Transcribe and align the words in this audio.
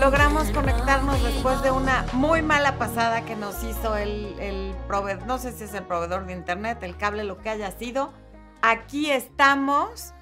logramos 0.00 0.50
conectarnos 0.52 1.22
después 1.22 1.60
de 1.62 1.70
una 1.70 2.06
muy 2.14 2.40
mala 2.40 2.78
pasada 2.78 3.26
que 3.26 3.36
nos 3.36 3.62
hizo 3.62 3.98
el, 3.98 4.34
el 4.40 4.74
proveedor, 4.86 5.26
no 5.26 5.36
sé 5.36 5.52
si 5.52 5.64
es 5.64 5.74
el 5.74 5.84
proveedor 5.84 6.24
de 6.24 6.32
internet, 6.32 6.82
el 6.82 6.96
cable, 6.96 7.22
lo 7.22 7.36
que 7.36 7.50
haya 7.50 7.70
sido. 7.72 8.10
Aquí 8.62 9.10
estamos. 9.10 10.14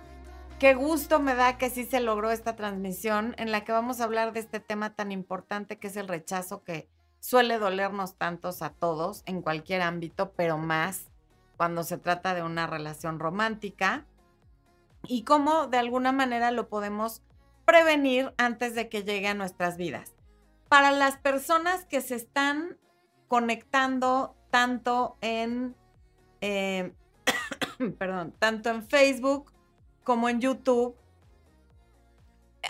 Qué 0.58 0.74
gusto 0.74 1.20
me 1.20 1.36
da 1.36 1.58
que 1.58 1.70
sí 1.70 1.84
se 1.84 2.00
logró 2.00 2.32
esta 2.32 2.56
transmisión 2.56 3.36
en 3.38 3.52
la 3.52 3.62
que 3.62 3.70
vamos 3.70 4.00
a 4.00 4.04
hablar 4.04 4.32
de 4.32 4.40
este 4.40 4.58
tema 4.58 4.96
tan 4.96 5.12
importante 5.12 5.78
que 5.78 5.86
es 5.86 5.96
el 5.96 6.08
rechazo 6.08 6.64
que 6.64 6.88
suele 7.20 7.60
dolernos 7.60 8.16
tantos 8.16 8.62
a 8.62 8.70
todos 8.70 9.22
en 9.26 9.42
cualquier 9.42 9.82
ámbito, 9.82 10.32
pero 10.32 10.58
más 10.58 11.04
cuando 11.56 11.84
se 11.84 11.98
trata 11.98 12.34
de 12.34 12.42
una 12.42 12.66
relación 12.66 13.20
romántica 13.20 14.06
y 15.06 15.22
cómo 15.22 15.68
de 15.68 15.78
alguna 15.78 16.10
manera 16.10 16.50
lo 16.50 16.68
podemos 16.68 17.22
prevenir 17.68 18.32
antes 18.38 18.74
de 18.74 18.88
que 18.88 19.02
llegue 19.02 19.28
a 19.28 19.34
nuestras 19.34 19.76
vidas. 19.76 20.14
Para 20.70 20.90
las 20.90 21.18
personas 21.18 21.84
que 21.84 22.00
se 22.00 22.14
están 22.14 22.78
conectando 23.28 24.34
tanto 24.50 25.18
en, 25.20 25.76
eh, 26.40 26.94
perdón, 27.98 28.34
tanto 28.38 28.70
en 28.70 28.88
Facebook 28.88 29.52
como 30.02 30.30
en 30.30 30.40
YouTube, 30.40 30.96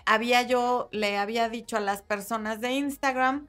había 0.05 0.43
yo, 0.43 0.89
le 0.91 1.17
había 1.17 1.49
dicho 1.49 1.77
a 1.77 1.81
las 1.81 2.03
personas 2.03 2.61
de 2.61 2.73
Instagram 2.73 3.47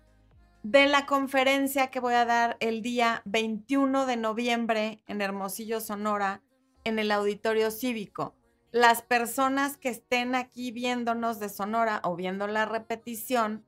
de 0.61 0.86
la 0.86 1.08
conferencia 1.08 1.88
que 1.88 2.00
voy 2.00 2.13
a 2.13 2.25
dar 2.25 2.58
el 2.59 2.84
día 2.84 3.23
21 3.25 4.05
de 4.05 4.17
noviembre 4.17 5.02
en 5.08 5.20
Hermosillo, 5.20 5.81
Sonora, 5.81 6.44
en 6.84 7.00
el 7.00 7.11
auditorio 7.11 7.72
cívico 7.72 8.36
las 8.72 9.02
personas 9.02 9.78
que 9.78 9.90
estén 9.90 10.36
aquí 10.36 10.72
viéndonos 10.72 11.40
de 11.40 11.50
Sonora 11.50 12.02
o 12.04 12.16
viendo 12.16 12.48
la 12.48 12.66
repetición 12.66 13.66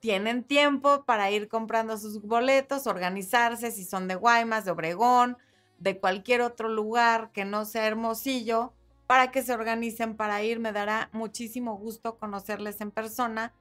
tienen 0.00 0.44
tiempo 0.44 1.04
para 1.04 1.30
ir 1.30 1.48
comprando 1.48 1.98
sus 1.98 2.22
boletos, 2.22 2.86
organizarse, 2.86 3.70
si 3.70 3.84
son 3.84 4.08
de 4.08 4.14
Guaymas, 4.16 4.64
de 4.64 4.72
Obregón, 4.72 5.36
de 5.78 5.98
cualquier 5.98 6.40
otro 6.40 6.68
lugar 6.68 7.30
que 7.32 7.44
no 7.44 7.64
sea 7.64 7.86
Hermosillo, 7.86 8.72
para 9.06 9.30
que 9.30 9.42
se 9.42 9.52
organicen 9.52 10.16
para 10.16 10.42
ir. 10.42 10.58
Me 10.58 10.72
dará 10.72 11.10
muchísimo 11.12 11.76
gusto 11.76 12.18
conocerles 12.18 12.80
en 12.80 12.90
persona. 12.90 13.52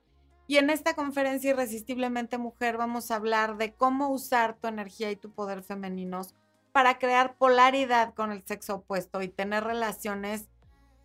Y 0.47 0.57
en 0.57 0.69
esta 0.69 0.95
conferencia 0.95 1.51
Irresistiblemente 1.51 2.37
Mujer 2.37 2.77
vamos 2.77 3.11
a 3.11 3.15
hablar 3.15 3.57
de 3.57 3.73
cómo 3.73 4.09
usar 4.09 4.55
tu 4.55 4.67
energía 4.67 5.11
y 5.11 5.15
tu 5.15 5.31
poder 5.31 5.61
femeninos 5.61 6.33
para 6.71 6.99
crear 6.99 7.35
polaridad 7.35 8.13
con 8.13 8.31
el 8.31 8.43
sexo 8.45 8.75
opuesto 8.75 9.21
y 9.21 9.27
tener 9.27 9.63
relaciones 9.63 10.48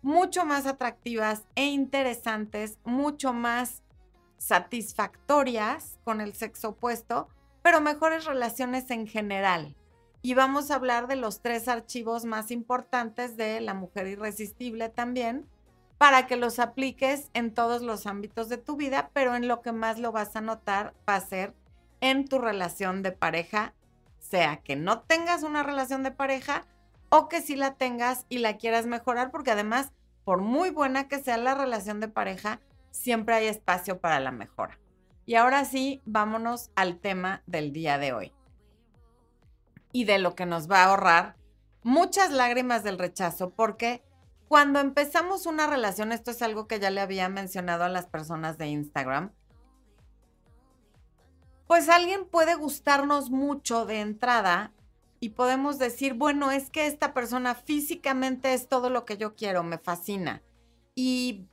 mucho 0.05 0.45
más 0.45 0.67
atractivas 0.67 1.45
e 1.55 1.65
interesantes, 1.65 2.77
mucho 2.83 3.33
más 3.33 3.81
satisfactorias 4.37 5.97
con 6.03 6.21
el 6.21 6.35
sexo 6.35 6.69
opuesto, 6.69 7.27
pero 7.63 7.81
mejores 7.81 8.25
relaciones 8.25 8.91
en 8.91 9.07
general. 9.07 9.75
Y 10.21 10.35
vamos 10.35 10.69
a 10.69 10.75
hablar 10.75 11.07
de 11.07 11.15
los 11.15 11.41
tres 11.41 11.67
archivos 11.67 12.23
más 12.23 12.51
importantes 12.51 13.35
de 13.35 13.59
la 13.61 13.73
mujer 13.73 14.05
irresistible 14.05 14.89
también, 14.89 15.49
para 15.97 16.27
que 16.27 16.35
los 16.35 16.59
apliques 16.59 17.31
en 17.33 17.51
todos 17.51 17.81
los 17.81 18.05
ámbitos 18.05 18.47
de 18.47 18.57
tu 18.57 18.75
vida, 18.75 19.09
pero 19.11 19.35
en 19.35 19.47
lo 19.47 19.63
que 19.63 19.71
más 19.71 19.97
lo 19.97 20.11
vas 20.11 20.35
a 20.35 20.41
notar 20.41 20.93
va 21.09 21.15
a 21.15 21.21
ser 21.21 21.55
en 21.99 22.27
tu 22.27 22.37
relación 22.37 23.01
de 23.01 23.11
pareja, 23.11 23.73
sea 24.19 24.57
que 24.57 24.75
no 24.75 24.99
tengas 24.99 25.41
una 25.41 25.63
relación 25.63 26.03
de 26.03 26.11
pareja 26.11 26.67
o 27.17 27.29
que 27.29 27.41
si 27.41 27.55
la 27.55 27.75
tengas 27.75 28.25
y 28.27 28.39
la 28.39 28.57
quieras 28.57 28.87
mejorar, 28.87 29.31
porque 29.31 29.51
además, 29.51 29.93
por 30.25 30.41
muy 30.41 30.69
buena 30.69 31.07
que 31.07 31.23
sea 31.23 31.37
la 31.37 31.55
relación 31.55 32.01
de 32.01 32.09
pareja, 32.09 32.59
siempre 32.91 33.35
hay 33.35 33.47
espacio 33.47 34.01
para 34.01 34.19
la 34.19 34.31
mejora. 34.31 34.77
Y 35.25 35.35
ahora 35.35 35.63
sí, 35.63 36.01
vámonos 36.05 36.71
al 36.75 36.99
tema 36.99 37.41
del 37.45 37.71
día 37.71 37.97
de 37.97 38.11
hoy. 38.11 38.33
Y 39.93 40.03
de 40.03 40.19
lo 40.19 40.35
que 40.35 40.45
nos 40.45 40.69
va 40.69 40.83
a 40.83 40.89
ahorrar 40.89 41.37
muchas 41.83 42.31
lágrimas 42.31 42.83
del 42.83 42.99
rechazo, 42.99 43.51
porque 43.51 44.03
cuando 44.49 44.81
empezamos 44.81 45.45
una 45.45 45.67
relación, 45.67 46.11
esto 46.11 46.31
es 46.31 46.41
algo 46.41 46.67
que 46.67 46.81
ya 46.81 46.91
le 46.91 46.99
había 46.99 47.29
mencionado 47.29 47.85
a 47.85 47.89
las 47.89 48.07
personas 48.07 48.57
de 48.57 48.67
Instagram, 48.67 49.31
pues 51.65 51.87
alguien 51.87 52.25
puede 52.25 52.55
gustarnos 52.55 53.31
mucho 53.31 53.85
de 53.85 54.01
entrada 54.01 54.73
y 55.25 55.29
podemos 55.29 55.79
decir, 55.79 56.13
bueno, 56.13 56.51
es 56.51 56.69
que 56.69 56.85
esta 56.85 57.15
persona 57.15 57.55
físicamente 57.55 58.53
es 58.53 58.67
todo 58.67 58.91
lo 58.91 59.05
que 59.05 59.17
yo 59.17 59.33
quiero, 59.33 59.63
me 59.63 59.79
fascina. 59.79 60.43
Y 60.93 61.47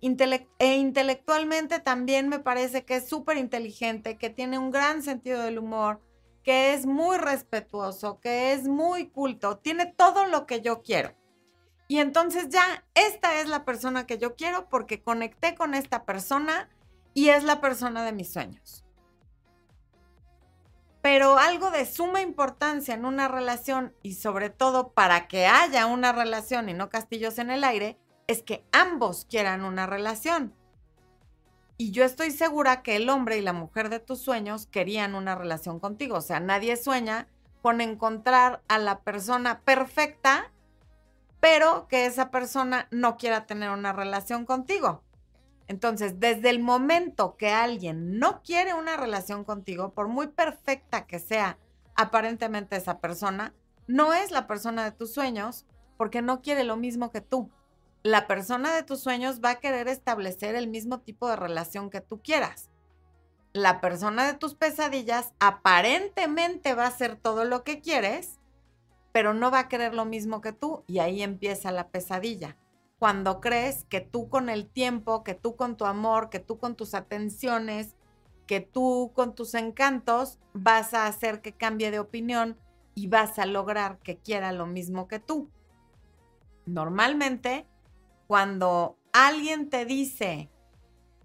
e 0.00 0.76
intelectualmente 0.76 1.78
también 1.78 2.30
me 2.30 2.38
parece 2.38 2.86
que 2.86 2.96
es 2.96 3.06
súper 3.06 3.36
inteligente, 3.36 4.16
que 4.16 4.30
tiene 4.30 4.58
un 4.58 4.70
gran 4.70 5.02
sentido 5.02 5.42
del 5.42 5.58
humor, 5.58 6.00
que 6.42 6.72
es 6.72 6.86
muy 6.86 7.18
respetuoso, 7.18 8.18
que 8.18 8.54
es 8.54 8.66
muy 8.66 9.10
culto, 9.10 9.58
tiene 9.58 9.84
todo 9.84 10.24
lo 10.24 10.46
que 10.46 10.62
yo 10.62 10.80
quiero. 10.80 11.14
Y 11.86 11.98
entonces 11.98 12.48
ya, 12.48 12.86
esta 12.94 13.42
es 13.42 13.46
la 13.46 13.66
persona 13.66 14.06
que 14.06 14.16
yo 14.16 14.36
quiero 14.36 14.70
porque 14.70 15.02
conecté 15.02 15.54
con 15.54 15.74
esta 15.74 16.06
persona 16.06 16.70
y 17.12 17.28
es 17.28 17.44
la 17.44 17.60
persona 17.60 18.06
de 18.06 18.12
mis 18.12 18.32
sueños. 18.32 18.86
Pero 21.02 21.38
algo 21.38 21.70
de 21.70 21.86
suma 21.86 22.20
importancia 22.20 22.94
en 22.94 23.04
una 23.04 23.28
relación 23.28 23.94
y 24.02 24.14
sobre 24.14 24.50
todo 24.50 24.92
para 24.92 25.28
que 25.28 25.46
haya 25.46 25.86
una 25.86 26.12
relación 26.12 26.68
y 26.68 26.74
no 26.74 26.90
castillos 26.90 27.38
en 27.38 27.50
el 27.50 27.64
aire, 27.64 27.98
es 28.26 28.42
que 28.42 28.64
ambos 28.72 29.26
quieran 29.28 29.64
una 29.64 29.86
relación. 29.86 30.54
Y 31.80 31.92
yo 31.92 32.04
estoy 32.04 32.32
segura 32.32 32.82
que 32.82 32.96
el 32.96 33.08
hombre 33.08 33.38
y 33.38 33.40
la 33.40 33.52
mujer 33.52 33.88
de 33.88 34.00
tus 34.00 34.20
sueños 34.20 34.66
querían 34.66 35.14
una 35.14 35.36
relación 35.36 35.78
contigo. 35.78 36.16
O 36.16 36.20
sea, 36.20 36.40
nadie 36.40 36.76
sueña 36.76 37.28
con 37.62 37.80
encontrar 37.80 38.62
a 38.66 38.78
la 38.78 39.00
persona 39.00 39.60
perfecta, 39.60 40.52
pero 41.38 41.86
que 41.88 42.06
esa 42.06 42.32
persona 42.32 42.88
no 42.90 43.16
quiera 43.16 43.46
tener 43.46 43.70
una 43.70 43.92
relación 43.92 44.44
contigo. 44.44 45.04
Entonces, 45.68 46.18
desde 46.18 46.48
el 46.48 46.60
momento 46.60 47.36
que 47.36 47.50
alguien 47.50 48.18
no 48.18 48.42
quiere 48.42 48.72
una 48.72 48.96
relación 48.96 49.44
contigo, 49.44 49.92
por 49.92 50.08
muy 50.08 50.28
perfecta 50.28 51.06
que 51.06 51.18
sea 51.18 51.58
aparentemente 51.94 52.76
esa 52.76 53.00
persona, 53.00 53.54
no 53.86 54.14
es 54.14 54.30
la 54.30 54.46
persona 54.46 54.84
de 54.84 54.92
tus 54.92 55.12
sueños 55.12 55.66
porque 55.98 56.22
no 56.22 56.40
quiere 56.40 56.64
lo 56.64 56.76
mismo 56.76 57.10
que 57.10 57.20
tú. 57.20 57.50
La 58.02 58.26
persona 58.26 58.74
de 58.74 58.82
tus 58.82 59.00
sueños 59.00 59.40
va 59.44 59.50
a 59.50 59.60
querer 59.60 59.88
establecer 59.88 60.54
el 60.54 60.68
mismo 60.68 61.00
tipo 61.00 61.28
de 61.28 61.36
relación 61.36 61.90
que 61.90 62.00
tú 62.00 62.22
quieras. 62.22 62.70
La 63.52 63.80
persona 63.82 64.26
de 64.26 64.38
tus 64.38 64.54
pesadillas 64.54 65.34
aparentemente 65.38 66.74
va 66.74 66.84
a 66.84 66.88
hacer 66.88 67.16
todo 67.16 67.44
lo 67.44 67.62
que 67.62 67.80
quieres, 67.80 68.38
pero 69.12 69.34
no 69.34 69.50
va 69.50 69.60
a 69.60 69.68
querer 69.68 69.94
lo 69.94 70.06
mismo 70.06 70.40
que 70.40 70.52
tú 70.52 70.84
y 70.86 71.00
ahí 71.00 71.22
empieza 71.22 71.72
la 71.72 71.88
pesadilla 71.88 72.56
cuando 72.98 73.40
crees 73.40 73.84
que 73.84 74.00
tú 74.00 74.28
con 74.28 74.48
el 74.48 74.68
tiempo, 74.68 75.22
que 75.22 75.34
tú 75.34 75.56
con 75.56 75.76
tu 75.76 75.84
amor, 75.84 76.30
que 76.30 76.40
tú 76.40 76.58
con 76.58 76.74
tus 76.74 76.94
atenciones, 76.94 77.94
que 78.46 78.60
tú 78.60 79.12
con 79.14 79.34
tus 79.34 79.54
encantos 79.54 80.38
vas 80.52 80.94
a 80.94 81.06
hacer 81.06 81.40
que 81.40 81.52
cambie 81.52 81.90
de 81.90 82.00
opinión 82.00 82.58
y 82.94 83.06
vas 83.06 83.38
a 83.38 83.46
lograr 83.46 83.98
que 84.00 84.18
quiera 84.18 84.50
lo 84.50 84.66
mismo 84.66 85.06
que 85.06 85.20
tú. 85.20 85.50
Normalmente, 86.66 87.66
cuando 88.26 88.98
alguien 89.12 89.70
te 89.70 89.84
dice 89.84 90.50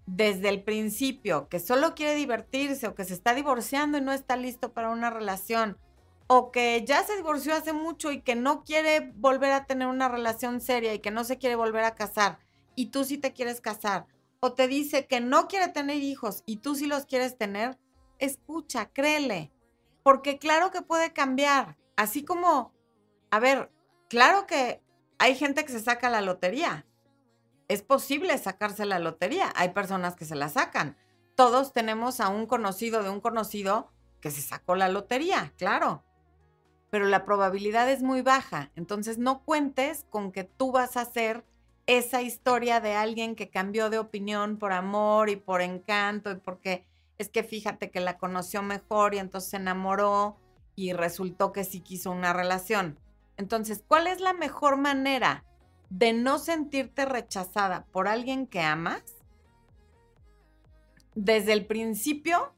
desde 0.06 0.50
el 0.50 0.62
principio 0.62 1.48
que 1.48 1.58
solo 1.58 1.94
quiere 1.94 2.14
divertirse 2.14 2.86
o 2.86 2.94
que 2.94 3.04
se 3.04 3.14
está 3.14 3.34
divorciando 3.34 3.98
y 3.98 4.02
no 4.02 4.12
está 4.12 4.36
listo 4.36 4.72
para 4.72 4.90
una 4.90 5.10
relación 5.10 5.78
o 6.26 6.50
que 6.50 6.84
ya 6.86 7.02
se 7.04 7.16
divorció 7.16 7.54
hace 7.54 7.72
mucho 7.72 8.10
y 8.10 8.22
que 8.22 8.34
no 8.34 8.64
quiere 8.64 9.12
volver 9.16 9.52
a 9.52 9.66
tener 9.66 9.88
una 9.88 10.08
relación 10.08 10.60
seria 10.60 10.94
y 10.94 11.00
que 11.00 11.10
no 11.10 11.24
se 11.24 11.38
quiere 11.38 11.56
volver 11.56 11.84
a 11.84 11.94
casar 11.94 12.38
y 12.74 12.86
tú 12.86 13.04
sí 13.04 13.18
te 13.18 13.32
quieres 13.32 13.60
casar, 13.60 14.06
o 14.40 14.52
te 14.54 14.66
dice 14.66 15.06
que 15.06 15.20
no 15.20 15.48
quiere 15.48 15.68
tener 15.68 15.98
hijos 15.98 16.42
y 16.46 16.56
tú 16.56 16.74
sí 16.74 16.86
los 16.86 17.06
quieres 17.06 17.38
tener, 17.38 17.78
escucha, 18.18 18.90
créele, 18.90 19.52
porque 20.02 20.38
claro 20.38 20.70
que 20.70 20.82
puede 20.82 21.12
cambiar, 21.12 21.76
así 21.96 22.24
como, 22.24 22.72
a 23.30 23.38
ver, 23.38 23.70
claro 24.08 24.46
que 24.46 24.82
hay 25.18 25.36
gente 25.36 25.64
que 25.64 25.72
se 25.72 25.80
saca 25.80 26.10
la 26.10 26.20
lotería, 26.20 26.86
es 27.68 27.82
posible 27.82 28.36
sacarse 28.38 28.86
la 28.86 28.98
lotería, 28.98 29.52
hay 29.54 29.70
personas 29.70 30.16
que 30.16 30.24
se 30.24 30.34
la 30.34 30.48
sacan, 30.48 30.96
todos 31.36 31.72
tenemos 31.72 32.20
a 32.20 32.28
un 32.28 32.46
conocido 32.46 33.02
de 33.02 33.10
un 33.10 33.20
conocido 33.20 33.92
que 34.20 34.30
se 34.30 34.42
sacó 34.42 34.74
la 34.74 34.88
lotería, 34.88 35.52
claro 35.56 36.02
pero 36.94 37.06
la 37.06 37.24
probabilidad 37.24 37.90
es 37.90 38.04
muy 38.04 38.22
baja. 38.22 38.70
Entonces 38.76 39.18
no 39.18 39.42
cuentes 39.42 40.06
con 40.10 40.30
que 40.30 40.44
tú 40.44 40.70
vas 40.70 40.96
a 40.96 41.00
hacer 41.00 41.44
esa 41.88 42.22
historia 42.22 42.78
de 42.78 42.94
alguien 42.94 43.34
que 43.34 43.50
cambió 43.50 43.90
de 43.90 43.98
opinión 43.98 44.58
por 44.58 44.72
amor 44.72 45.28
y 45.28 45.34
por 45.34 45.60
encanto 45.60 46.30
y 46.30 46.36
porque 46.36 46.86
es 47.18 47.28
que 47.28 47.42
fíjate 47.42 47.90
que 47.90 47.98
la 47.98 48.16
conoció 48.16 48.62
mejor 48.62 49.12
y 49.12 49.18
entonces 49.18 49.50
se 49.50 49.56
enamoró 49.56 50.36
y 50.76 50.92
resultó 50.92 51.52
que 51.52 51.64
sí 51.64 51.80
quiso 51.80 52.12
una 52.12 52.32
relación. 52.32 52.96
Entonces, 53.38 53.82
¿cuál 53.88 54.06
es 54.06 54.20
la 54.20 54.32
mejor 54.32 54.76
manera 54.76 55.42
de 55.90 56.12
no 56.12 56.38
sentirte 56.38 57.06
rechazada 57.06 57.86
por 57.90 58.06
alguien 58.06 58.46
que 58.46 58.60
amas? 58.60 59.02
desde 61.14 61.52
el 61.52 61.66
principio 61.66 62.53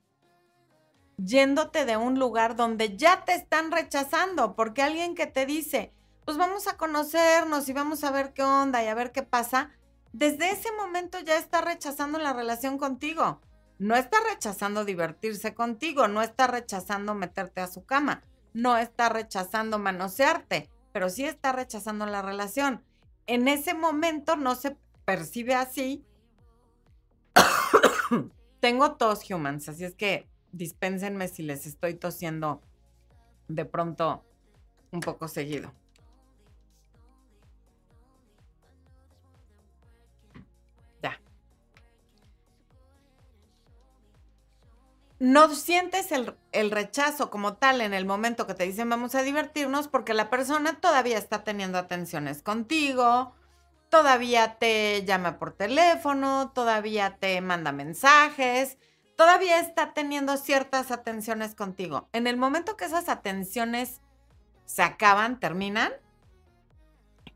yéndote 1.18 1.84
de 1.84 1.96
un 1.96 2.18
lugar 2.18 2.56
donde 2.56 2.96
ya 2.96 3.24
te 3.24 3.34
están 3.34 3.70
rechazando, 3.70 4.54
porque 4.54 4.82
alguien 4.82 5.14
que 5.14 5.26
te 5.26 5.46
dice, 5.46 5.92
pues 6.24 6.36
vamos 6.36 6.66
a 6.66 6.76
conocernos 6.76 7.68
y 7.68 7.72
vamos 7.72 8.04
a 8.04 8.10
ver 8.10 8.32
qué 8.32 8.42
onda 8.42 8.82
y 8.82 8.88
a 8.88 8.94
ver 8.94 9.12
qué 9.12 9.22
pasa, 9.22 9.70
desde 10.12 10.50
ese 10.50 10.72
momento 10.72 11.18
ya 11.20 11.36
está 11.36 11.60
rechazando 11.60 12.18
la 12.18 12.32
relación 12.32 12.78
contigo. 12.78 13.40
No 13.78 13.94
está 13.94 14.18
rechazando 14.32 14.84
divertirse 14.84 15.54
contigo, 15.54 16.08
no 16.08 16.22
está 16.22 16.46
rechazando 16.46 17.14
meterte 17.14 17.60
a 17.60 17.66
su 17.66 17.84
cama, 17.84 18.22
no 18.54 18.78
está 18.78 19.10
rechazando 19.10 19.78
manosearte, 19.78 20.70
pero 20.92 21.10
sí 21.10 21.26
está 21.26 21.52
rechazando 21.52 22.06
la 22.06 22.22
relación. 22.22 22.82
En 23.26 23.48
ese 23.48 23.74
momento 23.74 24.36
no 24.36 24.54
se 24.54 24.78
percibe 25.04 25.54
así. 25.54 26.04
Tengo 28.60 28.96
tos 28.96 29.30
humans, 29.30 29.68
así 29.68 29.84
es 29.84 29.94
que 29.94 30.26
dispénsenme 30.56 31.28
si 31.28 31.42
les 31.42 31.66
estoy 31.66 31.94
tosiendo 31.94 32.60
de 33.48 33.64
pronto 33.64 34.24
un 34.90 35.00
poco 35.00 35.28
seguido. 35.28 35.72
Ya. 41.02 41.20
No 45.18 45.54
sientes 45.54 46.12
el, 46.12 46.34
el, 46.52 46.70
rechazo 46.70 47.30
como 47.30 47.54
tal 47.54 47.80
en 47.80 47.94
el 47.94 48.06
momento 48.06 48.46
que 48.46 48.54
te 48.54 48.64
dicen 48.64 48.88
vamos 48.88 49.14
a 49.14 49.22
divertirnos 49.22 49.88
porque 49.88 50.14
la 50.14 50.30
persona 50.30 50.80
todavía 50.80 51.18
está 51.18 51.44
teniendo 51.44 51.78
atenciones 51.78 52.42
contigo, 52.42 53.34
todavía 53.90 54.58
te 54.58 55.04
llama 55.04 55.38
por 55.38 55.52
teléfono, 55.52 56.50
todavía 56.54 57.16
te 57.18 57.40
manda 57.40 57.72
mensajes, 57.72 58.78
todavía 59.16 59.60
está 59.60 59.94
teniendo 59.94 60.36
ciertas 60.36 60.90
atenciones 60.90 61.54
contigo. 61.54 62.08
En 62.12 62.26
el 62.26 62.36
momento 62.36 62.76
que 62.76 62.84
esas 62.84 63.08
atenciones 63.08 64.00
se 64.66 64.82
acaban, 64.82 65.40
terminan, 65.40 65.92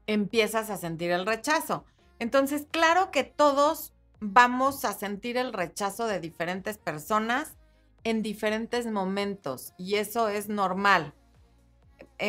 empiezas 0.07 0.71
a 0.71 0.77
sentir 0.77 1.11
el 1.11 1.27
rechazo. 1.27 1.85
Entonces, 2.19 2.67
claro 2.71 3.11
que 3.11 3.25
todos 3.25 3.95
vamos 4.21 4.85
a 4.85 4.93
sentir 4.93 5.37
el 5.39 5.53
rechazo 5.53 6.07
de 6.07 6.21
diferentes 6.21 6.77
personas 6.77 7.57
en 8.05 8.23
diferentes 8.23 8.87
momentos 8.87 9.73
y 9.79 9.97
eso 9.97 10.29
es 10.29 10.49
normal. 10.49 11.15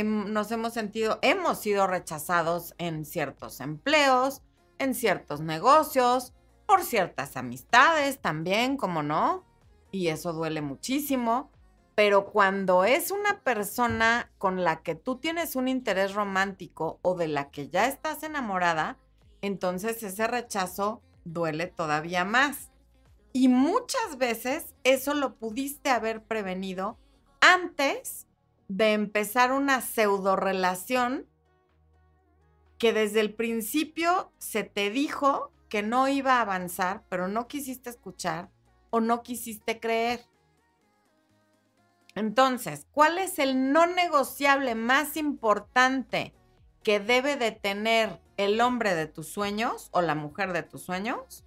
nos 0.03 0.51
hemos 0.51 0.73
sentido, 0.73 1.19
hemos 1.21 1.59
sido 1.59 1.87
rechazados 1.87 2.73
en 2.77 3.03
ciertos 3.05 3.59
empleos, 3.59 4.41
en 4.79 4.95
ciertos 4.95 5.41
negocios, 5.41 6.33
por 6.71 6.85
ciertas 6.85 7.35
amistades 7.35 8.21
también, 8.21 8.77
como 8.77 9.03
no, 9.03 9.43
y 9.91 10.07
eso 10.07 10.31
duele 10.31 10.61
muchísimo, 10.61 11.51
pero 11.95 12.27
cuando 12.27 12.85
es 12.85 13.11
una 13.11 13.41
persona 13.41 14.31
con 14.37 14.63
la 14.63 14.81
que 14.81 14.95
tú 14.95 15.17
tienes 15.17 15.57
un 15.57 15.67
interés 15.67 16.13
romántico 16.13 16.97
o 17.01 17.15
de 17.15 17.27
la 17.27 17.51
que 17.51 17.67
ya 17.67 17.87
estás 17.87 18.23
enamorada, 18.23 18.97
entonces 19.41 20.01
ese 20.01 20.27
rechazo 20.27 21.01
duele 21.25 21.67
todavía 21.67 22.23
más. 22.23 22.71
Y 23.33 23.49
muchas 23.49 24.17
veces 24.17 24.73
eso 24.85 25.13
lo 25.13 25.35
pudiste 25.35 25.89
haber 25.89 26.23
prevenido 26.23 26.97
antes 27.41 28.29
de 28.69 28.93
empezar 28.93 29.51
una 29.51 29.81
pseudo 29.81 30.37
relación 30.37 31.27
que 32.77 32.93
desde 32.93 33.19
el 33.19 33.33
principio 33.33 34.31
se 34.37 34.63
te 34.63 34.89
dijo 34.89 35.51
que 35.71 35.83
no 35.83 36.09
iba 36.09 36.33
a 36.33 36.41
avanzar, 36.41 37.05
pero 37.07 37.29
no 37.29 37.47
quisiste 37.47 37.89
escuchar 37.89 38.51
o 38.89 38.99
no 38.99 39.23
quisiste 39.23 39.79
creer. 39.79 40.19
Entonces, 42.13 42.87
¿cuál 42.91 43.17
es 43.17 43.39
el 43.39 43.71
no 43.71 43.85
negociable 43.87 44.75
más 44.75 45.15
importante 45.15 46.35
que 46.83 46.99
debe 46.99 47.37
de 47.37 47.53
tener 47.53 48.21
el 48.35 48.59
hombre 48.59 48.95
de 48.95 49.07
tus 49.07 49.29
sueños 49.29 49.87
o 49.93 50.01
la 50.01 50.13
mujer 50.13 50.51
de 50.51 50.63
tus 50.63 50.81
sueños? 50.81 51.45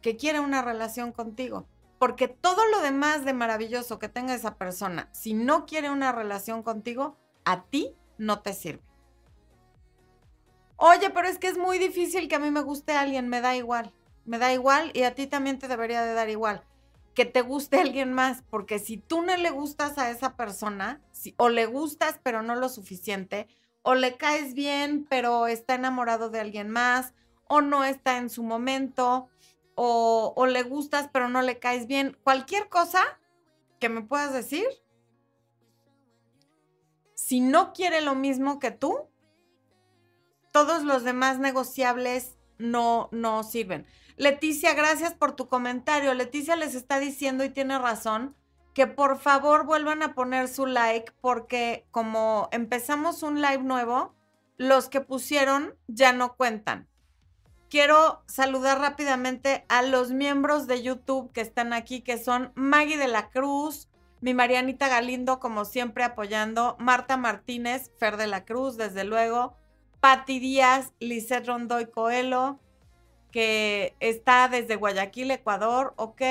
Que 0.00 0.16
quiere 0.16 0.40
una 0.40 0.62
relación 0.62 1.12
contigo. 1.12 1.68
Porque 1.98 2.28
todo 2.28 2.66
lo 2.68 2.80
demás 2.80 3.26
de 3.26 3.34
maravilloso 3.34 3.98
que 3.98 4.08
tenga 4.08 4.34
esa 4.34 4.56
persona, 4.56 5.10
si 5.12 5.34
no 5.34 5.66
quiere 5.66 5.90
una 5.90 6.10
relación 6.10 6.62
contigo, 6.62 7.18
a 7.44 7.64
ti 7.64 7.94
no 8.16 8.40
te 8.40 8.54
sirve. 8.54 8.91
Oye, 10.84 11.10
pero 11.10 11.28
es 11.28 11.38
que 11.38 11.46
es 11.46 11.56
muy 11.56 11.78
difícil 11.78 12.26
que 12.26 12.34
a 12.34 12.40
mí 12.40 12.50
me 12.50 12.60
guste 12.60 12.90
alguien, 12.92 13.28
me 13.28 13.40
da 13.40 13.54
igual. 13.54 13.92
Me 14.24 14.38
da 14.38 14.52
igual 14.52 14.90
y 14.94 15.04
a 15.04 15.14
ti 15.14 15.28
también 15.28 15.60
te 15.60 15.68
debería 15.68 16.02
de 16.02 16.12
dar 16.12 16.28
igual 16.28 16.64
que 17.14 17.24
te 17.24 17.40
guste 17.40 17.76
alguien 17.80 18.12
más, 18.12 18.42
porque 18.50 18.80
si 18.80 18.96
tú 18.96 19.22
no 19.22 19.36
le 19.36 19.50
gustas 19.50 19.96
a 19.96 20.10
esa 20.10 20.36
persona, 20.36 21.00
si, 21.12 21.36
o 21.36 21.50
le 21.50 21.66
gustas 21.66 22.18
pero 22.24 22.42
no 22.42 22.56
lo 22.56 22.68
suficiente, 22.68 23.46
o 23.82 23.94
le 23.94 24.16
caes 24.16 24.54
bien 24.54 25.06
pero 25.08 25.46
está 25.46 25.76
enamorado 25.76 26.30
de 26.30 26.40
alguien 26.40 26.68
más, 26.68 27.14
o 27.46 27.60
no 27.60 27.84
está 27.84 28.16
en 28.16 28.28
su 28.28 28.42
momento, 28.42 29.28
o, 29.76 30.32
o 30.34 30.46
le 30.46 30.64
gustas 30.64 31.10
pero 31.12 31.28
no 31.28 31.42
le 31.42 31.60
caes 31.60 31.86
bien, 31.86 32.18
cualquier 32.24 32.68
cosa 32.68 33.04
que 33.78 33.88
me 33.88 34.02
puedas 34.02 34.32
decir, 34.32 34.66
si 37.14 37.38
no 37.38 37.72
quiere 37.72 38.00
lo 38.00 38.16
mismo 38.16 38.58
que 38.58 38.72
tú, 38.72 39.11
todos 40.52 40.84
los 40.84 41.02
demás 41.02 41.38
negociables 41.38 42.36
no, 42.58 43.08
no 43.10 43.42
sirven. 43.42 43.86
Leticia, 44.16 44.74
gracias 44.74 45.14
por 45.14 45.32
tu 45.32 45.48
comentario. 45.48 46.14
Leticia 46.14 46.54
les 46.54 46.74
está 46.74 47.00
diciendo 47.00 47.42
y 47.44 47.50
tiene 47.50 47.78
razón 47.78 48.36
que 48.74 48.86
por 48.86 49.18
favor 49.18 49.64
vuelvan 49.64 50.02
a 50.02 50.14
poner 50.14 50.48
su 50.48 50.66
like 50.66 51.12
porque 51.20 51.86
como 51.90 52.48
empezamos 52.52 53.22
un 53.22 53.42
live 53.42 53.62
nuevo, 53.62 54.14
los 54.56 54.88
que 54.88 55.00
pusieron 55.00 55.74
ya 55.88 56.12
no 56.12 56.36
cuentan. 56.36 56.88
Quiero 57.68 58.22
saludar 58.26 58.80
rápidamente 58.80 59.64
a 59.68 59.82
los 59.82 60.12
miembros 60.12 60.66
de 60.66 60.82
YouTube 60.82 61.32
que 61.32 61.40
están 61.40 61.72
aquí, 61.72 62.02
que 62.02 62.18
son 62.18 62.52
Maggie 62.54 62.98
de 62.98 63.08
la 63.08 63.30
Cruz, 63.30 63.88
mi 64.20 64.34
Marianita 64.34 64.88
Galindo, 64.88 65.40
como 65.40 65.64
siempre 65.64 66.04
apoyando, 66.04 66.76
Marta 66.78 67.16
Martínez, 67.16 67.90
Fer 67.98 68.18
de 68.18 68.26
la 68.26 68.44
Cruz, 68.44 68.76
desde 68.76 69.04
luego, 69.04 69.56
Patti 70.02 70.40
Díaz, 70.40 70.92
Lisette 70.98 71.46
Rondoy 71.46 71.86
Coelho, 71.86 72.58
que 73.30 73.94
está 74.00 74.48
desde 74.48 74.74
Guayaquil, 74.74 75.30
Ecuador, 75.30 75.94
ok. 75.96 76.22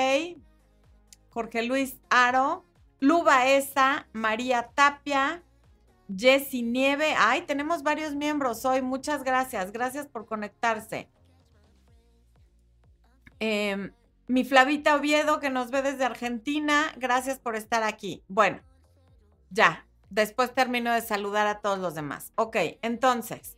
Jorge 1.30 1.62
Luis 1.62 1.96
Aro, 2.10 2.66
Luba 3.00 3.46
Esa, 3.48 4.08
María 4.12 4.68
Tapia, 4.74 5.42
Jessy 6.14 6.60
Nieve. 6.60 7.14
Ay, 7.16 7.46
tenemos 7.46 7.82
varios 7.82 8.14
miembros 8.14 8.66
hoy. 8.66 8.82
Muchas 8.82 9.24
gracias. 9.24 9.72
Gracias 9.72 10.06
por 10.06 10.26
conectarse. 10.26 11.08
Em, 13.40 13.90
mi 14.28 14.44
Flavita 14.44 14.96
Oviedo, 14.96 15.40
que 15.40 15.48
nos 15.48 15.70
ve 15.70 15.80
desde 15.80 16.04
Argentina. 16.04 16.92
Gracias 16.98 17.38
por 17.38 17.56
estar 17.56 17.82
aquí. 17.84 18.22
Bueno, 18.28 18.60
ya. 19.48 19.86
Después 20.10 20.54
termino 20.54 20.92
de 20.92 21.00
saludar 21.00 21.46
a 21.46 21.60
todos 21.62 21.78
los 21.78 21.94
demás. 21.94 22.34
Ok, 22.34 22.56
entonces, 22.82 23.56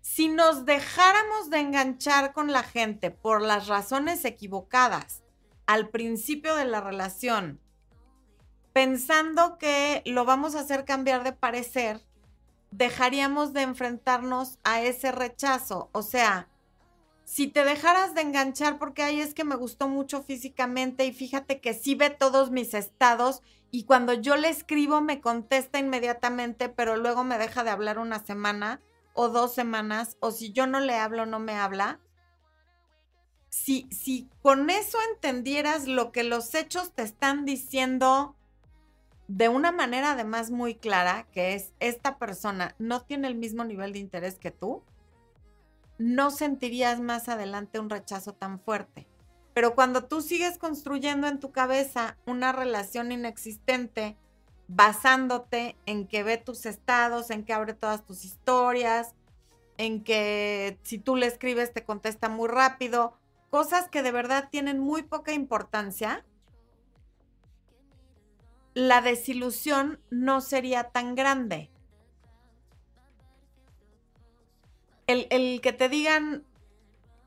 si 0.00 0.28
nos 0.28 0.64
dejáramos 0.64 1.50
de 1.50 1.60
enganchar 1.60 2.32
con 2.32 2.52
la 2.52 2.62
gente 2.62 3.10
por 3.10 3.42
las 3.42 3.66
razones 3.66 4.24
equivocadas 4.24 5.22
al 5.66 5.88
principio 5.88 6.56
de 6.56 6.64
la 6.64 6.80
relación, 6.80 7.60
pensando 8.72 9.58
que 9.58 10.02
lo 10.06 10.24
vamos 10.24 10.54
a 10.54 10.60
hacer 10.60 10.84
cambiar 10.84 11.22
de 11.24 11.32
parecer, 11.32 12.00
dejaríamos 12.70 13.52
de 13.52 13.62
enfrentarnos 13.62 14.58
a 14.64 14.82
ese 14.82 15.12
rechazo. 15.12 15.90
O 15.92 16.02
sea, 16.02 16.48
si 17.24 17.46
te 17.46 17.64
dejaras 17.64 18.14
de 18.14 18.22
enganchar 18.22 18.78
porque 18.78 19.02
ahí 19.02 19.20
es 19.20 19.34
que 19.34 19.44
me 19.44 19.54
gustó 19.54 19.88
mucho 19.88 20.22
físicamente 20.22 21.04
y 21.04 21.12
fíjate 21.12 21.60
que 21.60 21.74
sí 21.74 21.94
ve 21.94 22.10
todos 22.10 22.50
mis 22.50 22.74
estados 22.74 23.42
y 23.70 23.84
cuando 23.84 24.14
yo 24.14 24.36
le 24.36 24.48
escribo 24.48 25.00
me 25.00 25.20
contesta 25.20 25.78
inmediatamente, 25.78 26.68
pero 26.68 26.96
luego 26.96 27.22
me 27.22 27.38
deja 27.38 27.62
de 27.62 27.70
hablar 27.70 27.98
una 27.98 28.24
semana, 28.24 28.80
o 29.14 29.28
dos 29.28 29.54
semanas, 29.54 30.16
o 30.20 30.30
si 30.30 30.52
yo 30.52 30.66
no 30.66 30.80
le 30.80 30.96
hablo, 30.96 31.26
no 31.26 31.38
me 31.38 31.54
habla. 31.54 32.00
Si, 33.48 33.88
si 33.90 34.28
con 34.42 34.70
eso 34.70 34.98
entendieras 35.12 35.86
lo 35.88 36.12
que 36.12 36.22
los 36.22 36.54
hechos 36.54 36.92
te 36.92 37.02
están 37.02 37.44
diciendo 37.44 38.36
de 39.26 39.48
una 39.48 39.70
manera 39.70 40.12
además 40.12 40.50
muy 40.50 40.74
clara, 40.74 41.28
que 41.32 41.54
es 41.54 41.72
esta 41.78 42.18
persona 42.18 42.74
no 42.78 43.02
tiene 43.02 43.28
el 43.28 43.36
mismo 43.36 43.64
nivel 43.64 43.92
de 43.92 44.00
interés 44.00 44.38
que 44.38 44.50
tú, 44.50 44.82
no 45.98 46.30
sentirías 46.30 46.98
más 46.98 47.28
adelante 47.28 47.78
un 47.78 47.90
rechazo 47.90 48.32
tan 48.32 48.58
fuerte. 48.58 49.06
Pero 49.54 49.74
cuando 49.74 50.04
tú 50.04 50.20
sigues 50.20 50.58
construyendo 50.58 51.28
en 51.28 51.38
tu 51.38 51.52
cabeza 51.52 52.16
una 52.26 52.50
relación 52.50 53.12
inexistente, 53.12 54.16
basándote 54.72 55.76
en 55.84 56.06
que 56.06 56.22
ve 56.22 56.38
tus 56.38 56.64
estados, 56.64 57.30
en 57.30 57.44
que 57.44 57.52
abre 57.52 57.74
todas 57.74 58.04
tus 58.04 58.24
historias, 58.24 59.14
en 59.78 60.04
que 60.04 60.78
si 60.82 60.98
tú 60.98 61.16
le 61.16 61.26
escribes 61.26 61.72
te 61.72 61.84
contesta 61.84 62.28
muy 62.28 62.48
rápido 62.48 63.18
cosas 63.50 63.88
que 63.88 64.02
de 64.02 64.12
verdad 64.12 64.48
tienen 64.48 64.78
muy 64.78 65.02
poca 65.02 65.32
importancia, 65.32 66.24
la 68.74 69.00
desilusión 69.00 69.98
no 70.10 70.40
sería 70.40 70.84
tan 70.84 71.16
grande. 71.16 71.70
El, 75.08 75.60
que 75.60 75.72
te 75.72 75.88
digan, 75.88 76.44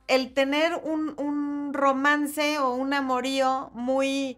el 0.08 0.34
tener 0.34 0.76
un, 0.76 1.74
romance 1.74 2.58
o 2.60 2.74
un 2.74 2.94
amorío 2.94 3.70
muy 3.74 4.38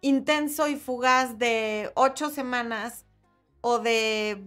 intenso 0.00 0.68
y 0.68 0.76
fugaz 0.76 1.38
de 1.38 1.90
ocho 1.94 2.30
semanas 2.30 3.06
o 3.60 3.78
de 3.78 4.42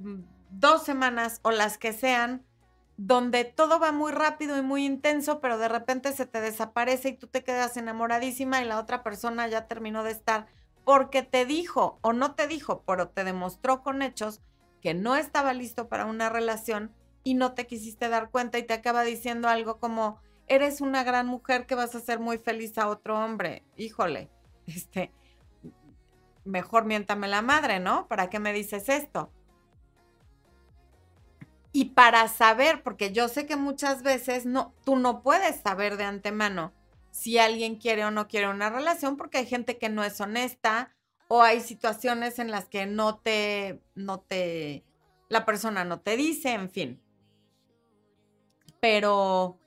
dos 0.50 0.84
semanas 0.84 1.40
o 1.44 1.52
las 1.52 1.78
que 1.78 1.94
sean, 1.94 2.46
donde 2.98 3.44
todo 3.44 3.80
va 3.80 3.92
muy 3.92 4.12
rápido 4.12 4.58
y 4.58 4.62
muy 4.62 4.86
intenso, 4.86 5.42
pero 5.42 5.58
de 5.58 5.68
repente 5.68 6.14
se 6.14 6.26
te 6.26 6.42
desaparece 6.42 7.10
y 7.10 7.18
tú 7.18 7.28
te 7.28 7.44
quedas 7.44 7.78
enamoradísima 7.78 8.62
y 8.62 8.66
la 8.66 8.80
otra 8.80 9.04
persona 9.04 9.48
ya 9.48 9.68
terminó 9.68 10.04
de 10.04 10.12
estar 10.12 10.48
porque 10.86 11.24
te 11.24 11.46
dijo 11.46 12.00
o 12.02 12.14
no 12.14 12.36
te 12.36 12.48
dijo, 12.48 12.84
pero 12.86 13.10
te 13.10 13.24
demostró 13.24 13.82
con 13.84 14.02
hechos 14.02 14.42
que 14.82 14.94
no 14.94 15.16
estaba 15.16 15.54
listo 15.54 15.88
para 15.88 16.06
una 16.06 16.30
relación 16.30 16.94
y 17.24 17.36
no 17.36 17.54
te 17.54 17.66
quisiste 17.68 18.10
dar 18.10 18.30
cuenta 18.30 18.60
y 18.60 18.64
te 18.64 18.74
acaba 18.74 19.04
diciendo 19.04 19.48
algo 19.48 19.80
como, 19.80 20.20
eres 20.48 20.82
una 20.82 21.04
gran 21.04 21.26
mujer 21.26 21.66
que 21.66 21.76
vas 21.76 21.96
a 21.96 22.00
hacer 22.00 22.20
muy 22.20 22.38
feliz 22.38 22.78
a 22.78 22.90
otro 22.90 23.18
hombre. 23.18 23.64
Híjole, 23.78 24.30
este, 24.68 25.12
mejor 26.46 26.86
miéntame 26.86 27.28
la 27.28 27.42
madre, 27.42 27.80
¿no? 27.80 28.08
¿Para 28.08 28.30
qué 28.30 28.40
me 28.40 28.54
dices 28.54 28.90
esto? 28.90 29.32
Y 31.72 31.86
para 31.86 32.28
saber, 32.28 32.84
porque 32.84 33.12
yo 33.12 33.28
sé 33.28 33.46
que 33.48 33.56
muchas 33.56 34.04
veces 34.04 34.46
no, 34.46 34.76
tú 34.86 34.96
no 34.96 35.24
puedes 35.24 35.62
saber 35.62 35.98
de 35.98 36.04
antemano 36.04 36.74
si 37.12 37.40
alguien 37.40 37.76
quiere 37.76 38.06
o 38.06 38.12
no 38.12 38.28
quiere 38.28 38.48
una 38.48 38.70
relación, 38.70 39.18
porque 39.18 39.40
hay 39.40 39.46
gente 39.48 39.78
que 39.78 39.90
no 39.90 40.04
es 40.04 40.20
honesta 40.22 40.96
o 41.28 41.42
hay 41.42 41.62
situaciones 41.62 42.38
en 42.38 42.52
las 42.52 42.66
que 42.66 42.86
no 42.86 43.18
te, 43.18 43.82
no 43.96 44.20
te, 44.20 44.84
la 45.30 45.46
persona 45.46 45.84
no 45.84 46.00
te 46.00 46.16
dice, 46.16 46.54
en 46.54 46.70
fin. 46.70 47.02
Pero 48.80 49.60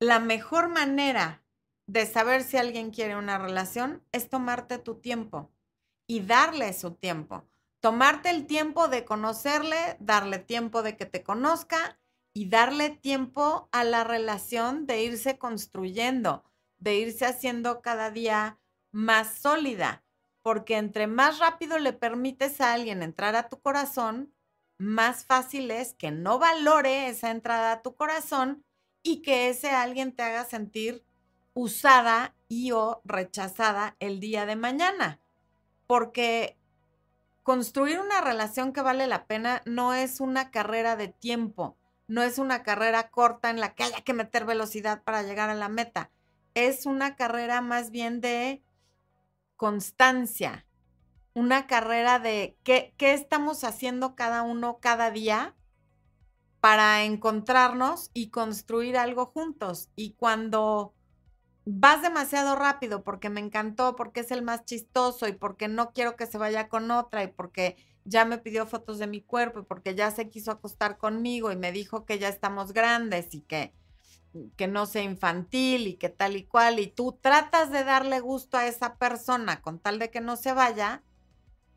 la 0.00 0.20
mejor 0.20 0.68
manera 0.68 1.43
de 1.86 2.06
saber 2.06 2.42
si 2.42 2.56
alguien 2.56 2.90
quiere 2.90 3.16
una 3.16 3.38
relación 3.38 4.02
es 4.12 4.28
tomarte 4.28 4.78
tu 4.78 4.96
tiempo 4.96 5.50
y 6.06 6.20
darle 6.20 6.72
su 6.72 6.92
tiempo. 6.92 7.44
Tomarte 7.80 8.30
el 8.30 8.46
tiempo 8.46 8.88
de 8.88 9.04
conocerle, 9.04 9.96
darle 10.00 10.38
tiempo 10.38 10.82
de 10.82 10.96
que 10.96 11.06
te 11.06 11.22
conozca 11.22 11.98
y 12.32 12.48
darle 12.48 12.90
tiempo 12.90 13.68
a 13.72 13.84
la 13.84 14.04
relación 14.04 14.86
de 14.86 15.02
irse 15.04 15.38
construyendo, 15.38 16.44
de 16.78 16.96
irse 16.96 17.26
haciendo 17.26 17.82
cada 17.82 18.10
día 18.10 18.58
más 18.90 19.38
sólida, 19.38 20.02
porque 20.42 20.76
entre 20.76 21.06
más 21.06 21.38
rápido 21.38 21.78
le 21.78 21.92
permites 21.92 22.60
a 22.60 22.72
alguien 22.72 23.02
entrar 23.02 23.36
a 23.36 23.48
tu 23.48 23.60
corazón, 23.60 24.34
más 24.78 25.24
fácil 25.24 25.70
es 25.70 25.94
que 25.94 26.10
no 26.10 26.38
valore 26.38 27.08
esa 27.08 27.30
entrada 27.30 27.72
a 27.72 27.82
tu 27.82 27.94
corazón 27.94 28.64
y 29.02 29.22
que 29.22 29.48
ese 29.48 29.70
alguien 29.70 30.16
te 30.16 30.22
haga 30.22 30.44
sentir 30.44 31.04
usada 31.54 32.34
y 32.48 32.72
o 32.72 33.00
rechazada 33.04 33.96
el 34.00 34.20
día 34.20 34.44
de 34.44 34.56
mañana. 34.56 35.20
Porque 35.86 36.58
construir 37.42 38.00
una 38.00 38.20
relación 38.20 38.72
que 38.72 38.82
vale 38.82 39.06
la 39.06 39.26
pena 39.26 39.62
no 39.64 39.94
es 39.94 40.20
una 40.20 40.50
carrera 40.50 40.96
de 40.96 41.08
tiempo, 41.08 41.76
no 42.06 42.22
es 42.22 42.38
una 42.38 42.62
carrera 42.62 43.10
corta 43.10 43.50
en 43.50 43.60
la 43.60 43.74
que 43.74 43.84
haya 43.84 44.02
que 44.02 44.12
meter 44.12 44.44
velocidad 44.44 45.02
para 45.02 45.22
llegar 45.22 45.50
a 45.50 45.54
la 45.54 45.68
meta. 45.68 46.10
Es 46.54 46.86
una 46.86 47.16
carrera 47.16 47.60
más 47.60 47.90
bien 47.90 48.20
de 48.20 48.62
constancia, 49.56 50.66
una 51.32 51.66
carrera 51.66 52.18
de 52.18 52.56
qué, 52.62 52.94
qué 52.96 53.14
estamos 53.14 53.64
haciendo 53.64 54.14
cada 54.14 54.42
uno 54.42 54.78
cada 54.80 55.10
día 55.10 55.54
para 56.60 57.04
encontrarnos 57.04 58.10
y 58.14 58.30
construir 58.30 58.96
algo 58.96 59.26
juntos. 59.26 59.90
Y 59.96 60.14
cuando 60.14 60.94
vas 61.64 62.02
demasiado 62.02 62.56
rápido 62.56 63.02
porque 63.04 63.30
me 63.30 63.40
encantó, 63.40 63.96
porque 63.96 64.20
es 64.20 64.30
el 64.30 64.42
más 64.42 64.64
chistoso 64.64 65.26
y 65.28 65.32
porque 65.32 65.68
no 65.68 65.92
quiero 65.92 66.16
que 66.16 66.26
se 66.26 66.38
vaya 66.38 66.68
con 66.68 66.90
otra 66.90 67.22
y 67.24 67.28
porque 67.28 67.76
ya 68.04 68.24
me 68.24 68.38
pidió 68.38 68.66
fotos 68.66 68.98
de 68.98 69.06
mi 69.06 69.22
cuerpo 69.22 69.60
y 69.60 69.64
porque 69.64 69.94
ya 69.94 70.10
se 70.10 70.28
quiso 70.28 70.50
acostar 70.50 70.98
conmigo 70.98 71.50
y 71.52 71.56
me 71.56 71.72
dijo 71.72 72.04
que 72.04 72.18
ya 72.18 72.28
estamos 72.28 72.72
grandes 72.72 73.34
y 73.34 73.40
que, 73.40 73.72
que 74.56 74.66
no 74.66 74.84
sea 74.84 75.02
infantil 75.02 75.86
y 75.86 75.94
que 75.94 76.10
tal 76.10 76.36
y 76.36 76.44
cual, 76.44 76.78
y 76.80 76.88
tú 76.88 77.18
tratas 77.20 77.70
de 77.70 77.82
darle 77.84 78.20
gusto 78.20 78.58
a 78.58 78.66
esa 78.66 78.96
persona 78.96 79.62
con 79.62 79.78
tal 79.78 79.98
de 79.98 80.10
que 80.10 80.20
no 80.20 80.36
se 80.36 80.52
vaya, 80.52 81.02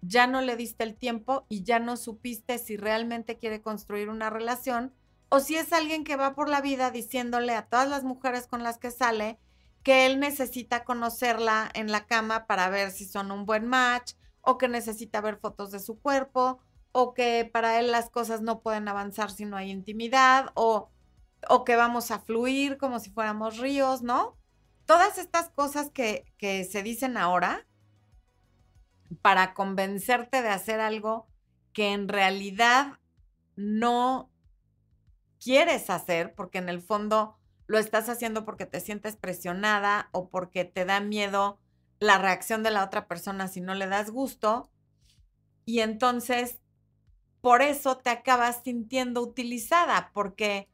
ya 0.01 0.27
no 0.27 0.41
le 0.41 0.57
diste 0.57 0.83
el 0.83 0.95
tiempo 0.95 1.45
y 1.47 1.63
ya 1.63 1.79
no 1.79 1.95
supiste 1.95 2.57
si 2.57 2.75
realmente 2.75 3.37
quiere 3.37 3.61
construir 3.61 4.09
una 4.09 4.29
relación 4.29 4.93
o 5.29 5.39
si 5.39 5.55
es 5.55 5.73
alguien 5.73 6.03
que 6.03 6.15
va 6.15 6.35
por 6.35 6.49
la 6.49 6.61
vida 6.61 6.91
diciéndole 6.91 7.53
a 7.53 7.65
todas 7.67 7.89
las 7.89 8.03
mujeres 8.03 8.47
con 8.47 8.63
las 8.63 8.77
que 8.77 8.91
sale 8.91 9.39
que 9.87 10.05
él 10.05 10.19
necesita 10.19 10.83
conocerla 10.83 11.71
en 11.73 11.93
la 11.93 12.07
cama 12.07 12.45
para 12.45 12.67
ver 12.67 12.91
si 12.91 13.05
son 13.05 13.31
un 13.31 13.45
buen 13.45 13.65
match 13.65 14.15
o 14.41 14.57
que 14.57 14.67
necesita 14.67 15.21
ver 15.21 15.37
fotos 15.37 15.71
de 15.71 15.79
su 15.79 15.97
cuerpo, 16.01 16.59
o 16.91 17.13
que 17.13 17.49
para 17.49 17.79
él 17.79 17.89
las 17.89 18.09
cosas 18.09 18.41
no 18.41 18.59
pueden 18.59 18.89
avanzar 18.89 19.31
si 19.31 19.45
no 19.45 19.55
hay 19.55 19.71
intimidad, 19.71 20.51
o, 20.55 20.91
o 21.47 21.63
que 21.63 21.77
vamos 21.77 22.11
a 22.11 22.19
fluir 22.19 22.77
como 22.77 22.99
si 22.99 23.11
fuéramos 23.11 23.59
ríos, 23.59 24.01
¿no? 24.01 24.35
Todas 24.85 25.17
estas 25.17 25.51
cosas 25.51 25.89
que, 25.89 26.25
que 26.37 26.65
se 26.65 26.83
dicen 26.83 27.15
ahora 27.15 27.65
para 29.21 29.53
convencerte 29.53 30.41
de 30.41 30.49
hacer 30.49 30.81
algo 30.81 31.29
que 31.71 31.93
en 31.93 32.09
realidad 32.09 32.99
no 33.55 34.29
quieres 35.39 35.89
hacer, 35.89 36.35
porque 36.35 36.57
en 36.57 36.67
el 36.67 36.81
fondo 36.81 37.36
lo 37.67 37.77
estás 37.77 38.09
haciendo 38.09 38.45
porque 38.45 38.65
te 38.65 38.79
sientes 38.79 39.15
presionada 39.15 40.09
o 40.11 40.29
porque 40.29 40.65
te 40.65 40.85
da 40.85 40.99
miedo 40.99 41.59
la 41.99 42.17
reacción 42.17 42.63
de 42.63 42.71
la 42.71 42.83
otra 42.83 43.07
persona 43.07 43.47
si 43.47 43.61
no 43.61 43.75
le 43.75 43.87
das 43.87 44.09
gusto. 44.09 44.71
Y 45.65 45.81
entonces, 45.81 46.59
por 47.41 47.61
eso 47.61 47.97
te 47.97 48.09
acabas 48.09 48.61
sintiendo 48.63 49.21
utilizada, 49.21 50.11
porque 50.13 50.69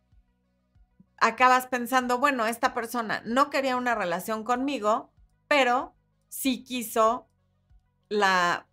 acabas 1.18 1.68
pensando, 1.68 2.20
bueno, 2.20 2.46
esta 2.46 2.74
persona 2.74 3.22
no 3.26 3.50
quería 3.50 3.76
una 3.76 3.96
relación 3.96 4.44
conmigo, 4.44 5.12
pero 5.48 5.96
sí 6.30 6.64
quiso 6.64 7.28
la 8.10 8.68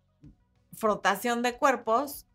frotación 0.73 1.41
de 1.41 1.57
cuerpos 1.57 2.27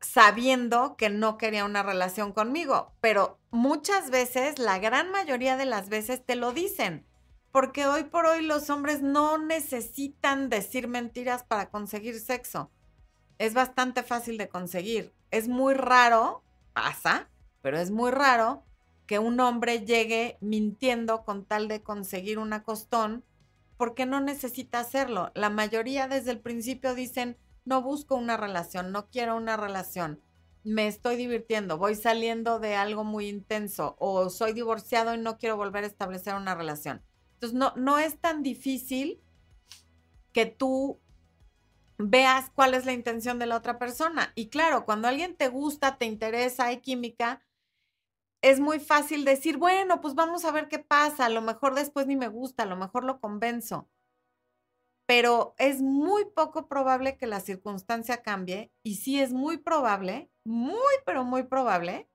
sabiendo 0.00 0.96
que 0.96 1.10
no 1.10 1.36
quería 1.38 1.64
una 1.64 1.82
relación 1.82 2.32
conmigo, 2.32 2.92
pero 3.00 3.38
muchas 3.50 4.10
veces, 4.10 4.58
la 4.58 4.78
gran 4.78 5.10
mayoría 5.10 5.56
de 5.56 5.66
las 5.66 5.88
veces 5.88 6.24
te 6.24 6.36
lo 6.36 6.52
dicen 6.52 7.06
porque 7.52 7.86
hoy 7.86 8.04
por 8.04 8.26
hoy 8.26 8.42
los 8.42 8.70
hombres 8.70 9.02
no 9.02 9.38
necesitan 9.38 10.48
decir 10.48 10.88
mentiras 10.88 11.42
para 11.42 11.70
conseguir 11.70 12.20
sexo. 12.20 12.70
Es 13.38 13.54
bastante 13.54 14.02
fácil 14.02 14.38
de 14.38 14.48
conseguir. 14.48 15.14
Es 15.30 15.48
muy 15.48 15.74
raro, 15.74 16.44
pasa, 16.72 17.28
pero 17.60 17.78
es 17.78 17.90
muy 17.90 18.10
raro 18.10 18.64
que 19.06 19.18
un 19.18 19.40
hombre 19.40 19.84
llegue 19.84 20.38
mintiendo 20.40 21.24
con 21.24 21.44
tal 21.44 21.66
de 21.66 21.82
conseguir 21.82 22.38
un 22.38 22.52
acostón 22.52 23.24
porque 23.76 24.06
no 24.06 24.20
necesita 24.20 24.80
hacerlo. 24.80 25.32
La 25.34 25.50
mayoría 25.50 26.06
desde 26.06 26.30
el 26.30 26.38
principio 26.38 26.94
dicen, 26.94 27.36
no 27.70 27.82
busco 27.82 28.16
una 28.16 28.36
relación, 28.36 28.90
no 28.90 29.08
quiero 29.08 29.36
una 29.36 29.56
relación, 29.56 30.20
me 30.64 30.88
estoy 30.88 31.14
divirtiendo, 31.14 31.78
voy 31.78 31.94
saliendo 31.94 32.58
de 32.58 32.74
algo 32.74 33.04
muy 33.04 33.28
intenso 33.28 33.94
o 34.00 34.28
soy 34.28 34.52
divorciado 34.52 35.14
y 35.14 35.18
no 35.18 35.38
quiero 35.38 35.56
volver 35.56 35.84
a 35.84 35.86
establecer 35.86 36.34
una 36.34 36.56
relación. 36.56 37.00
Entonces, 37.34 37.56
no, 37.56 37.72
no 37.76 37.98
es 37.98 38.20
tan 38.20 38.42
difícil 38.42 39.22
que 40.32 40.46
tú 40.46 41.00
veas 41.96 42.50
cuál 42.54 42.74
es 42.74 42.86
la 42.86 42.92
intención 42.92 43.38
de 43.38 43.46
la 43.46 43.56
otra 43.56 43.78
persona. 43.78 44.32
Y 44.34 44.48
claro, 44.48 44.84
cuando 44.84 45.06
alguien 45.06 45.36
te 45.36 45.48
gusta, 45.48 45.96
te 45.96 46.06
interesa, 46.06 46.66
hay 46.66 46.80
química, 46.80 47.40
es 48.42 48.58
muy 48.58 48.80
fácil 48.80 49.24
decir, 49.24 49.58
bueno, 49.58 50.00
pues 50.00 50.16
vamos 50.16 50.44
a 50.44 50.50
ver 50.50 50.68
qué 50.68 50.80
pasa, 50.80 51.26
a 51.26 51.30
lo 51.30 51.40
mejor 51.40 51.76
después 51.76 52.08
ni 52.08 52.16
me 52.16 52.28
gusta, 52.28 52.64
a 52.64 52.66
lo 52.66 52.76
mejor 52.76 53.04
lo 53.04 53.20
convenzo. 53.20 53.88
Pero 55.10 55.56
es 55.58 55.82
muy 55.82 56.24
poco 56.24 56.68
probable 56.68 57.16
que 57.16 57.26
la 57.26 57.40
circunstancia 57.40 58.22
cambie 58.22 58.70
y 58.84 58.94
sí 58.94 59.20
es 59.20 59.32
muy 59.32 59.56
probable, 59.56 60.30
muy, 60.44 60.94
pero 61.04 61.24
muy 61.24 61.42
probable 61.42 62.08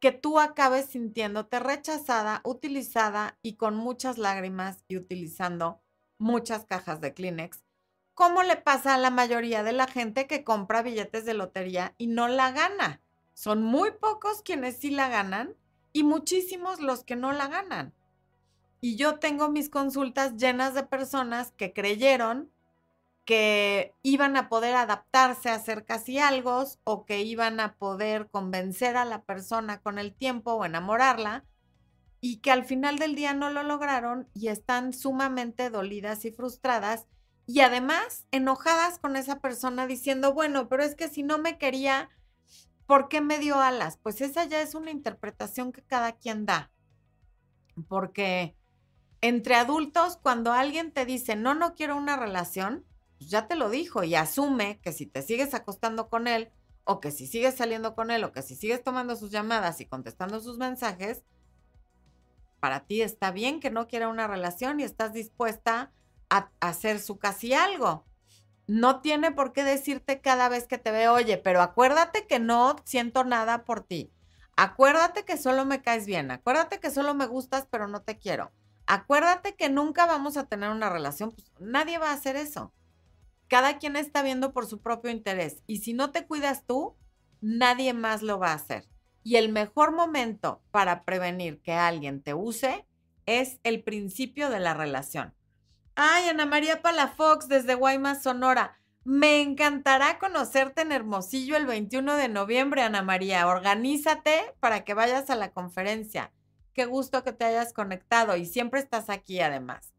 que 0.00 0.10
tú 0.10 0.40
acabes 0.40 0.86
sintiéndote 0.86 1.60
rechazada, 1.60 2.40
utilizada 2.42 3.38
y 3.42 3.54
con 3.54 3.76
muchas 3.76 4.18
lágrimas 4.18 4.84
y 4.88 4.96
utilizando 4.96 5.80
muchas 6.18 6.64
cajas 6.64 7.00
de 7.00 7.14
Kleenex 7.14 7.62
como 8.14 8.42
le 8.42 8.56
pasa 8.56 8.96
a 8.96 8.98
la 8.98 9.10
mayoría 9.10 9.62
de 9.62 9.72
la 9.72 9.86
gente 9.86 10.26
que 10.26 10.42
compra 10.42 10.82
billetes 10.82 11.24
de 11.26 11.34
lotería 11.34 11.94
y 11.96 12.08
no 12.08 12.26
la 12.26 12.50
gana. 12.50 13.02
Son 13.34 13.62
muy 13.62 13.92
pocos 13.92 14.42
quienes 14.42 14.78
sí 14.78 14.90
la 14.90 15.08
ganan 15.08 15.54
y 15.92 16.02
muchísimos 16.02 16.80
los 16.80 17.04
que 17.04 17.14
no 17.14 17.30
la 17.30 17.46
ganan. 17.46 17.94
Y 18.80 18.96
yo 18.96 19.18
tengo 19.18 19.48
mis 19.48 19.68
consultas 19.68 20.36
llenas 20.36 20.74
de 20.74 20.84
personas 20.84 21.52
que 21.52 21.72
creyeron 21.72 22.50
que 23.24 23.94
iban 24.02 24.36
a 24.36 24.48
poder 24.48 24.74
adaptarse 24.74 25.50
a 25.50 25.54
hacer 25.54 25.84
casi 25.84 26.18
algo 26.18 26.64
o 26.84 27.04
que 27.04 27.22
iban 27.22 27.60
a 27.60 27.74
poder 27.76 28.28
convencer 28.28 28.96
a 28.96 29.04
la 29.04 29.22
persona 29.22 29.80
con 29.80 29.98
el 29.98 30.14
tiempo 30.14 30.54
o 30.54 30.64
enamorarla 30.64 31.44
y 32.20 32.38
que 32.38 32.50
al 32.50 32.64
final 32.64 32.98
del 32.98 33.14
día 33.14 33.32
no 33.32 33.50
lo 33.50 33.62
lograron 33.62 34.28
y 34.34 34.48
están 34.48 34.92
sumamente 34.92 35.70
dolidas 35.70 36.24
y 36.24 36.32
frustradas 36.32 37.06
y 37.46 37.60
además 37.60 38.26
enojadas 38.30 38.98
con 38.98 39.16
esa 39.16 39.40
persona 39.40 39.86
diciendo, 39.86 40.32
bueno, 40.34 40.68
pero 40.68 40.82
es 40.82 40.94
que 40.94 41.08
si 41.08 41.22
no 41.22 41.38
me 41.38 41.58
quería, 41.58 42.08
¿por 42.86 43.08
qué 43.08 43.20
me 43.20 43.38
dio 43.38 43.60
alas? 43.60 43.96
Pues 43.96 44.20
esa 44.20 44.44
ya 44.44 44.60
es 44.60 44.74
una 44.74 44.90
interpretación 44.90 45.72
que 45.72 45.82
cada 45.82 46.12
quien 46.12 46.46
da. 46.46 46.70
Porque 47.88 48.56
entre 49.20 49.54
adultos, 49.54 50.16
cuando 50.16 50.52
alguien 50.52 50.92
te 50.92 51.04
dice, 51.04 51.36
no, 51.36 51.54
no 51.54 51.74
quiero 51.74 51.96
una 51.96 52.16
relación, 52.16 52.86
pues 53.18 53.30
ya 53.30 53.46
te 53.46 53.54
lo 53.54 53.68
dijo 53.68 54.02
y 54.02 54.14
asume 54.14 54.80
que 54.80 54.92
si 54.92 55.06
te 55.06 55.22
sigues 55.22 55.52
acostando 55.54 56.08
con 56.08 56.26
él, 56.26 56.50
o 56.84 57.00
que 57.00 57.10
si 57.10 57.26
sigues 57.26 57.56
saliendo 57.56 57.94
con 57.94 58.10
él, 58.10 58.24
o 58.24 58.32
que 58.32 58.42
si 58.42 58.56
sigues 58.56 58.82
tomando 58.82 59.16
sus 59.16 59.30
llamadas 59.30 59.80
y 59.80 59.86
contestando 59.86 60.40
sus 60.40 60.56
mensajes, 60.58 61.24
para 62.60 62.86
ti 62.86 63.02
está 63.02 63.30
bien 63.30 63.60
que 63.60 63.70
no 63.70 63.88
quiera 63.88 64.08
una 64.08 64.26
relación 64.26 64.80
y 64.80 64.84
estás 64.84 65.12
dispuesta 65.12 65.92
a 66.28 66.50
hacer 66.60 67.00
su 67.00 67.18
casi 67.18 67.52
algo. 67.52 68.06
No 68.66 69.00
tiene 69.00 69.32
por 69.32 69.52
qué 69.52 69.64
decirte 69.64 70.20
cada 70.20 70.48
vez 70.48 70.66
que 70.66 70.78
te 70.78 70.90
ve, 70.90 71.08
oye, 71.08 71.38
pero 71.38 71.60
acuérdate 71.60 72.26
que 72.26 72.38
no 72.38 72.76
siento 72.84 73.24
nada 73.24 73.64
por 73.64 73.82
ti. 73.82 74.12
Acuérdate 74.56 75.24
que 75.24 75.36
solo 75.36 75.64
me 75.64 75.82
caes 75.82 76.06
bien. 76.06 76.30
Acuérdate 76.30 76.80
que 76.80 76.90
solo 76.90 77.14
me 77.14 77.26
gustas, 77.26 77.66
pero 77.70 77.88
no 77.88 78.02
te 78.02 78.18
quiero. 78.18 78.52
Acuérdate 78.92 79.54
que 79.54 79.68
nunca 79.68 80.04
vamos 80.04 80.36
a 80.36 80.46
tener 80.46 80.68
una 80.68 80.90
relación. 80.90 81.30
Pues 81.30 81.52
nadie 81.60 81.98
va 81.98 82.10
a 82.10 82.14
hacer 82.14 82.34
eso. 82.34 82.74
Cada 83.46 83.78
quien 83.78 83.94
está 83.94 84.20
viendo 84.20 84.52
por 84.52 84.66
su 84.66 84.80
propio 84.80 85.12
interés. 85.12 85.62
Y 85.68 85.76
si 85.76 85.92
no 85.92 86.10
te 86.10 86.26
cuidas 86.26 86.66
tú, 86.66 86.96
nadie 87.40 87.92
más 87.94 88.20
lo 88.22 88.40
va 88.40 88.50
a 88.50 88.54
hacer. 88.54 88.88
Y 89.22 89.36
el 89.36 89.48
mejor 89.48 89.92
momento 89.92 90.60
para 90.72 91.04
prevenir 91.04 91.60
que 91.62 91.72
alguien 91.72 92.20
te 92.20 92.34
use 92.34 92.84
es 93.26 93.60
el 93.62 93.84
principio 93.84 94.50
de 94.50 94.58
la 94.58 94.74
relación. 94.74 95.34
Ay, 95.94 96.28
Ana 96.28 96.44
María 96.46 96.82
Palafox 96.82 97.46
desde 97.46 97.76
Guaymas, 97.76 98.24
Sonora. 98.24 98.76
Me 99.04 99.40
encantará 99.40 100.18
conocerte 100.18 100.82
en 100.82 100.90
Hermosillo 100.90 101.56
el 101.56 101.66
21 101.66 102.16
de 102.16 102.28
noviembre, 102.28 102.82
Ana 102.82 103.02
María. 103.02 103.46
Organízate 103.46 104.56
para 104.58 104.82
que 104.82 104.94
vayas 104.94 105.30
a 105.30 105.36
la 105.36 105.52
conferencia. 105.52 106.32
Qué 106.74 106.84
gusto 106.86 107.22
que 107.24 107.32
te 107.32 107.44
hayas 107.44 107.72
conectado 107.72 108.36
y 108.36 108.46
siempre 108.46 108.80
estás 108.80 109.10
aquí 109.10 109.40
además. 109.40 109.92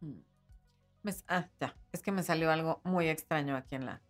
Mm. 0.00 0.20
ah, 1.28 1.48
ya, 1.60 1.76
es 1.92 2.02
que 2.02 2.12
me 2.12 2.22
salió 2.22 2.50
algo 2.50 2.80
muy 2.84 3.08
extraño 3.08 3.56
aquí 3.56 3.74
en 3.76 3.86
la, 3.86 4.02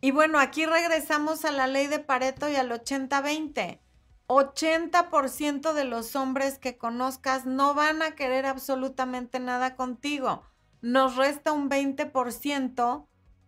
Y 0.00 0.12
bueno, 0.12 0.38
aquí 0.38 0.64
regresamos 0.64 1.44
a 1.44 1.50
la 1.50 1.66
ley 1.66 1.88
de 1.88 1.98
Pareto 1.98 2.48
y 2.48 2.54
al 2.54 2.70
80-20. 2.70 3.80
80% 4.28 5.72
de 5.72 5.84
los 5.84 6.14
hombres 6.14 6.58
que 6.58 6.76
conozcas 6.76 7.46
no 7.46 7.74
van 7.74 8.02
a 8.02 8.14
querer 8.14 8.46
absolutamente 8.46 9.40
nada 9.40 9.74
contigo. 9.74 10.42
Nos 10.82 11.16
resta 11.16 11.52
un 11.52 11.68
20% 11.68 13.06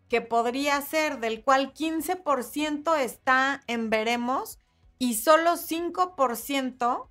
que 0.08 0.20
podría 0.22 0.80
ser, 0.80 1.20
del 1.20 1.44
cual 1.44 1.72
15% 1.72 2.96
está 2.98 3.60
en 3.66 3.90
veremos 3.90 4.58
y 4.98 5.14
solo 5.14 5.52
5% 5.52 7.08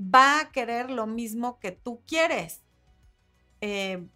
va 0.00 0.40
a 0.40 0.52
querer 0.52 0.90
lo 0.90 1.06
mismo 1.06 1.58
que 1.58 1.72
tú 1.72 2.02
quieres. 2.06 2.62
Eh, 3.62 4.06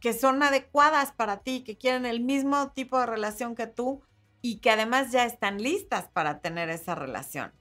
que 0.00 0.12
son 0.12 0.42
adecuadas 0.42 1.12
para 1.12 1.42
ti, 1.42 1.62
que 1.62 1.78
quieren 1.78 2.06
el 2.06 2.20
mismo 2.20 2.72
tipo 2.72 2.98
de 2.98 3.06
relación 3.06 3.54
que 3.54 3.68
tú 3.68 4.02
y 4.42 4.58
que 4.58 4.70
además 4.70 5.12
ya 5.12 5.24
están 5.24 5.62
listas 5.62 6.08
para 6.08 6.40
tener 6.40 6.68
esa 6.68 6.94
relación. 6.94 7.52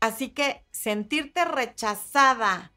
Así 0.00 0.30
que 0.30 0.66
sentirte 0.72 1.44
rechazada 1.44 2.72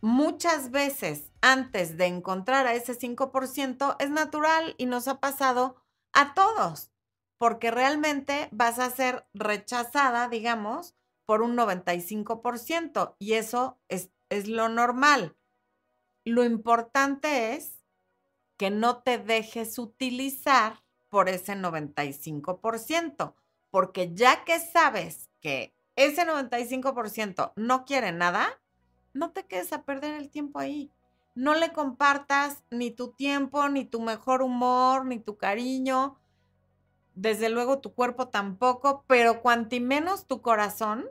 muchas 0.00 0.70
veces 0.70 1.30
antes 1.40 1.96
de 1.96 2.06
encontrar 2.06 2.66
a 2.66 2.74
ese 2.74 2.98
5% 2.98 3.96
es 3.98 4.10
natural 4.10 4.74
y 4.78 4.86
nos 4.86 5.08
ha 5.08 5.20
pasado 5.20 5.82
a 6.12 6.34
todos, 6.34 6.92
porque 7.36 7.70
realmente 7.70 8.48
vas 8.52 8.78
a 8.78 8.90
ser 8.90 9.26
rechazada, 9.34 10.28
digamos, 10.28 10.96
por 11.26 11.42
un 11.42 11.56
95% 11.56 13.16
y 13.18 13.34
eso 13.34 13.78
es, 13.88 14.10
es 14.30 14.48
lo 14.48 14.68
normal. 14.68 15.36
Lo 16.24 16.44
importante 16.44 17.54
es 17.54 17.77
que 18.58 18.70
no 18.70 18.98
te 18.98 19.16
dejes 19.16 19.78
utilizar 19.78 20.82
por 21.08 21.30
ese 21.30 21.54
95%, 21.54 23.34
porque 23.70 24.12
ya 24.14 24.44
que 24.44 24.58
sabes 24.58 25.30
que 25.40 25.72
ese 25.96 26.26
95% 26.26 27.52
no 27.56 27.84
quiere 27.86 28.12
nada, 28.12 28.60
no 29.14 29.30
te 29.30 29.46
quedes 29.46 29.72
a 29.72 29.84
perder 29.84 30.14
el 30.14 30.28
tiempo 30.28 30.58
ahí. 30.58 30.90
No 31.34 31.54
le 31.54 31.72
compartas 31.72 32.64
ni 32.70 32.90
tu 32.90 33.12
tiempo, 33.12 33.68
ni 33.68 33.84
tu 33.84 34.00
mejor 34.00 34.42
humor, 34.42 35.06
ni 35.06 35.20
tu 35.20 35.36
cariño. 35.36 36.18
Desde 37.14 37.48
luego 37.48 37.78
tu 37.78 37.94
cuerpo 37.94 38.28
tampoco, 38.28 39.04
pero 39.06 39.40
cuanti 39.40 39.78
menos 39.78 40.26
tu 40.26 40.42
corazón 40.42 41.06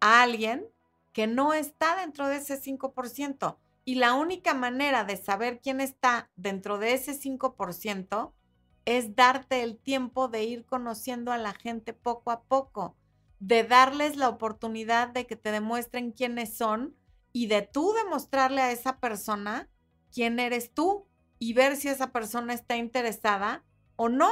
a 0.00 0.22
alguien 0.22 0.68
que 1.12 1.26
no 1.26 1.54
está 1.54 1.96
dentro 1.96 2.28
de 2.28 2.36
ese 2.36 2.60
5%. 2.60 3.56
Y 3.88 3.94
la 3.94 4.12
única 4.12 4.52
manera 4.52 5.04
de 5.04 5.16
saber 5.16 5.62
quién 5.62 5.80
está 5.80 6.30
dentro 6.36 6.76
de 6.76 6.92
ese 6.92 7.18
5% 7.18 8.34
es 8.84 9.16
darte 9.16 9.62
el 9.62 9.78
tiempo 9.78 10.28
de 10.28 10.44
ir 10.44 10.66
conociendo 10.66 11.32
a 11.32 11.38
la 11.38 11.54
gente 11.54 11.94
poco 11.94 12.30
a 12.30 12.42
poco, 12.42 12.98
de 13.40 13.64
darles 13.64 14.18
la 14.18 14.28
oportunidad 14.28 15.08
de 15.08 15.26
que 15.26 15.36
te 15.36 15.52
demuestren 15.52 16.12
quiénes 16.12 16.54
son 16.54 16.96
y 17.32 17.46
de 17.46 17.62
tú 17.62 17.94
demostrarle 17.94 18.60
a 18.60 18.72
esa 18.72 19.00
persona 19.00 19.70
quién 20.12 20.38
eres 20.38 20.74
tú 20.74 21.06
y 21.38 21.54
ver 21.54 21.74
si 21.74 21.88
esa 21.88 22.12
persona 22.12 22.52
está 22.52 22.76
interesada 22.76 23.64
o 23.96 24.10
no. 24.10 24.28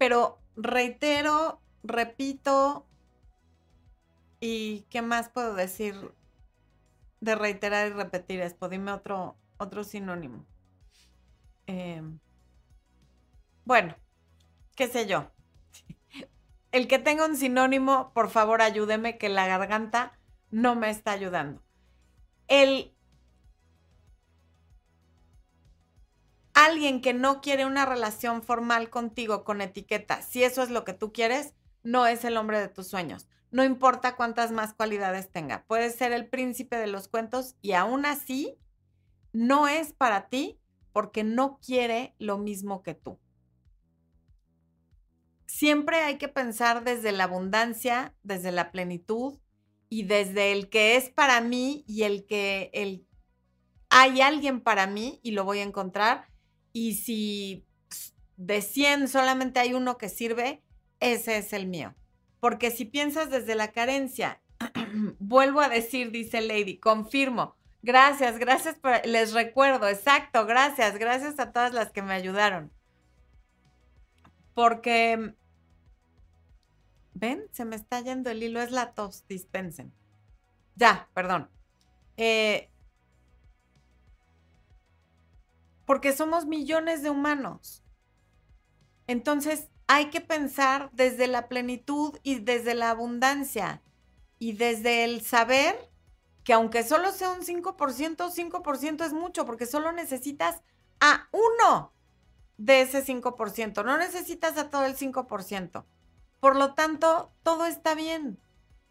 Pero 0.00 0.40
reitero, 0.56 1.60
repito, 1.82 2.86
¿y 4.40 4.86
qué 4.88 5.02
más 5.02 5.28
puedo 5.28 5.54
decir 5.54 5.94
de 7.20 7.34
reiterar 7.34 7.86
y 7.88 7.92
repetir 7.92 8.40
esto? 8.40 8.70
Dime 8.70 8.92
otro, 8.92 9.36
otro 9.58 9.84
sinónimo. 9.84 10.46
Em, 11.66 12.18
bueno, 13.66 13.94
qué 14.74 14.88
sé 14.88 15.06
yo. 15.06 15.30
El 16.72 16.88
que 16.88 16.98
tenga 16.98 17.26
un 17.26 17.36
sinónimo, 17.36 18.14
por 18.14 18.30
favor 18.30 18.62
ayúdeme 18.62 19.18
que 19.18 19.28
la 19.28 19.46
garganta 19.46 20.18
no 20.50 20.76
me 20.76 20.88
está 20.88 21.12
ayudando. 21.12 21.62
El 22.48 22.94
alguien 26.64 27.00
que 27.00 27.14
no 27.14 27.40
quiere 27.40 27.64
una 27.64 27.86
relación 27.86 28.42
formal 28.42 28.90
contigo 28.90 29.44
con 29.44 29.60
etiqueta, 29.60 30.22
si 30.22 30.44
eso 30.44 30.62
es 30.62 30.70
lo 30.70 30.84
que 30.84 30.94
tú 30.94 31.12
quieres, 31.12 31.54
no 31.82 32.06
es 32.06 32.24
el 32.24 32.36
hombre 32.36 32.60
de 32.60 32.68
tus 32.68 32.88
sueños. 32.88 33.28
No 33.50 33.64
importa 33.64 34.14
cuántas 34.14 34.52
más 34.52 34.74
cualidades 34.74 35.30
tenga. 35.30 35.64
Puede 35.66 35.90
ser 35.90 36.12
el 36.12 36.28
príncipe 36.28 36.76
de 36.76 36.86
los 36.86 37.08
cuentos 37.08 37.56
y 37.62 37.72
aún 37.72 38.06
así 38.06 38.58
no 39.32 39.68
es 39.68 39.92
para 39.92 40.28
ti 40.28 40.60
porque 40.92 41.24
no 41.24 41.58
quiere 41.64 42.14
lo 42.18 42.38
mismo 42.38 42.82
que 42.82 42.94
tú. 42.94 43.18
Siempre 45.46 45.98
hay 46.02 46.16
que 46.18 46.28
pensar 46.28 46.84
desde 46.84 47.10
la 47.10 47.24
abundancia, 47.24 48.14
desde 48.22 48.52
la 48.52 48.70
plenitud 48.70 49.38
y 49.88 50.04
desde 50.04 50.52
el 50.52 50.68
que 50.68 50.96
es 50.96 51.10
para 51.10 51.40
mí 51.40 51.84
y 51.88 52.04
el 52.04 52.24
que 52.26 52.70
el, 52.72 53.06
hay 53.88 54.20
alguien 54.20 54.60
para 54.60 54.86
mí 54.86 55.18
y 55.24 55.32
lo 55.32 55.44
voy 55.44 55.58
a 55.58 55.64
encontrar 55.64 56.30
y 56.72 56.94
si 56.94 57.66
de 58.36 58.62
100 58.62 59.08
solamente 59.08 59.60
hay 59.60 59.74
uno 59.74 59.98
que 59.98 60.08
sirve, 60.08 60.62
ese 61.00 61.38
es 61.38 61.52
el 61.52 61.66
mío. 61.66 61.94
Porque 62.40 62.70
si 62.70 62.84
piensas 62.84 63.30
desde 63.30 63.54
la 63.54 63.72
carencia, 63.72 64.40
vuelvo 65.18 65.60
a 65.60 65.68
decir, 65.68 66.10
dice 66.10 66.40
Lady, 66.40 66.78
confirmo. 66.78 67.56
Gracias, 67.82 68.38
gracias 68.38 68.78
por, 68.78 69.06
les 69.06 69.32
recuerdo, 69.32 69.88
exacto, 69.88 70.44
gracias, 70.46 70.98
gracias 70.98 71.38
a 71.38 71.52
todas 71.52 71.72
las 71.72 71.90
que 71.92 72.02
me 72.02 72.12
ayudaron. 72.12 72.70
Porque, 74.54 75.34
ven, 77.14 77.44
se 77.52 77.64
me 77.64 77.76
está 77.76 78.00
yendo 78.00 78.30
el 78.30 78.42
hilo, 78.42 78.60
es 78.60 78.70
la 78.70 78.92
tos, 78.92 79.26
dispensen. 79.28 79.92
Ya, 80.76 81.08
perdón. 81.14 81.48
Eh, 82.16 82.69
porque 85.90 86.12
somos 86.12 86.46
millones 86.46 87.02
de 87.02 87.10
humanos. 87.10 87.82
Entonces, 89.08 89.66
hay 89.88 90.08
que 90.10 90.20
pensar 90.20 90.88
desde 90.92 91.26
la 91.26 91.48
plenitud 91.48 92.16
y 92.22 92.38
desde 92.38 92.76
la 92.76 92.90
abundancia 92.90 93.82
y 94.38 94.52
desde 94.52 95.02
el 95.02 95.20
saber 95.22 95.90
que 96.44 96.52
aunque 96.52 96.84
solo 96.84 97.10
sea 97.10 97.30
un 97.30 97.40
5%, 97.40 97.74
5% 97.74 99.04
es 99.04 99.12
mucho 99.12 99.44
porque 99.44 99.66
solo 99.66 99.90
necesitas 99.90 100.62
a 101.00 101.28
uno 101.32 101.92
de 102.56 102.82
ese 102.82 103.04
5%, 103.04 103.84
no 103.84 103.98
necesitas 103.98 104.58
a 104.58 104.70
todo 104.70 104.84
el 104.84 104.96
5%. 104.96 105.84
Por 106.38 106.54
lo 106.54 106.74
tanto, 106.74 107.32
todo 107.42 107.66
está 107.66 107.96
bien. 107.96 108.38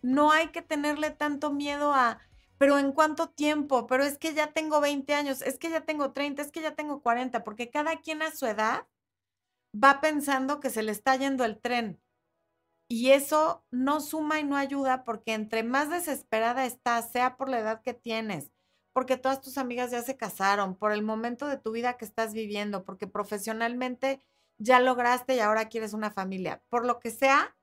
No 0.01 0.33
hay 0.33 0.49
que 0.49 0.62
tenerle 0.62 1.12
tanto 1.12 1.53
miedo 1.53 1.93
a, 1.93 2.19
pero 2.59 2.77
¿en 2.77 2.91
cuánto 2.91 3.29
tiempo? 3.29 3.87
Pero 3.87 4.03
es 4.03 4.17
que 4.17 4.33
ya 4.33 4.51
tengo 4.51 4.81
20 4.81 5.13
años, 5.15 5.41
es 5.41 5.57
que 5.57 5.69
ya 5.69 5.81
tengo 5.81 6.11
30, 6.11 6.41
es 6.41 6.51
que 6.51 6.61
ya 6.61 6.75
tengo 6.75 7.01
40, 7.01 7.43
porque 7.43 7.71
cada 7.71 7.95
quien 8.01 8.21
a 8.21 8.31
su 8.31 8.45
edad 8.45 8.85
va 9.73 10.01
pensando 10.01 10.59
que 10.59 10.69
se 10.69 10.83
le 10.83 10.91
está 10.91 11.15
yendo 11.15 11.45
el 11.45 11.59
tren. 11.59 12.01
Y 12.91 13.11
eso 13.11 13.63
no 13.71 14.01
suma 14.01 14.39
y 14.39 14.43
no 14.43 14.57
ayuda 14.57 15.05
porque 15.05 15.33
entre 15.33 15.63
más 15.63 15.89
desesperada 15.89 16.65
estás, 16.65 17.11
sea 17.11 17.37
por 17.37 17.47
la 17.47 17.59
edad 17.59 17.81
que 17.81 17.93
tienes, 17.93 18.51
porque 18.93 19.15
todas 19.15 19.41
tus 19.41 19.57
amigas 19.57 19.91
ya 19.91 20.01
se 20.01 20.17
casaron, 20.17 20.75
por 20.75 20.91
el 20.91 21.03
momento 21.03 21.47
de 21.47 21.57
tu 21.57 21.71
vida 21.71 21.97
que 21.97 22.05
estás 22.05 22.33
viviendo, 22.33 22.83
porque 22.83 23.07
profesionalmente 23.07 24.21
ya 24.57 24.81
lograste 24.81 25.35
y 25.35 25.39
ahora 25.39 25.69
quieres 25.69 25.93
una 25.93 26.11
familia, 26.11 26.61
por 26.69 26.85
lo 26.85 26.99
que 26.99 27.11
sea, 27.11 27.55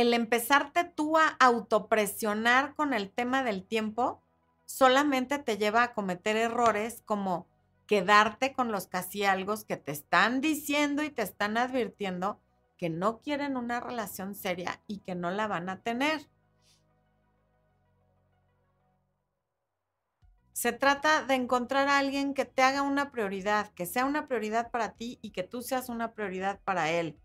el 0.00 0.14
empezarte 0.14 0.84
tú 0.84 1.18
a 1.18 1.26
autopresionar 1.40 2.76
con 2.76 2.94
el 2.94 3.10
tema 3.10 3.42
del 3.42 3.64
tiempo 3.64 4.22
solamente 4.64 5.40
te 5.40 5.58
lleva 5.58 5.82
a 5.82 5.92
cometer 5.92 6.36
errores 6.36 7.02
como 7.04 7.48
quedarte 7.88 8.52
con 8.52 8.70
los 8.70 8.86
casi 8.86 9.24
algo 9.24 9.54
que 9.66 9.76
te 9.76 9.90
están 9.90 10.40
diciendo 10.40 11.02
y 11.02 11.10
te 11.10 11.22
están 11.22 11.56
advirtiendo 11.56 12.38
que 12.76 12.90
no 12.90 13.18
quieren 13.18 13.56
una 13.56 13.80
relación 13.80 14.36
seria 14.36 14.80
y 14.86 14.98
que 14.98 15.16
no 15.16 15.32
la 15.32 15.48
van 15.48 15.68
a 15.68 15.82
tener. 15.82 16.28
Se 20.52 20.70
trata 20.70 21.24
de 21.24 21.34
encontrar 21.34 21.88
a 21.88 21.98
alguien 21.98 22.34
que 22.34 22.44
te 22.44 22.62
haga 22.62 22.82
una 22.82 23.10
prioridad, 23.10 23.72
que 23.72 23.84
sea 23.84 24.04
una 24.04 24.28
prioridad 24.28 24.70
para 24.70 24.92
ti 24.92 25.18
y 25.22 25.30
que 25.30 25.42
tú 25.42 25.60
seas 25.60 25.88
una 25.88 26.12
prioridad 26.12 26.60
para 26.60 26.88
él. 26.92 27.18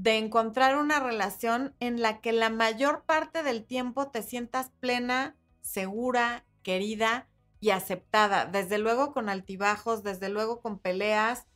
De 0.00 0.16
encontrar 0.16 0.76
una 0.76 1.00
relación 1.00 1.74
en 1.80 2.00
la 2.00 2.20
que 2.20 2.30
la 2.30 2.50
mayor 2.50 3.02
parte 3.02 3.42
del 3.42 3.64
tiempo 3.64 4.06
te 4.12 4.22
sientas 4.22 4.70
plena, 4.78 5.34
segura, 5.60 6.44
querida 6.62 7.26
y 7.58 7.70
aceptada, 7.70 8.46
desde 8.46 8.78
luego 8.78 9.12
con 9.12 9.28
altibajos, 9.28 10.04
desde 10.04 10.28
luego 10.28 10.60
con 10.60 10.78
peleas, 10.78 11.48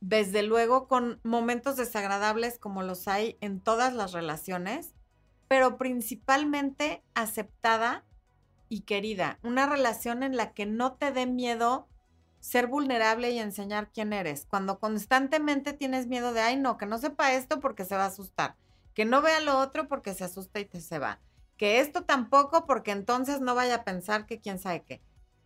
desde 0.00 0.42
luego 0.42 0.88
con 0.88 1.20
momentos 1.22 1.76
desagradables 1.76 2.58
como 2.58 2.82
los 2.82 3.08
hay 3.08 3.36
en 3.42 3.60
todas 3.60 3.92
las 3.92 4.12
relaciones, 4.12 4.94
pero 5.46 5.76
principalmente 5.76 7.02
aceptada 7.12 8.06
y 8.70 8.80
querida. 8.80 9.38
Una 9.42 9.66
relación 9.66 10.22
en 10.22 10.38
la 10.38 10.54
que 10.54 10.64
no 10.64 10.94
te 10.94 11.12
dé 11.12 11.26
miedo 11.26 11.88
ser 12.42 12.66
vulnerable 12.66 13.30
y 13.30 13.38
enseñar 13.38 13.92
quién 13.92 14.12
eres. 14.12 14.46
Cuando 14.46 14.80
constantemente 14.80 15.72
tienes 15.72 16.08
miedo 16.08 16.32
de, 16.32 16.40
ay, 16.40 16.56
no, 16.56 16.76
que 16.76 16.86
no 16.86 16.98
sepa 16.98 17.32
esto 17.34 17.60
porque 17.60 17.84
se 17.84 17.96
va 17.96 18.02
a 18.02 18.08
asustar, 18.08 18.56
que 18.94 19.04
no 19.04 19.22
vea 19.22 19.40
lo 19.40 19.60
otro 19.60 19.86
porque 19.86 20.12
se 20.12 20.24
asusta 20.24 20.58
y 20.58 20.64
te 20.64 20.80
se 20.80 20.98
va, 20.98 21.20
que 21.56 21.78
esto 21.78 22.02
tampoco 22.02 22.66
porque 22.66 22.90
entonces 22.90 23.40
no 23.40 23.54
vaya 23.54 23.76
a 23.76 23.84
pensar 23.84 24.26
que 24.26 24.40
quién 24.40 24.58
sabe 24.58 24.82
qué. 24.82 25.00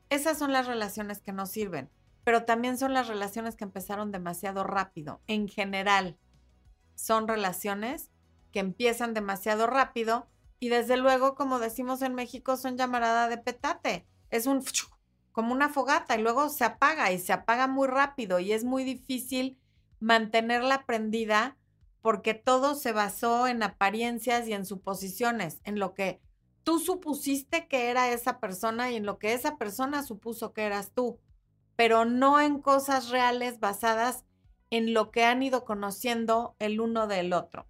Esas 0.09 0.39
son 0.39 0.53
las 0.53 0.67
relaciones 0.67 1.21
que 1.21 1.33
no 1.33 1.45
sirven, 1.45 1.91
pero 2.25 2.45
también 2.45 2.79
son 2.79 2.95
las 2.95 3.09
relaciones 3.09 3.57
que 3.57 3.65
empezaron 3.65 4.11
demasiado 4.11 4.65
rápido. 4.65 5.21
En 5.27 5.49
general, 5.49 6.17
son 6.95 7.29
relaciones 7.29 8.11
que 8.53 8.61
empiezan 8.61 9.13
demasiado 9.13 9.67
rápido 9.67 10.29
y 10.59 10.71
desde 10.71 10.97
luego, 10.97 11.35
como 11.35 11.59
decimos 11.59 12.01
en 12.01 12.15
México, 12.15 12.57
son 12.57 12.79
llamarada 12.79 13.29
de 13.29 13.37
petate. 13.37 14.07
Es 14.31 14.47
un 14.47 14.63
como 15.37 15.53
una 15.53 15.68
fogata 15.68 16.16
y 16.16 16.22
luego 16.22 16.49
se 16.49 16.64
apaga 16.64 17.12
y 17.12 17.18
se 17.18 17.35
apaga 17.35 17.66
muy 17.66 17.88
rápido 17.88 18.38
y 18.38 18.53
es 18.53 18.64
muy 18.64 18.85
difícil 18.85 19.59
mantenerla 20.01 20.87
prendida 20.87 21.59
porque 22.01 22.33
todo 22.33 22.75
se 22.75 22.92
basó 22.92 23.46
en 23.46 23.62
apariencias 23.62 24.49
y 24.49 24.55
en 24.55 24.64
suposiciones, 24.64 25.61
en 25.64 25.79
lo 25.79 25.92
que 25.92 26.22
tú 26.62 26.79
supusiste 26.79 27.68
que 27.68 27.90
era 27.90 28.11
esa 28.12 28.40
persona 28.40 28.90
y 28.90 28.96
en 28.96 29.05
lo 29.05 29.18
que 29.18 29.35
esa 29.35 29.59
persona 29.59 30.03
supuso 30.03 30.55
que 30.55 30.62
eras 30.62 30.92
tú, 30.94 31.20
pero 31.77 32.07
no 32.07 32.40
en 32.40 32.59
cosas 32.62 33.11
reales 33.11 33.61
basadas 33.61 34.25
en 34.70 34.94
lo 34.94 35.11
que 35.11 35.25
han 35.25 35.42
ido 35.42 35.66
conociendo 35.66 36.57
el 36.59 36.81
uno 36.81 37.09
del 37.09 37.35
otro. 37.35 37.68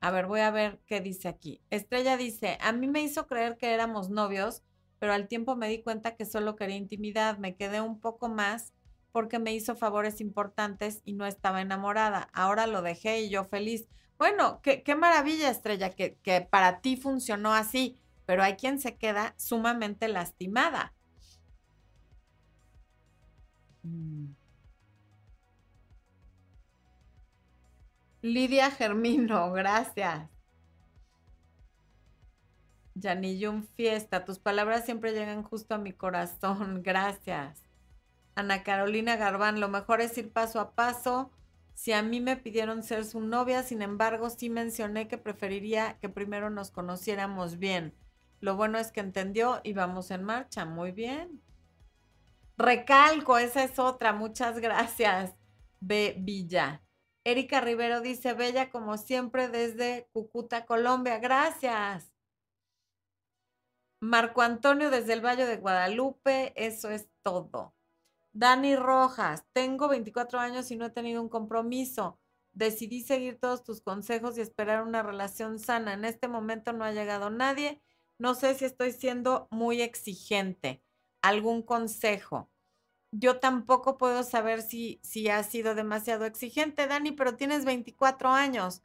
A 0.00 0.10
ver, 0.10 0.26
voy 0.26 0.40
a 0.40 0.50
ver 0.50 0.80
qué 0.84 1.00
dice 1.00 1.28
aquí. 1.28 1.62
Estrella 1.70 2.16
dice, 2.16 2.58
a 2.60 2.72
mí 2.72 2.88
me 2.88 3.02
hizo 3.02 3.28
creer 3.28 3.56
que 3.56 3.72
éramos 3.72 4.10
novios, 4.10 4.64
pero 5.04 5.12
al 5.12 5.28
tiempo 5.28 5.54
me 5.54 5.68
di 5.68 5.82
cuenta 5.82 6.16
que 6.16 6.24
solo 6.24 6.56
quería 6.56 6.76
intimidad. 6.76 7.36
Me 7.36 7.56
quedé 7.56 7.82
un 7.82 8.00
poco 8.00 8.30
más 8.30 8.72
porque 9.12 9.38
me 9.38 9.52
hizo 9.52 9.76
favores 9.76 10.22
importantes 10.22 11.02
y 11.04 11.12
no 11.12 11.26
estaba 11.26 11.60
enamorada. 11.60 12.30
Ahora 12.32 12.66
lo 12.66 12.80
dejé 12.80 13.20
y 13.20 13.28
yo 13.28 13.44
feliz. 13.44 13.86
Bueno, 14.16 14.62
qué, 14.62 14.82
qué 14.82 14.94
maravilla, 14.94 15.50
Estrella, 15.50 15.90
que, 15.90 16.16
que 16.22 16.40
para 16.40 16.80
ti 16.80 16.96
funcionó 16.96 17.52
así 17.52 17.98
pero 18.26 18.42
hay 18.42 18.56
quien 18.56 18.80
se 18.80 18.96
queda 18.96 19.34
sumamente 19.36 20.08
lastimada. 20.08 20.94
Mm. 23.82 24.32
Lidia 28.22 28.70
Germino, 28.70 29.52
gracias. 29.52 30.33
Yaniyun 32.94 33.66
Fiesta, 33.76 34.24
tus 34.24 34.38
palabras 34.38 34.84
siempre 34.84 35.12
llegan 35.12 35.42
justo 35.42 35.74
a 35.74 35.78
mi 35.78 35.92
corazón, 35.92 36.82
gracias. 36.84 37.60
Ana 38.34 38.62
Carolina 38.62 39.16
Garbán, 39.16 39.60
lo 39.60 39.68
mejor 39.68 40.00
es 40.00 40.16
ir 40.18 40.32
paso 40.32 40.60
a 40.60 40.74
paso. 40.74 41.30
Si 41.74 41.92
a 41.92 42.02
mí 42.02 42.20
me 42.20 42.36
pidieron 42.36 42.82
ser 42.82 43.04
su 43.04 43.20
novia, 43.20 43.62
sin 43.62 43.82
embargo, 43.82 44.30
sí 44.30 44.48
mencioné 44.48 45.08
que 45.08 45.18
preferiría 45.18 45.98
que 46.00 46.08
primero 46.08 46.50
nos 46.50 46.70
conociéramos 46.70 47.58
bien. 47.58 47.94
Lo 48.40 48.56
bueno 48.56 48.78
es 48.78 48.92
que 48.92 49.00
entendió 49.00 49.60
y 49.64 49.72
vamos 49.72 50.10
en 50.10 50.22
marcha. 50.22 50.64
Muy 50.64 50.92
bien. 50.92 51.40
Recalco, 52.56 53.38
esa 53.38 53.64
es 53.64 53.78
otra. 53.78 54.12
Muchas 54.12 54.60
gracias, 54.60 55.34
B. 55.80 56.16
Villa. 56.18 56.82
Erika 57.24 57.60
Rivero 57.60 58.00
dice, 58.00 58.34
Bella 58.34 58.70
como 58.70 58.98
siempre 58.98 59.48
desde 59.48 60.08
Cucuta, 60.12 60.66
Colombia. 60.66 61.18
Gracias. 61.18 62.13
Marco 64.04 64.42
Antonio 64.42 64.90
desde 64.90 65.12
el 65.14 65.24
Valle 65.24 65.46
de 65.46 65.56
Guadalupe. 65.56 66.52
Eso 66.56 66.90
es 66.90 67.08
todo. 67.22 67.74
Dani 68.32 68.76
Rojas, 68.76 69.44
tengo 69.52 69.88
24 69.88 70.40
años 70.40 70.70
y 70.70 70.76
no 70.76 70.86
he 70.86 70.90
tenido 70.90 71.22
un 71.22 71.28
compromiso. 71.28 72.18
Decidí 72.52 73.02
seguir 73.02 73.38
todos 73.38 73.64
tus 73.64 73.80
consejos 73.80 74.36
y 74.36 74.40
esperar 74.40 74.82
una 74.82 75.02
relación 75.02 75.58
sana. 75.58 75.94
En 75.94 76.04
este 76.04 76.28
momento 76.28 76.72
no 76.72 76.84
ha 76.84 76.92
llegado 76.92 77.30
nadie 77.30 77.80
no 78.18 78.34
sé 78.34 78.54
si 78.54 78.64
estoy 78.64 78.92
siendo 78.92 79.48
muy 79.50 79.82
exigente. 79.82 80.82
¿Algún 81.22 81.62
consejo? 81.62 82.50
Yo 83.10 83.38
tampoco 83.40 83.98
puedo 83.98 84.22
saber 84.22 84.62
si, 84.62 85.00
si 85.02 85.28
ha 85.28 85.42
sido 85.42 85.74
demasiado 85.74 86.24
exigente, 86.24 86.86
Dani, 86.86 87.12
pero 87.12 87.36
tienes 87.36 87.64
24 87.64 88.30
años. 88.30 88.82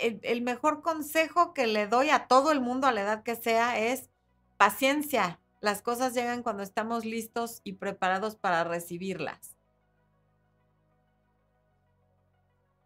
El, 0.00 0.20
el 0.22 0.42
mejor 0.42 0.82
consejo 0.82 1.52
que 1.52 1.66
le 1.66 1.86
doy 1.86 2.10
a 2.10 2.26
todo 2.26 2.52
el 2.52 2.60
mundo 2.60 2.86
a 2.86 2.92
la 2.92 3.02
edad 3.02 3.22
que 3.22 3.36
sea 3.36 3.78
es 3.78 4.10
paciencia. 4.56 5.40
Las 5.60 5.82
cosas 5.82 6.14
llegan 6.14 6.42
cuando 6.42 6.62
estamos 6.62 7.04
listos 7.04 7.60
y 7.64 7.74
preparados 7.74 8.36
para 8.36 8.64
recibirlas. 8.64 9.56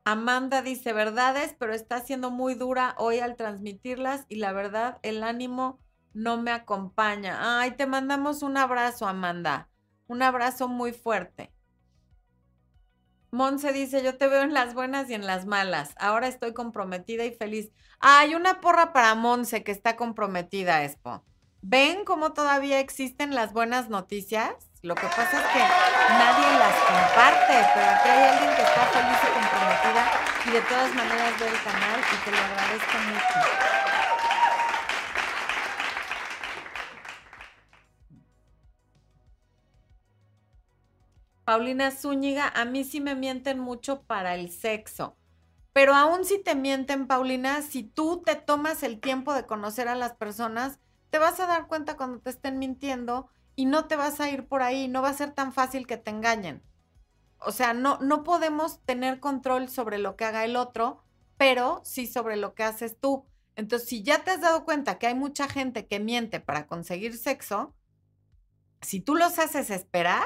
Amanda 0.04 0.62
dice 0.62 0.94
verdades, 0.94 1.54
pero 1.58 1.74
está 1.74 2.00
siendo 2.00 2.30
muy 2.30 2.54
dura 2.54 2.94
hoy 2.96 3.18
al 3.18 3.36
transmitirlas 3.36 4.24
y 4.28 4.36
la 4.36 4.52
verdad, 4.52 4.98
el 5.02 5.22
ánimo 5.22 5.80
no 6.14 6.40
me 6.40 6.50
acompaña. 6.50 7.60
Ay, 7.60 7.72
te 7.72 7.86
mandamos 7.86 8.42
un 8.42 8.56
abrazo, 8.56 9.06
Amanda. 9.06 9.68
Un 10.06 10.22
abrazo 10.22 10.66
muy 10.66 10.92
fuerte. 10.92 11.52
Monse 13.30 13.74
dice, 13.74 14.02
yo 14.02 14.16
te 14.16 14.26
veo 14.26 14.42
en 14.42 14.54
las 14.54 14.72
buenas 14.72 15.10
y 15.10 15.14
en 15.14 15.26
las 15.26 15.44
malas. 15.44 15.94
Ahora 15.98 16.28
estoy 16.28 16.54
comprometida 16.54 17.26
y 17.26 17.32
feliz. 17.32 17.70
Hay 18.00 18.34
una 18.34 18.60
porra 18.60 18.94
para 18.94 19.14
Monse 19.14 19.62
que 19.62 19.72
está 19.72 19.96
comprometida, 19.96 20.84
Expo. 20.84 21.22
¿Ven 21.60 22.04
cómo 22.04 22.32
todavía 22.34 22.78
existen 22.78 23.34
las 23.34 23.52
buenas 23.52 23.88
noticias? 23.88 24.54
Lo 24.82 24.94
que 24.94 25.08
pasa 25.08 25.40
es 25.40 25.46
que 25.52 25.58
nadie 25.58 26.58
las 26.58 26.74
comparte, 26.74 27.68
pero 27.74 27.90
aquí 27.90 28.08
hay 28.08 28.28
alguien 28.28 28.54
que 28.54 28.62
está 28.62 28.86
feliz 28.86 29.18
y 29.22 29.26
comprometida 29.34 30.28
y 30.46 30.50
de 30.52 30.60
todas 30.62 30.94
maneras 30.94 31.40
ve 31.40 31.48
el 31.48 31.62
canal 31.64 32.00
y 32.00 32.24
te 32.24 32.30
lo 32.30 32.36
agradezco 32.38 32.98
mucho. 33.08 33.68
Paulina 41.44 41.90
Zúñiga, 41.90 42.52
a 42.54 42.64
mí 42.66 42.84
sí 42.84 43.00
me 43.00 43.16
mienten 43.16 43.58
mucho 43.58 44.02
para 44.02 44.36
el 44.36 44.52
sexo. 44.52 45.16
Pero 45.72 45.94
aún 45.94 46.24
si 46.24 46.38
te 46.38 46.54
mienten, 46.54 47.08
Paulina, 47.08 47.62
si 47.62 47.82
tú 47.82 48.22
te 48.24 48.36
tomas 48.36 48.82
el 48.84 49.00
tiempo 49.00 49.34
de 49.34 49.46
conocer 49.46 49.88
a 49.88 49.96
las 49.96 50.12
personas, 50.14 50.78
te 51.10 51.18
vas 51.18 51.40
a 51.40 51.46
dar 51.46 51.66
cuenta 51.66 51.96
cuando 51.96 52.20
te 52.20 52.30
estén 52.30 52.58
mintiendo 52.58 53.28
y 53.56 53.66
no 53.66 53.86
te 53.86 53.96
vas 53.96 54.20
a 54.20 54.30
ir 54.30 54.46
por 54.46 54.62
ahí, 54.62 54.88
no 54.88 55.02
va 55.02 55.08
a 55.08 55.14
ser 55.14 55.32
tan 55.32 55.52
fácil 55.52 55.86
que 55.86 55.96
te 55.96 56.10
engañen. 56.10 56.62
O 57.40 57.52
sea, 57.52 57.72
no, 57.72 57.98
no 57.98 58.24
podemos 58.24 58.80
tener 58.84 59.20
control 59.20 59.68
sobre 59.68 59.98
lo 59.98 60.16
que 60.16 60.24
haga 60.24 60.44
el 60.44 60.56
otro, 60.56 61.02
pero 61.36 61.80
sí 61.84 62.06
sobre 62.06 62.36
lo 62.36 62.54
que 62.54 62.64
haces 62.64 62.98
tú. 63.00 63.26
Entonces, 63.56 63.88
si 63.88 64.02
ya 64.02 64.22
te 64.22 64.30
has 64.30 64.40
dado 64.40 64.64
cuenta 64.64 64.98
que 64.98 65.06
hay 65.06 65.14
mucha 65.14 65.48
gente 65.48 65.86
que 65.86 66.00
miente 66.00 66.40
para 66.40 66.66
conseguir 66.66 67.16
sexo, 67.16 67.74
si 68.80 69.00
tú 69.00 69.16
los 69.16 69.38
haces 69.38 69.70
esperar, 69.70 70.24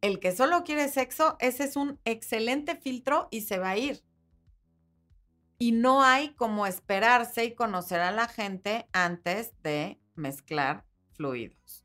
el 0.00 0.20
que 0.20 0.34
solo 0.34 0.62
quiere 0.62 0.88
sexo, 0.88 1.36
ese 1.40 1.64
es 1.64 1.76
un 1.76 1.98
excelente 2.04 2.76
filtro 2.76 3.28
y 3.30 3.42
se 3.42 3.58
va 3.58 3.70
a 3.70 3.76
ir. 3.76 4.04
Y 5.58 5.72
no 5.72 6.04
hay 6.04 6.34
como 6.34 6.66
esperarse 6.66 7.44
y 7.44 7.54
conocer 7.54 8.00
a 8.00 8.12
la 8.12 8.28
gente 8.28 8.88
antes 8.92 9.60
de 9.62 10.00
mezclar 10.18 10.84
fluidos. 11.12 11.84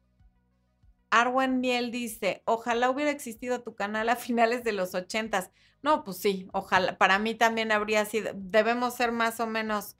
Arwen 1.09 1.59
Miel 1.59 1.91
dice, 1.91 2.41
ojalá 2.45 2.89
hubiera 2.89 3.11
existido 3.11 3.61
tu 3.61 3.75
canal 3.75 4.09
a 4.09 4.15
finales 4.15 4.63
de 4.63 4.71
los 4.71 4.95
ochentas. 4.95 5.51
No, 5.83 6.03
pues 6.03 6.17
sí, 6.17 6.49
ojalá. 6.53 6.97
Para 6.97 7.19
mí 7.19 7.35
también 7.35 7.71
habría 7.71 8.03
sido, 8.05 8.31
debemos 8.35 8.95
ser 8.95 9.11
más 9.11 9.39
o 9.39 9.45
menos 9.45 9.95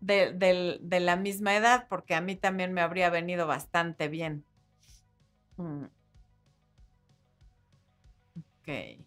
de, 0.00 0.80
la 1.00 1.16
misma 1.16 1.54
edad, 1.56 1.86
porque 1.88 2.14
a 2.14 2.20
mí 2.20 2.36
también 2.36 2.72
me 2.72 2.80
habría 2.80 3.10
venido 3.10 3.46
bastante 3.46 4.08
bien. 4.08 4.44
Mm. 5.56 5.84
Ok. 8.60 9.05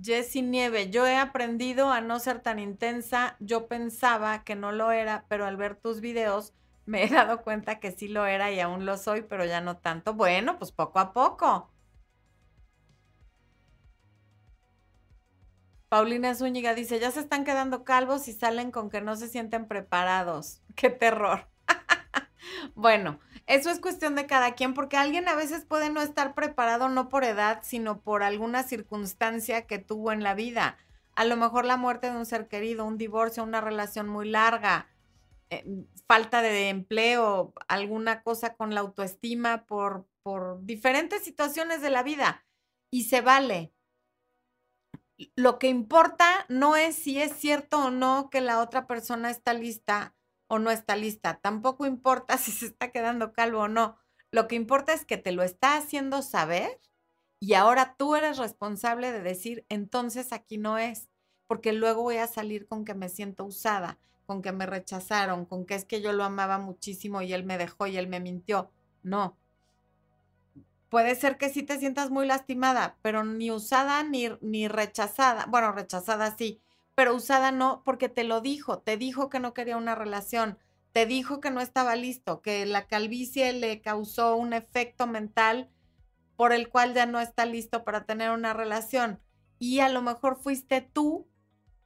Jessie 0.00 0.42
Nieve, 0.42 0.90
yo 0.90 1.06
he 1.06 1.16
aprendido 1.16 1.90
a 1.90 2.00
no 2.00 2.18
ser 2.20 2.40
tan 2.40 2.58
intensa. 2.58 3.36
Yo 3.40 3.68
pensaba 3.68 4.44
que 4.44 4.54
no 4.56 4.72
lo 4.72 4.92
era, 4.92 5.24
pero 5.28 5.44
al 5.46 5.56
ver 5.56 5.76
tus 5.76 6.00
videos 6.00 6.54
me 6.86 7.04
he 7.04 7.08
dado 7.08 7.42
cuenta 7.42 7.80
que 7.80 7.92
sí 7.92 8.08
lo 8.08 8.24
era 8.26 8.50
y 8.52 8.60
aún 8.60 8.86
lo 8.86 8.96
soy, 8.96 9.22
pero 9.22 9.44
ya 9.44 9.60
no 9.60 9.76
tanto. 9.78 10.14
Bueno, 10.14 10.58
pues 10.58 10.72
poco 10.72 10.98
a 11.00 11.12
poco. 11.12 11.70
Paulina 15.90 16.34
Zúñiga 16.34 16.74
dice, 16.74 16.98
ya 16.98 17.10
se 17.10 17.20
están 17.20 17.44
quedando 17.44 17.84
calvos 17.84 18.26
y 18.28 18.32
salen 18.32 18.70
con 18.70 18.88
que 18.90 19.00
no 19.02 19.16
se 19.16 19.28
sienten 19.28 19.66
preparados. 19.68 20.62
¡Qué 20.76 20.88
terror! 20.90 21.46
bueno, 22.74 23.18
eso 23.46 23.70
es 23.70 23.80
cuestión 23.80 24.14
de 24.14 24.26
cada 24.26 24.54
quien, 24.54 24.74
porque 24.74 24.96
alguien 24.96 25.28
a 25.28 25.34
veces 25.34 25.64
puede 25.64 25.90
no 25.90 26.02
estar 26.02 26.34
preparado 26.34 26.88
no 26.88 27.08
por 27.08 27.24
edad, 27.24 27.60
sino 27.62 28.00
por 28.00 28.22
alguna 28.22 28.62
circunstancia 28.62 29.66
que 29.66 29.78
tuvo 29.78 30.12
en 30.12 30.22
la 30.22 30.34
vida. 30.34 30.76
A 31.14 31.24
lo 31.24 31.36
mejor 31.36 31.64
la 31.64 31.76
muerte 31.76 32.10
de 32.10 32.16
un 32.16 32.26
ser 32.26 32.48
querido, 32.48 32.84
un 32.84 32.98
divorcio, 32.98 33.42
una 33.42 33.60
relación 33.60 34.08
muy 34.08 34.28
larga, 34.28 34.86
eh, 35.50 35.64
falta 36.06 36.42
de 36.42 36.68
empleo, 36.68 37.54
alguna 37.68 38.22
cosa 38.22 38.54
con 38.54 38.74
la 38.74 38.80
autoestima 38.80 39.64
por, 39.64 40.06
por 40.22 40.64
diferentes 40.64 41.24
situaciones 41.24 41.80
de 41.80 41.90
la 41.90 42.02
vida. 42.02 42.44
Y 42.90 43.04
se 43.04 43.20
vale. 43.20 43.72
Lo 45.34 45.58
que 45.58 45.68
importa 45.68 46.46
no 46.48 46.76
es 46.76 46.94
si 46.94 47.20
es 47.20 47.32
cierto 47.32 47.86
o 47.86 47.90
no 47.90 48.30
que 48.30 48.40
la 48.40 48.60
otra 48.60 48.86
persona 48.86 49.30
está 49.30 49.52
lista 49.52 50.14
o 50.48 50.58
no 50.58 50.70
está 50.70 50.96
lista. 50.96 51.38
Tampoco 51.40 51.86
importa 51.86 52.36
si 52.38 52.50
se 52.50 52.66
está 52.66 52.90
quedando 52.90 53.32
calvo 53.32 53.60
o 53.60 53.68
no. 53.68 53.96
Lo 54.30 54.48
que 54.48 54.56
importa 54.56 54.92
es 54.92 55.04
que 55.04 55.16
te 55.16 55.32
lo 55.32 55.42
está 55.42 55.76
haciendo 55.76 56.22
saber 56.22 56.80
y 57.40 57.54
ahora 57.54 57.94
tú 57.96 58.16
eres 58.16 58.36
responsable 58.38 59.12
de 59.12 59.22
decir, 59.22 59.64
entonces 59.68 60.32
aquí 60.32 60.58
no 60.58 60.76
es, 60.76 61.08
porque 61.46 61.72
luego 61.72 62.02
voy 62.02 62.16
a 62.16 62.26
salir 62.26 62.66
con 62.66 62.84
que 62.84 62.94
me 62.94 63.08
siento 63.08 63.44
usada, 63.44 63.98
con 64.26 64.42
que 64.42 64.52
me 64.52 64.66
rechazaron, 64.66 65.46
con 65.46 65.64
que 65.64 65.74
es 65.74 65.84
que 65.84 66.02
yo 66.02 66.12
lo 66.12 66.24
amaba 66.24 66.58
muchísimo 66.58 67.22
y 67.22 67.32
él 67.32 67.44
me 67.44 67.56
dejó 67.56 67.86
y 67.86 67.96
él 67.96 68.08
me 68.08 68.20
mintió. 68.20 68.70
No. 69.02 69.36
Puede 70.90 71.14
ser 71.14 71.38
que 71.38 71.48
sí 71.48 71.62
te 71.62 71.78
sientas 71.78 72.10
muy 72.10 72.26
lastimada, 72.26 72.98
pero 73.02 73.24
ni 73.24 73.50
usada 73.50 74.02
ni, 74.02 74.28
ni 74.40 74.68
rechazada. 74.68 75.46
Bueno, 75.46 75.72
rechazada 75.72 76.36
sí, 76.36 76.60
pero 76.98 77.14
usada 77.14 77.52
no, 77.52 77.82
porque 77.84 78.08
te 78.08 78.24
lo 78.24 78.40
dijo, 78.40 78.80
te 78.80 78.96
dijo 78.96 79.30
que 79.30 79.38
no 79.38 79.54
quería 79.54 79.76
una 79.76 79.94
relación, 79.94 80.58
te 80.90 81.06
dijo 81.06 81.38
que 81.38 81.52
no 81.52 81.60
estaba 81.60 81.94
listo, 81.94 82.42
que 82.42 82.66
la 82.66 82.88
calvicie 82.88 83.52
le 83.52 83.80
causó 83.80 84.34
un 84.34 84.52
efecto 84.52 85.06
mental 85.06 85.70
por 86.34 86.52
el 86.52 86.68
cual 86.68 86.94
ya 86.94 87.06
no 87.06 87.20
está 87.20 87.46
listo 87.46 87.84
para 87.84 88.04
tener 88.04 88.32
una 88.32 88.52
relación. 88.52 89.20
Y 89.60 89.78
a 89.78 89.88
lo 89.88 90.02
mejor 90.02 90.42
fuiste 90.42 90.80
tú 90.80 91.28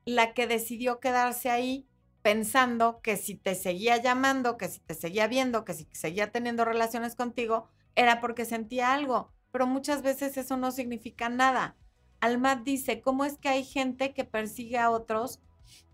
la 0.06 0.32
que 0.32 0.46
decidió 0.46 0.98
quedarse 0.98 1.50
ahí 1.50 1.86
pensando 2.22 3.02
que 3.02 3.18
si 3.18 3.34
te 3.34 3.54
seguía 3.54 3.98
llamando, 3.98 4.56
que 4.56 4.68
si 4.68 4.80
te 4.80 4.94
seguía 4.94 5.26
viendo, 5.26 5.66
que 5.66 5.74
si 5.74 5.86
seguía 5.92 6.32
teniendo 6.32 6.64
relaciones 6.64 7.16
contigo, 7.16 7.68
era 7.96 8.22
porque 8.22 8.46
sentía 8.46 8.94
algo. 8.94 9.30
Pero 9.50 9.66
muchas 9.66 10.00
veces 10.00 10.38
eso 10.38 10.56
no 10.56 10.70
significa 10.70 11.28
nada. 11.28 11.76
Almat 12.22 12.62
dice, 12.62 13.00
¿cómo 13.00 13.24
es 13.24 13.36
que 13.36 13.48
hay 13.48 13.64
gente 13.64 14.14
que 14.14 14.24
persigue 14.24 14.78
a 14.78 14.90
otros 14.90 15.40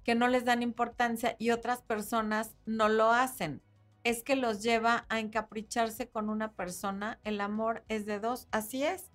que 0.05 0.15
no 0.15 0.29
les 0.29 0.45
dan 0.45 0.63
importancia 0.63 1.37
y 1.39 1.53
otras 1.53 1.81
personas 1.81 2.55
no 2.67 2.91
lo 2.91 3.11
hacen? 3.11 3.63
Es 4.05 4.23
que 4.23 4.37
los 4.37 4.63
lleva 4.63 5.07
a 5.09 5.21
encapricharse 5.21 6.11
con 6.11 6.29
una 6.29 6.53
persona. 6.53 7.19
El 7.25 7.41
amor 7.41 7.83
es 7.89 8.05
de 8.05 8.21
dos, 8.21 8.47
así 8.51 8.83
es. 8.83 9.11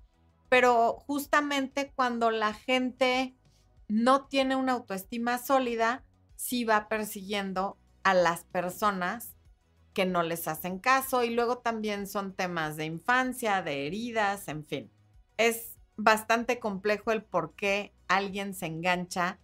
Pero 0.49 0.97
justamente 1.05 1.93
cuando 1.95 2.31
la 2.31 2.51
gente 2.51 3.35
no 3.87 4.25
tiene 4.25 4.55
una 4.55 4.71
autoestima 4.71 5.37
sólida, 5.37 6.03
sí 6.35 6.63
va 6.63 6.89
persiguiendo 6.89 7.77
a 8.01 8.15
las 8.15 8.43
personas 8.45 9.35
que 9.93 10.07
no 10.07 10.23
les 10.23 10.47
hacen 10.47 10.79
caso 10.79 11.23
y 11.23 11.29
luego 11.29 11.59
también 11.59 12.07
son 12.07 12.33
temas 12.33 12.75
de 12.75 12.85
infancia, 12.85 13.61
de 13.61 13.85
heridas, 13.85 14.47
en 14.47 14.65
fin. 14.65 14.91
Es 15.37 15.77
bastante 15.95 16.59
complejo 16.59 17.11
el 17.11 17.23
por 17.23 17.53
qué 17.55 17.93
alguien 18.07 18.53
se 18.53 18.65
engancha 18.65 19.39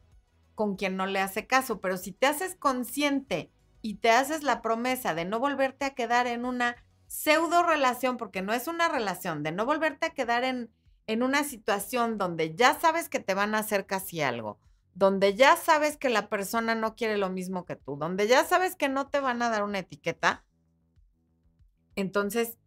con 0.56 0.76
quien 0.76 0.98
no 0.98 1.06
le 1.06 1.20
hace 1.20 1.48
caso, 1.48 1.80
pero 1.80 1.98
si 1.98 2.12
te 2.12 2.28
haces 2.28 2.56
consciente 2.56 3.52
y 3.82 3.96
te 3.96 4.12
haces 4.12 4.44
la 4.44 4.62
promesa 4.62 5.14
de 5.14 5.26
no 5.26 5.40
volverte 5.40 5.86
a 5.86 5.96
quedar 5.96 6.28
en 6.28 6.44
una 6.44 6.76
pseudo 7.08 7.64
relación, 7.64 8.18
porque 8.18 8.42
no 8.42 8.54
es 8.54 8.68
una 8.68 8.90
relación, 8.90 9.42
de 9.42 9.52
no 9.52 9.66
volverte 9.66 10.08
a 10.08 10.14
quedar 10.14 10.44
en, 10.44 10.70
en 11.08 11.24
una 11.24 11.44
situación 11.44 12.18
donde 12.18 12.56
ya 12.56 12.80
sabes 12.80 13.10
que 13.10 13.20
te 13.20 13.34
van 13.34 13.56
a 13.56 13.60
hacer 13.60 13.86
casi 13.86 14.22
algo, 14.22 14.60
donde 14.94 15.34
ya 15.34 15.56
sabes 15.56 15.98
que 15.98 16.10
la 16.10 16.30
persona 16.30 16.76
no 16.76 16.96
quiere 16.96 17.18
lo 17.18 17.30
mismo 17.30 17.66
que 17.66 17.76
tú, 17.76 17.96
donde 17.96 18.28
ya 18.28 18.44
sabes 18.44 18.76
que 18.76 18.90
no 18.90 19.08
te 19.08 19.20
van 19.20 19.42
a 19.42 19.50
dar 19.50 19.64
una 19.64 19.80
etiqueta, 19.80 20.44
entonces 21.96 22.58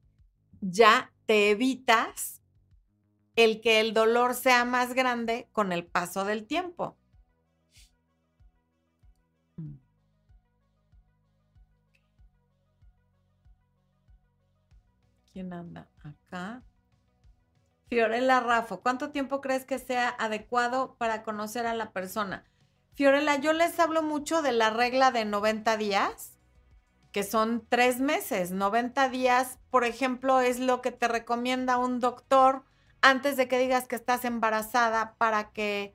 ya 0.61 1.13
te 1.27 1.51
evitas 1.51 2.42
el 3.37 3.61
que 3.61 3.81
el 3.81 3.95
dolor 3.95 4.35
sea 4.35 4.65
más 4.65 4.95
grande 4.95 5.49
con 5.53 5.73
el 5.73 5.87
paso 5.87 6.25
del 6.25 6.47
tiempo. 6.47 6.97
¿Quién 15.33 15.53
anda 15.53 15.89
acá? 16.03 16.63
Fiorella 17.89 18.41
Rafo, 18.41 18.81
¿cuánto 18.81 19.11
tiempo 19.11 19.41
crees 19.41 19.65
que 19.65 19.79
sea 19.79 20.09
adecuado 20.19 20.97
para 20.97 21.23
conocer 21.23 21.67
a 21.67 21.75
la 21.75 21.93
persona? 21.93 22.45
Fiorella, 22.95 23.37
yo 23.37 23.55
les 23.55 23.79
hablo 23.81 24.03
mucho 24.03 24.43
de 24.43 24.53
la 24.53 24.71
regla 24.71 25.11
de 25.11 25.25
90 25.25 25.77
días, 25.79 26.39
que 27.13 27.23
son 27.23 27.67
tres 27.69 28.01
meses. 28.01 28.51
90 28.51 29.09
días, 29.09 29.59
por 29.71 29.85
ejemplo, 29.85 30.41
es 30.41 30.61
lo 30.61 30.83
que 30.83 30.93
te 30.93 31.09
recomienda 31.09 31.79
un 31.79 32.01
doctor 32.01 32.65
antes 33.03 33.37
de 33.37 33.49
que 33.49 33.59
digas 33.59 33.87
que 33.87 33.97
estás 33.97 34.25
embarazada 34.25 35.17
para 35.19 35.53
que 35.53 35.95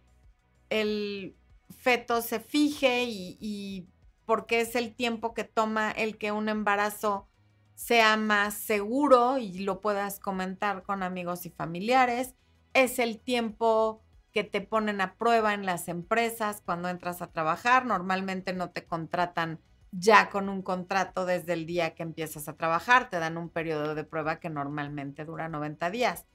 el 0.69 1.35
feto 1.69 2.21
se 2.21 2.39
fije 2.39 3.05
y, 3.07 3.87
porque 4.25 4.59
es 4.59 4.75
el 4.75 4.93
tiempo 4.93 5.33
que 5.33 5.45
toma 5.45 5.89
el 5.91 6.17
que 6.17 6.33
un 6.33 6.49
embarazo 6.49 7.29
sea 7.75 8.17
más 8.17 8.55
seguro 8.55 9.37
y 9.37 9.59
lo 9.59 9.79
puedas 9.79 10.19
comentar 10.19 10.83
con 10.83 11.01
amigos 11.01 11.45
y 11.45 11.49
familiares. 11.49 12.35
Es 12.73 12.99
el 12.99 13.19
tiempo 13.19 14.03
que 14.33 14.43
te 14.43 14.59
ponen 14.59 14.99
a 14.99 15.15
prueba 15.15 15.53
en 15.53 15.65
las 15.65 15.87
empresas 15.87 16.61
cuando 16.65 16.89
entras 16.89 17.21
a 17.21 17.31
trabajar. 17.31 17.85
Normalmente 17.85 18.51
no 18.51 18.71
te 18.71 18.83
contratan 18.83 19.61
ya 19.91 20.29
con 20.29 20.49
un 20.49 20.61
contrato 20.61 21.25
desde 21.25 21.53
el 21.53 21.65
día 21.65 21.95
que 21.95 22.03
empiezas 22.03 22.49
a 22.49 22.57
trabajar. 22.57 23.09
Te 23.09 23.19
dan 23.19 23.37
un 23.37 23.49
periodo 23.49 23.95
de 23.95 24.03
prueba 24.03 24.41
que 24.41 24.49
normalmente 24.49 25.23
dura 25.23 25.47
90 25.47 25.89
días. 25.89 26.25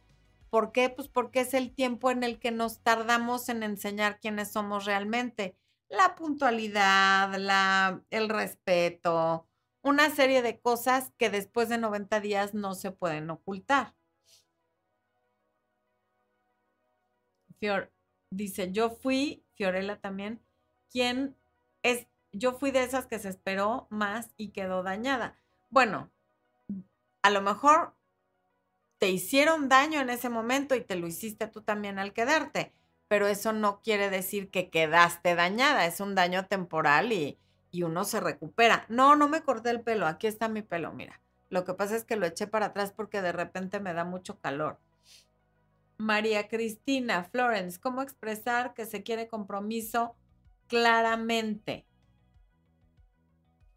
¿Por 0.53 0.71
qué? 0.71 0.91
Pues 0.91 1.09
porque 1.09 1.41
es 1.41 1.55
el 1.55 1.75
tiempo 1.75 2.11
en 2.11 2.23
el 2.23 2.39
que 2.39 2.51
nos 2.51 2.83
tardamos 2.83 3.49
en 3.49 3.63
enseñar 3.63 4.21
quiénes 4.21 4.53
somos 4.53 4.85
realmente. 4.85 5.57
La 5.89 6.15
puntualidad, 6.15 7.35
la, 7.39 8.05
el 8.11 8.29
respeto, 8.29 9.49
una 9.81 10.11
serie 10.11 10.43
de 10.43 10.61
cosas 10.61 11.11
que 11.17 11.31
después 11.31 11.71
de 11.71 11.79
90 11.79 12.21
días 12.21 12.53
no 12.53 12.75
se 12.75 12.91
pueden 12.91 13.31
ocultar. 13.31 13.95
Fior, 17.59 17.91
dice, 18.29 18.73
yo 18.73 18.91
fui, 18.91 19.47
Fiorella 19.55 20.03
también, 20.03 20.43
quien 20.91 21.35
es 21.83 22.07
yo 22.31 22.53
fui 22.53 22.73
de 22.73 22.83
esas 22.83 23.07
que 23.07 23.19
se 23.19 23.31
esperó 23.31 23.87
más 23.89 24.35
y 24.37 24.51
quedó 24.51 24.83
dañada. 24.83 25.35
Bueno, 25.71 26.11
a 27.23 27.31
lo 27.31 27.41
mejor 27.41 27.95
te 29.03 29.11
hicieron 29.11 29.69
daño 29.69 30.01
en 30.01 30.11
ese 30.11 30.29
momento 30.29 30.77
y 30.77 30.81
te 30.81 30.95
lo 30.95 31.09
hiciste 31.09 31.49
tú 31.49 31.63
también 31.63 31.99
al 31.99 32.13
quedarte, 32.13 32.73
pero 33.09 33.27
eso 33.27 33.53
no 33.53 33.81
quiere 33.81 34.11
decir 34.11 34.49
que 34.49 34.71
quedaste 34.71 35.35
dañada, 35.35 35.87
es 35.87 35.99
un 35.99 36.15
daño 36.15 36.47
temporal 36.47 37.11
y, 37.11 37.37
y 37.73 37.83
uno 37.83 38.05
se 38.05 38.21
recupera. 38.21 38.87
No, 38.89 39.17
no 39.17 39.29
me 39.29 39.43
corté 39.43 39.71
el 39.71 39.81
pelo, 39.81 40.07
aquí 40.07 40.29
está 40.29 40.47
mi 40.47 40.63
pelo, 40.63 40.93
mira. 40.93 41.21
Lo 41.51 41.65
que 41.65 41.75
pasa 41.75 41.97
es 41.97 42.05
que 42.05 42.15
lo 42.15 42.27
eché 42.27 42.47
para 42.47 42.67
atrás 42.67 42.93
porque 42.93 43.23
de 43.23 43.33
repente 43.33 43.81
me 43.81 43.93
da 43.93 44.05
mucho 44.05 44.39
calor. 44.39 44.79
María 45.99 46.47
Cristina 46.47 47.25
Florence, 47.25 47.81
¿cómo 47.81 48.03
expresar 48.03 48.73
que 48.73 48.87
se 48.87 49.03
quiere 49.03 49.27
compromiso 49.27 50.15
claramente? 50.69 51.87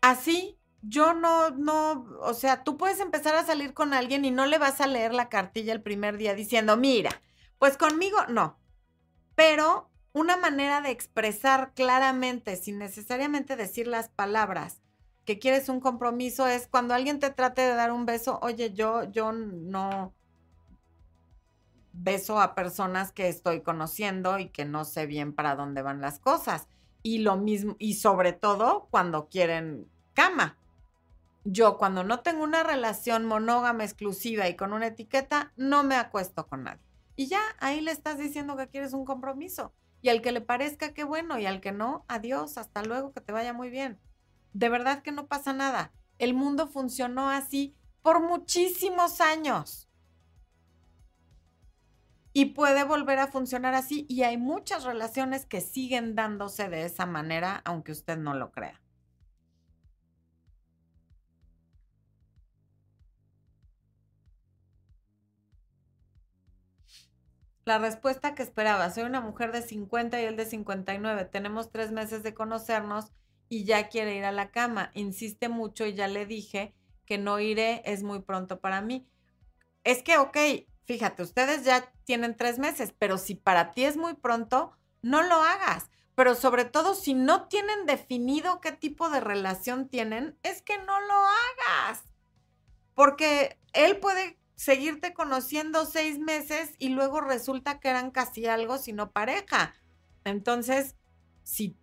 así 0.01 0.59
yo 0.87 1.13
no, 1.13 1.51
no, 1.51 2.05
o 2.21 2.33
sea, 2.33 2.63
tú 2.63 2.77
puedes 2.77 2.99
empezar 2.99 3.35
a 3.35 3.45
salir 3.45 3.73
con 3.73 3.93
alguien 3.93 4.25
y 4.25 4.31
no 4.31 4.45
le 4.45 4.57
vas 4.57 4.81
a 4.81 4.87
leer 4.87 5.13
la 5.13 5.29
cartilla 5.29 5.73
el 5.73 5.81
primer 5.81 6.17
día 6.17 6.33
diciendo, 6.35 6.77
mira, 6.77 7.21
pues 7.59 7.77
conmigo 7.77 8.17
no. 8.29 8.57
Pero 9.35 9.89
una 10.13 10.37
manera 10.37 10.81
de 10.81 10.91
expresar 10.91 11.73
claramente, 11.73 12.55
sin 12.55 12.77
necesariamente 12.77 13.55
decir 13.55 13.87
las 13.87 14.09
palabras, 14.09 14.81
que 15.25 15.39
quieres 15.39 15.69
un 15.69 15.79
compromiso 15.79 16.47
es 16.47 16.67
cuando 16.67 16.93
alguien 16.93 17.19
te 17.19 17.31
trate 17.31 17.61
de 17.63 17.73
dar 17.73 17.91
un 17.91 18.05
beso, 18.05 18.39
oye, 18.41 18.73
yo, 18.73 19.03
yo 19.11 19.31
no 19.31 20.13
beso 21.93 22.39
a 22.39 22.53
personas 22.53 23.11
que 23.11 23.27
estoy 23.27 23.61
conociendo 23.61 24.37
y 24.37 24.49
que 24.49 24.65
no 24.65 24.85
sé 24.85 25.05
bien 25.05 25.33
para 25.33 25.55
dónde 25.55 25.81
van 25.81 26.01
las 26.01 26.19
cosas. 26.19 26.67
Y 27.01 27.19
lo 27.19 27.37
mismo, 27.37 27.75
y 27.79 27.95
sobre 27.95 28.33
todo 28.33 28.87
cuando 28.91 29.27
quieren 29.29 29.87
cama. 30.13 30.57
Yo 31.47 31.77
cuando 31.77 32.03
no 32.03 32.21
tengo 32.21 32.43
una 32.43 32.63
relación 32.63 33.23
monógama 33.23 33.83
exclusiva 33.83 34.49
y 34.49 34.55
con 34.55 34.73
una 34.73 34.87
etiqueta, 34.87 35.53
no 35.55 35.83
me 35.83 35.95
acuesto 35.95 36.47
con 36.47 36.63
nadie. 36.63 36.81
Y 37.15 37.27
ya 37.27 37.39
ahí 37.59 37.81
le 37.81 37.91
estás 37.91 38.17
diciendo 38.17 38.57
que 38.57 38.67
quieres 38.67 38.93
un 38.93 39.05
compromiso. 39.05 39.71
Y 40.01 40.09
al 40.09 40.23
que 40.23 40.31
le 40.31 40.41
parezca 40.41 40.95
que 40.95 41.03
bueno 41.03 41.37
y 41.37 41.45
al 41.45 41.61
que 41.61 41.71
no, 41.71 42.03
adiós, 42.07 42.57
hasta 42.57 42.81
luego, 42.81 43.13
que 43.13 43.21
te 43.21 43.31
vaya 43.31 43.53
muy 43.53 43.69
bien. 43.69 43.99
De 44.53 44.69
verdad 44.69 45.03
que 45.03 45.11
no 45.11 45.27
pasa 45.27 45.53
nada. 45.53 45.91
El 46.17 46.33
mundo 46.33 46.67
funcionó 46.67 47.29
así 47.29 47.75
por 48.01 48.21
muchísimos 48.21 49.21
años. 49.21 49.87
Y 52.33 52.45
puede 52.45 52.83
volver 52.85 53.19
a 53.19 53.27
funcionar 53.27 53.75
así. 53.75 54.07
Y 54.09 54.23
hay 54.23 54.37
muchas 54.37 54.83
relaciones 54.83 55.45
que 55.45 55.61
siguen 55.61 56.15
dándose 56.15 56.69
de 56.69 56.85
esa 56.85 57.05
manera, 57.05 57.61
aunque 57.65 57.91
usted 57.91 58.17
no 58.17 58.33
lo 58.33 58.51
crea. 58.51 58.81
La 67.65 67.79
respuesta 67.79 68.35
que 68.35 68.43
esperaba, 68.43 68.91
soy 68.91 69.05
una 69.05 69.21
mujer 69.21 69.51
de 69.51 69.63
50 69.63 70.21
y 70.21 70.25
él 70.25 70.37
de 70.37 70.45
59, 70.45 71.25
tenemos 71.25 71.71
tres 71.71 71.91
meses 71.91 72.21
de 72.21 72.35
conocernos 72.35 73.11
y 73.49 73.63
ya 73.63 73.89
quiere 73.89 74.15
ir 74.15 74.23
a 74.23 74.31
la 74.31 74.51
cama. 74.51 74.91
Insiste 74.93 75.49
mucho 75.49 75.87
y 75.87 75.95
ya 75.95 76.07
le 76.07 76.27
dije 76.27 76.75
que 77.07 77.17
no 77.17 77.39
iré, 77.39 77.81
es 77.85 78.03
muy 78.03 78.21
pronto 78.21 78.59
para 78.59 78.81
mí. 78.81 79.07
Es 79.83 80.03
que, 80.03 80.19
ok, 80.19 80.37
fíjate, 80.83 81.23
ustedes 81.23 81.65
ya 81.65 81.91
tienen 82.03 82.37
tres 82.37 82.59
meses, 82.59 82.93
pero 82.99 83.17
si 83.17 83.33
para 83.33 83.71
ti 83.73 83.85
es 83.85 83.97
muy 83.97 84.13
pronto, 84.13 84.77
no 85.01 85.23
lo 85.23 85.35
hagas. 85.35 85.89
Pero 86.13 86.35
sobre 86.35 86.65
todo, 86.65 86.93
si 86.93 87.15
no 87.15 87.47
tienen 87.47 87.87
definido 87.87 88.61
qué 88.61 88.73
tipo 88.73 89.09
de 89.09 89.21
relación 89.21 89.89
tienen, 89.89 90.37
es 90.43 90.61
que 90.61 90.77
no 90.77 90.99
lo 91.01 91.13
hagas. 91.13 92.03
Porque 92.93 93.57
él 93.73 93.97
puede 93.97 94.37
seguirte 94.55 95.13
conociendo 95.13 95.85
seis 95.85 96.19
meses 96.19 96.73
y 96.79 96.89
luego 96.89 97.21
resulta 97.21 97.79
que 97.79 97.89
eran 97.89 98.11
casi 98.11 98.45
algo, 98.45 98.77
sino 98.77 99.11
pareja. 99.11 99.73
Entonces, 100.23 100.95
si, 101.43 101.77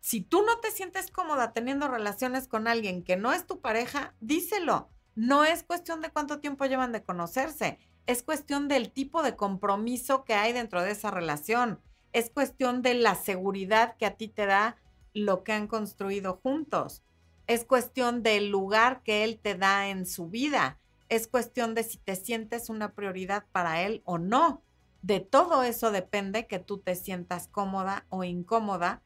si 0.00 0.20
tú 0.20 0.42
no 0.42 0.58
te 0.60 0.70
sientes 0.70 1.10
cómoda 1.10 1.52
teniendo 1.52 1.88
relaciones 1.88 2.48
con 2.48 2.66
alguien 2.66 3.02
que 3.04 3.16
no 3.16 3.32
es 3.32 3.46
tu 3.46 3.60
pareja, 3.60 4.14
díselo. 4.20 4.88
No 5.14 5.44
es 5.44 5.62
cuestión 5.62 6.00
de 6.00 6.10
cuánto 6.10 6.40
tiempo 6.40 6.64
llevan 6.64 6.92
de 6.92 7.02
conocerse, 7.02 7.78
es 8.06 8.22
cuestión 8.22 8.66
del 8.66 8.90
tipo 8.90 9.22
de 9.22 9.36
compromiso 9.36 10.24
que 10.24 10.34
hay 10.34 10.52
dentro 10.52 10.82
de 10.82 10.92
esa 10.92 11.10
relación, 11.10 11.80
es 12.12 12.30
cuestión 12.30 12.80
de 12.80 12.94
la 12.94 13.14
seguridad 13.14 13.96
que 13.98 14.06
a 14.06 14.16
ti 14.16 14.28
te 14.28 14.46
da 14.46 14.76
lo 15.12 15.44
que 15.44 15.52
han 15.52 15.66
construido 15.66 16.40
juntos, 16.42 17.02
es 17.46 17.66
cuestión 17.66 18.22
del 18.22 18.48
lugar 18.48 19.02
que 19.02 19.22
él 19.22 19.38
te 19.38 19.54
da 19.54 19.88
en 19.88 20.06
su 20.06 20.28
vida 20.28 20.78
es 21.12 21.28
cuestión 21.28 21.74
de 21.74 21.82
si 21.82 21.98
te 21.98 22.16
sientes 22.16 22.70
una 22.70 22.94
prioridad 22.94 23.44
para 23.52 23.82
él 23.82 24.00
o 24.06 24.16
no. 24.16 24.64
De 25.02 25.20
todo 25.20 25.62
eso 25.62 25.90
depende 25.90 26.46
que 26.46 26.58
tú 26.58 26.78
te 26.78 26.94
sientas 26.94 27.48
cómoda 27.48 28.06
o 28.08 28.24
incómoda 28.24 29.02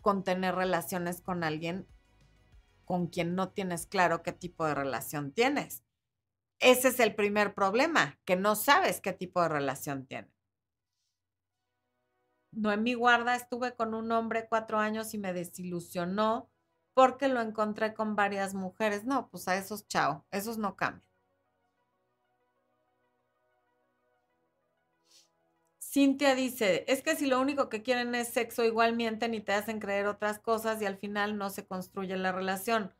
con 0.00 0.22
tener 0.22 0.54
relaciones 0.54 1.20
con 1.20 1.42
alguien 1.42 1.88
con 2.84 3.08
quien 3.08 3.34
no 3.34 3.50
tienes 3.50 3.86
claro 3.86 4.22
qué 4.22 4.30
tipo 4.30 4.66
de 4.66 4.76
relación 4.76 5.32
tienes. 5.32 5.82
Ese 6.60 6.88
es 6.88 7.00
el 7.00 7.16
primer 7.16 7.54
problema, 7.54 8.20
que 8.24 8.36
no 8.36 8.54
sabes 8.54 9.00
qué 9.00 9.12
tipo 9.12 9.42
de 9.42 9.48
relación 9.48 10.06
tiene. 10.06 10.32
No 12.52 12.70
en 12.70 12.84
mi 12.84 12.94
guarda 12.94 13.34
estuve 13.34 13.74
con 13.74 13.94
un 13.94 14.12
hombre 14.12 14.46
cuatro 14.48 14.78
años 14.78 15.12
y 15.12 15.18
me 15.18 15.32
desilusionó 15.32 16.48
porque 16.94 17.26
lo 17.26 17.40
encontré 17.40 17.94
con 17.94 18.14
varias 18.14 18.54
mujeres. 18.54 19.04
No, 19.04 19.28
pues 19.28 19.48
a 19.48 19.56
esos 19.56 19.88
chao, 19.88 20.24
esos 20.30 20.56
no 20.56 20.76
cambian. 20.76 21.07
Cintia 25.90 26.34
dice, 26.34 26.84
es 26.86 27.00
que 27.00 27.16
si 27.16 27.24
lo 27.24 27.40
único 27.40 27.70
que 27.70 27.82
quieren 27.82 28.14
es 28.14 28.28
sexo, 28.28 28.62
igual 28.62 28.94
mienten 28.94 29.32
y 29.32 29.40
te 29.40 29.54
hacen 29.54 29.80
creer 29.80 30.06
otras 30.06 30.38
cosas 30.38 30.82
y 30.82 30.84
al 30.84 30.98
final 30.98 31.38
no 31.38 31.48
se 31.48 31.64
construye 31.64 32.14
la 32.18 32.30
relación. 32.30 32.92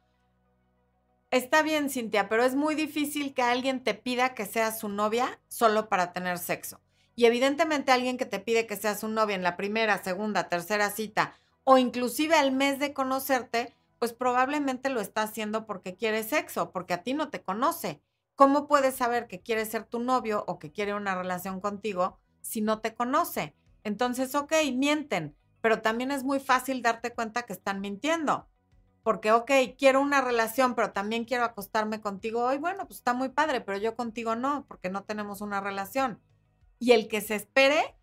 Está 1.31 1.61
bien, 1.61 1.91
Cintia, 1.91 2.31
pero 2.31 2.45
es 2.45 2.55
muy 2.55 2.75
difícil 2.75 3.35
que 3.35 3.43
alguien 3.43 3.85
te 3.85 3.93
pida 3.93 4.35
que 4.35 4.47
seas 4.47 4.81
su 4.81 4.89
novia 4.89 5.39
solo 5.49 5.91
para 5.91 6.15
tener 6.15 6.39
sexo. 6.39 6.81
Y 7.15 7.27
evidentemente 7.27 7.93
alguien 7.93 8.17
que 8.17 8.25
te 8.25 8.39
pide 8.39 8.67
que 8.67 8.77
seas 8.77 9.01
su 9.01 9.09
novia 9.09 9.37
en 9.37 9.43
la 9.43 9.59
primera, 9.59 10.03
segunda, 10.03 10.49
tercera 10.49 10.89
cita 10.89 11.35
o 11.65 11.77
inclusive 11.77 12.37
al 12.37 12.53
mes 12.53 12.79
de 12.79 12.95
conocerte, 12.95 13.77
pues 13.99 14.15
probablemente 14.15 14.89
lo 14.89 15.03
está 15.03 15.23
haciendo 15.23 15.67
porque 15.67 15.95
quiere 15.95 16.23
sexo, 16.23 16.71
porque 16.73 16.95
a 16.95 17.03
ti 17.03 17.13
no 17.13 17.29
te 17.29 17.43
conoce. 17.43 18.01
¿Cómo 18.35 18.67
puedes 18.67 18.97
saber 18.97 19.27
que 19.27 19.43
quiere 19.43 19.67
ser 19.67 19.85
tu 19.85 19.99
novio 19.99 20.45
o 20.47 20.59
que 20.59 20.73
quiere 20.73 20.95
una 20.95 21.15
relación 21.15 21.61
contigo 21.61 22.19
si 22.41 22.61
no 22.61 22.81
te 22.81 22.95
conoce. 22.95 23.55
Entonces, 23.85 24.35
ok, 24.35 24.53
mienten, 24.75 25.37
pero 25.61 25.81
también 25.81 26.11
es 26.11 26.25
muy 26.25 26.41
fácil 26.41 26.83
darte 26.83 27.13
cuenta 27.13 27.45
que 27.45 27.53
están 27.53 27.81
mintiendo. 27.81 28.49
Porque, 29.03 29.33
ok, 29.33 29.51
quiero 29.79 30.01
una 30.01 30.21
relación, 30.21 30.75
pero 30.75 30.93
también 30.93 31.25
quiero 31.25 31.45
acostarme 31.45 32.01
contigo 32.01 32.45
hoy. 32.45 32.59
Bueno, 32.59 32.87
pues 32.87 32.99
está 32.99 33.15
muy 33.15 33.31
padre, 33.31 33.61
pero 33.61 33.79
yo 33.79 33.97
contigo 33.97 34.37
no, 34.37 34.67
porque 34.69 34.91
no 34.91 35.05
tenemos 35.05 35.41
una 35.41 35.61
relación. 35.61 36.21
Y 36.79 36.93
el 36.93 37.09
que 37.09 37.21
se 37.21 37.35
espere 37.35 37.97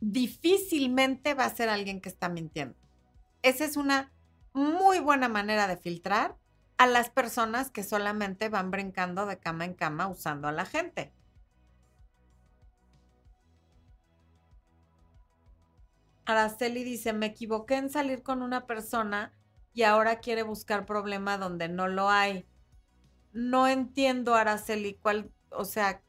difícilmente 0.00 1.34
va 1.34 1.44
a 1.44 1.54
ser 1.54 1.68
alguien 1.68 2.00
que 2.00 2.08
está 2.08 2.28
mintiendo. 2.28 2.76
Esa 3.42 3.64
es 3.64 3.76
una 3.76 4.12
muy 4.52 4.98
buena 5.00 5.28
manera 5.28 5.66
de 5.68 5.76
filtrar 5.76 6.36
a 6.78 6.86
las 6.86 7.10
personas 7.10 7.70
que 7.70 7.82
solamente 7.82 8.48
van 8.48 8.70
brincando 8.70 9.26
de 9.26 9.38
cama 9.38 9.64
en 9.64 9.74
cama 9.74 10.08
usando 10.08 10.48
a 10.48 10.52
la 10.52 10.64
gente. 10.64 11.12
Araceli 16.26 16.82
dice, 16.82 17.12
me 17.12 17.26
equivoqué 17.26 17.76
en 17.76 17.88
salir 17.88 18.22
con 18.22 18.42
una 18.42 18.66
persona 18.66 19.32
y 19.72 19.84
ahora 19.84 20.18
quiere 20.18 20.42
buscar 20.42 20.84
problema 20.84 21.38
donde 21.38 21.68
no 21.68 21.88
lo 21.88 22.10
hay. 22.10 22.46
no 23.32 23.68
entiendo, 23.68 24.34
Araceli, 24.34 24.94
cuál, 24.94 25.30
o 25.50 25.64
sea, 25.64 26.02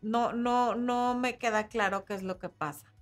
no, 0.00 0.32
no, 0.32 0.74
no 0.74 1.14
me 1.14 1.38
queda 1.38 1.68
claro 1.68 2.04
qué 2.04 2.14
es 2.14 2.22
lo 2.22 2.38
que 2.38 2.48
pasa. 2.48 2.92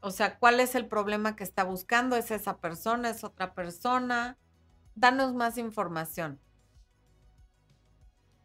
O 0.00 0.10
sea, 0.10 0.38
¿cuál 0.38 0.60
es 0.60 0.74
el 0.76 0.86
problema 0.86 1.34
que 1.34 1.44
está 1.44 1.64
buscando? 1.64 2.16
¿Es 2.16 2.30
esa 2.30 2.58
persona? 2.58 3.10
¿Es 3.10 3.24
otra 3.24 3.54
persona? 3.54 4.38
Danos 4.94 5.34
más 5.34 5.58
información. 5.58 6.40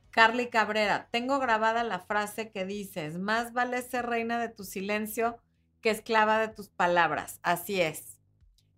Carly 0.10 0.50
Cabrera, 0.50 1.08
tengo 1.12 1.40
grabada 1.40 1.84
la 1.84 2.00
frase 2.00 2.52
que 2.52 2.66
dices, 2.66 3.20
más 3.20 3.54
vale 3.54 3.82
ser 3.82 4.08
reina 4.08 4.40
de 4.40 4.50
tu 4.50 4.64
silencio 4.64 5.40
que 5.82 5.90
esclava 5.90 6.40
de 6.40 6.48
tus 6.48 6.70
palabras. 6.70 7.40
Así 7.44 7.82
es. 7.82 8.20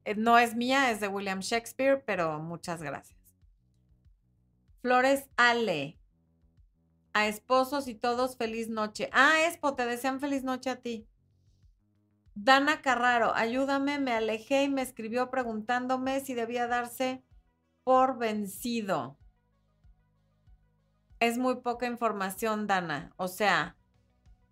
Eh, 0.06 0.16
no 0.16 0.38
es 0.38 0.56
mía, 0.56 0.92
es 0.92 1.00
de 1.00 1.08
William 1.08 1.40
Shakespeare, 1.40 2.04
pero 2.06 2.40
muchas 2.40 2.82
gracias. 2.82 3.20
Flores 4.82 5.30
Ale, 5.38 5.98
a 7.14 7.28
esposos 7.28 7.88
y 7.88 7.96
todos 7.96 8.38
feliz 8.38 8.70
noche. 8.70 9.10
Ah, 9.14 9.42
Espo, 9.48 9.76
te 9.76 9.86
desean 9.86 10.20
feliz 10.20 10.44
noche 10.44 10.70
a 10.70 10.82
ti. 10.82 11.08
Dana 12.36 12.82
Carraro, 12.82 13.34
ayúdame, 13.36 14.00
me 14.00 14.12
alejé 14.12 14.64
y 14.64 14.70
me 14.70 14.82
escribió 14.82 15.30
preguntándome 15.30 16.20
si 16.20 16.34
debía 16.34 16.68
darse 16.68 17.24
por 17.84 18.18
vencido. 18.18 19.18
Es 21.20 21.38
muy 21.38 21.62
poca 21.62 21.86
información, 21.86 22.68
Dana. 22.68 23.14
O 23.18 23.28
sea, 23.28 23.78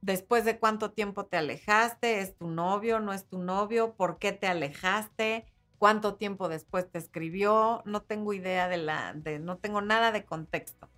después 0.02 0.46
de 0.46 0.60
cuánto 0.60 0.92
tiempo 0.92 1.26
te 1.26 1.38
alejaste, 1.38 2.20
es 2.20 2.36
tu 2.38 2.50
novio, 2.50 3.00
no 3.00 3.14
es 3.14 3.28
tu 3.28 3.40
novio, 3.40 3.94
por 3.96 4.18
qué 4.18 4.32
te 4.32 4.48
alejaste, 4.48 5.46
cuánto 5.78 6.16
tiempo 6.16 6.50
después 6.50 6.90
te 6.92 6.98
escribió, 6.98 7.82
no 7.86 8.02
tengo 8.02 8.34
idea 8.34 8.68
de 8.68 8.78
la, 8.78 9.14
de, 9.14 9.40
no 9.40 9.58
tengo 9.58 9.82
nada 9.82 10.12
de 10.12 10.26
contexto. 10.26 10.90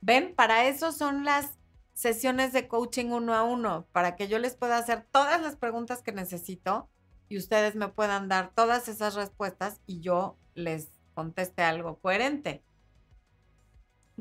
Ven, 0.00 0.34
para 0.34 0.66
eso 0.66 0.92
son 0.92 1.24
las 1.24 1.58
sesiones 1.94 2.52
de 2.52 2.68
coaching 2.68 3.06
uno 3.06 3.34
a 3.34 3.42
uno, 3.42 3.86
para 3.92 4.16
que 4.16 4.28
yo 4.28 4.38
les 4.38 4.56
pueda 4.56 4.78
hacer 4.78 5.06
todas 5.10 5.40
las 5.40 5.56
preguntas 5.56 6.02
que 6.02 6.12
necesito 6.12 6.88
y 7.28 7.38
ustedes 7.38 7.76
me 7.76 7.88
puedan 7.88 8.28
dar 8.28 8.52
todas 8.54 8.88
esas 8.88 9.14
respuestas 9.14 9.80
y 9.86 10.00
yo 10.00 10.36
les 10.54 10.88
conteste 11.14 11.62
algo 11.62 11.98
coherente. 11.98 12.62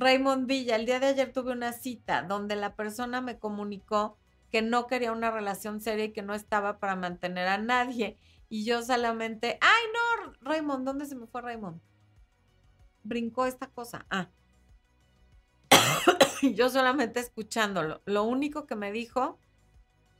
Raymond 0.01 0.47
Villa, 0.47 0.77
el 0.77 0.87
día 0.87 0.99
de 0.99 1.05
ayer 1.05 1.31
tuve 1.31 1.51
una 1.51 1.73
cita 1.73 2.23
donde 2.23 2.55
la 2.55 2.75
persona 2.75 3.21
me 3.21 3.37
comunicó 3.37 4.17
que 4.51 4.63
no 4.63 4.87
quería 4.87 5.11
una 5.11 5.29
relación 5.29 5.79
seria 5.79 6.05
y 6.05 6.11
que 6.11 6.23
no 6.23 6.33
estaba 6.33 6.79
para 6.79 6.95
mantener 6.95 7.47
a 7.47 7.59
nadie. 7.59 8.17
Y 8.49 8.65
yo 8.65 8.81
solamente, 8.81 9.59
ay 9.61 9.83
no, 9.93 10.33
Raymond, 10.41 10.87
¿dónde 10.87 11.05
se 11.05 11.15
me 11.15 11.27
fue 11.27 11.43
Raymond? 11.43 11.79
Brincó 13.03 13.45
esta 13.45 13.67
cosa. 13.67 14.07
Ah, 14.09 14.31
yo 16.41 16.71
solamente 16.71 17.19
escuchándolo. 17.19 18.01
Lo 18.05 18.23
único 18.23 18.65
que 18.65 18.75
me 18.75 18.91
dijo 18.91 19.37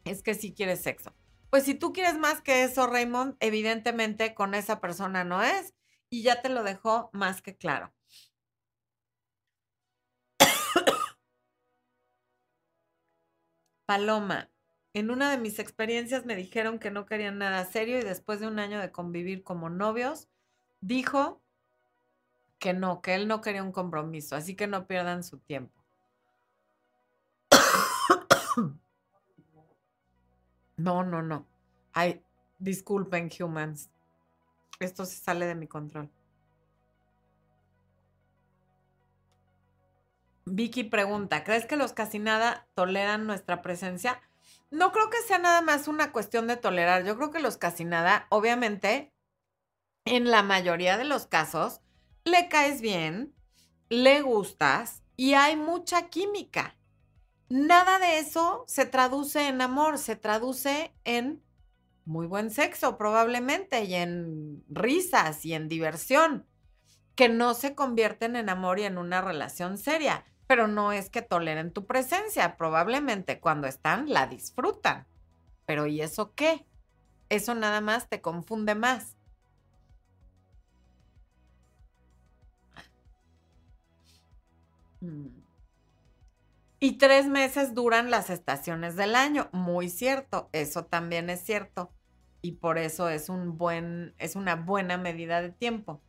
es 0.05 0.21
que 0.21 0.36
si 0.36 0.53
quieres 0.53 0.84
sexo. 0.84 1.11
Pues 1.49 1.63
si 1.63 1.73
tú 1.73 1.91
quieres 1.91 2.19
más 2.19 2.39
que 2.41 2.63
eso, 2.63 2.86
Raymond, 2.86 3.36
evidentemente 3.39 4.36
con 4.36 4.53
esa 4.53 4.79
persona 4.79 5.23
no 5.23 5.41
es. 5.41 5.73
Y 6.11 6.21
ya 6.21 6.43
te 6.43 6.49
lo 6.49 6.61
dejó 6.61 7.09
más 7.13 7.41
que 7.41 7.57
claro. 7.57 7.91
Paloma, 13.92 14.50
en 14.94 15.12
una 15.12 15.30
de 15.30 15.38
mis 15.38 15.60
experiencias 15.60 16.26
me 16.26 16.38
dijeron 16.38 16.80
que 16.80 16.92
no 16.92 17.06
querían 17.06 17.39
nada 17.39 17.66
serio 17.66 18.00
y 18.00 18.04
después 18.04 18.39
de 18.39 18.48
un 18.48 18.58
año 18.58 18.80
de 18.80 18.89
convivir 18.89 19.44
como 19.44 19.70
novios, 19.70 20.30
dijo 20.80 21.42
que 22.58 22.72
no, 22.72 23.02
que 23.02 23.16
él 23.16 23.28
no 23.28 23.42
quería 23.42 23.64
un 23.64 23.74
compromiso, 23.74 24.38
así 24.38 24.56
que 24.56 24.66
no 24.66 24.88
pierdan 24.88 25.26
su 25.26 25.39
tiempo. 25.39 25.84
No, 30.78 31.04
no, 31.04 31.22
no. 31.22 31.46
Ay, 31.92 32.24
disculpen, 32.60 33.30
humans. 33.42 33.92
Esto 34.80 35.04
se 35.04 35.18
sale 35.18 35.48
de 35.48 35.56
mi 35.56 35.68
control. 35.68 36.10
Vicky 40.54 40.84
pregunta, 40.84 41.45
¿crees 41.45 41.66
que 41.66 41.78
los 41.78 41.93
casi 41.93 42.20
nada 42.20 42.68
toleran 42.74 43.26
nuestra 43.26 43.62
presencia? 43.62 44.22
No 44.70 44.91
creo 44.91 45.10
que 45.10 45.22
sea 45.26 45.38
nada 45.38 45.62
más 45.62 45.88
una 45.88 46.12
cuestión 46.12 46.45
de 46.47 46.58
tolerar. 46.58 47.06
Yo 47.06 47.16
creo 47.16 47.32
que 47.32 47.39
los 47.39 47.58
casi 47.58 47.86
nada, 47.86 48.28
obviamente, 48.30 49.14
en 50.04 50.30
la 50.30 50.43
mayoría 50.43 50.97
de 50.97 51.06
los 51.06 51.26
casos, 51.26 51.80
le 52.26 52.49
caes 52.49 52.82
bien, 52.82 53.34
le 53.88 54.22
gustas 54.22 55.04
y 55.16 55.36
hay 55.36 55.56
mucha 55.56 56.10
química. 56.10 56.76
Nada 57.47 57.97
de 57.99 58.20
eso 58.20 58.66
se 58.68 58.86
traduce 58.86 59.47
en 59.47 59.62
amor, 59.62 59.97
se 59.99 60.18
traduce 60.18 60.93
en 61.06 61.41
muy 62.04 62.28
buen 62.28 62.49
sexo 62.49 62.97
probablemente 62.97 63.86
y 63.86 63.93
en 63.93 64.66
risas 64.68 65.45
y 65.45 65.54
en 65.54 65.70
diversión, 65.70 66.45
que 67.16 67.30
no 67.30 67.54
se 67.54 67.74
convierten 67.74 68.36
en 68.36 68.49
amor 68.49 68.80
y 68.80 68.84
en 68.84 68.97
una 68.97 69.22
relación 69.22 69.78
seria, 69.78 70.26
pero 70.52 70.68
no 70.68 70.91
es 70.91 71.10
que 71.10 71.22
toleren 71.22 71.72
tu 71.72 71.86
presencia, 71.86 72.58
probablemente 72.58 73.39
cuando 73.39 73.68
están 73.68 74.10
la 74.10 74.28
disfrutan. 74.28 75.08
Pero 75.66 75.88
¿y 75.88 76.02
eso 76.02 76.34
qué? 76.36 76.66
Eso 77.30 77.56
nada 77.56 77.80
más 77.80 78.10
te 78.10 78.20
confunde 78.20 78.76
más. 78.76 79.16
Mm. 84.99 85.28
Y 86.82 86.97
tres 86.97 87.28
meses 87.28 87.74
duran 87.74 88.12
las 88.12 88.30
estaciones 88.30 88.97
del 88.97 89.16
año. 89.16 89.47
Muy 89.54 89.88
cierto, 89.88 90.49
eso 90.52 90.84
también 90.84 91.30
es 91.30 91.39
cierto. 91.45 91.93
Y 92.41 92.58
por 92.58 92.78
eso 92.78 93.08
es, 93.08 93.30
un 93.30 93.58
buen, 93.58 94.16
es 94.18 94.36
una 94.36 94.58
buena 94.58 94.97
medida 94.97 95.41
de 95.41 95.52
tiempo. 95.52 96.02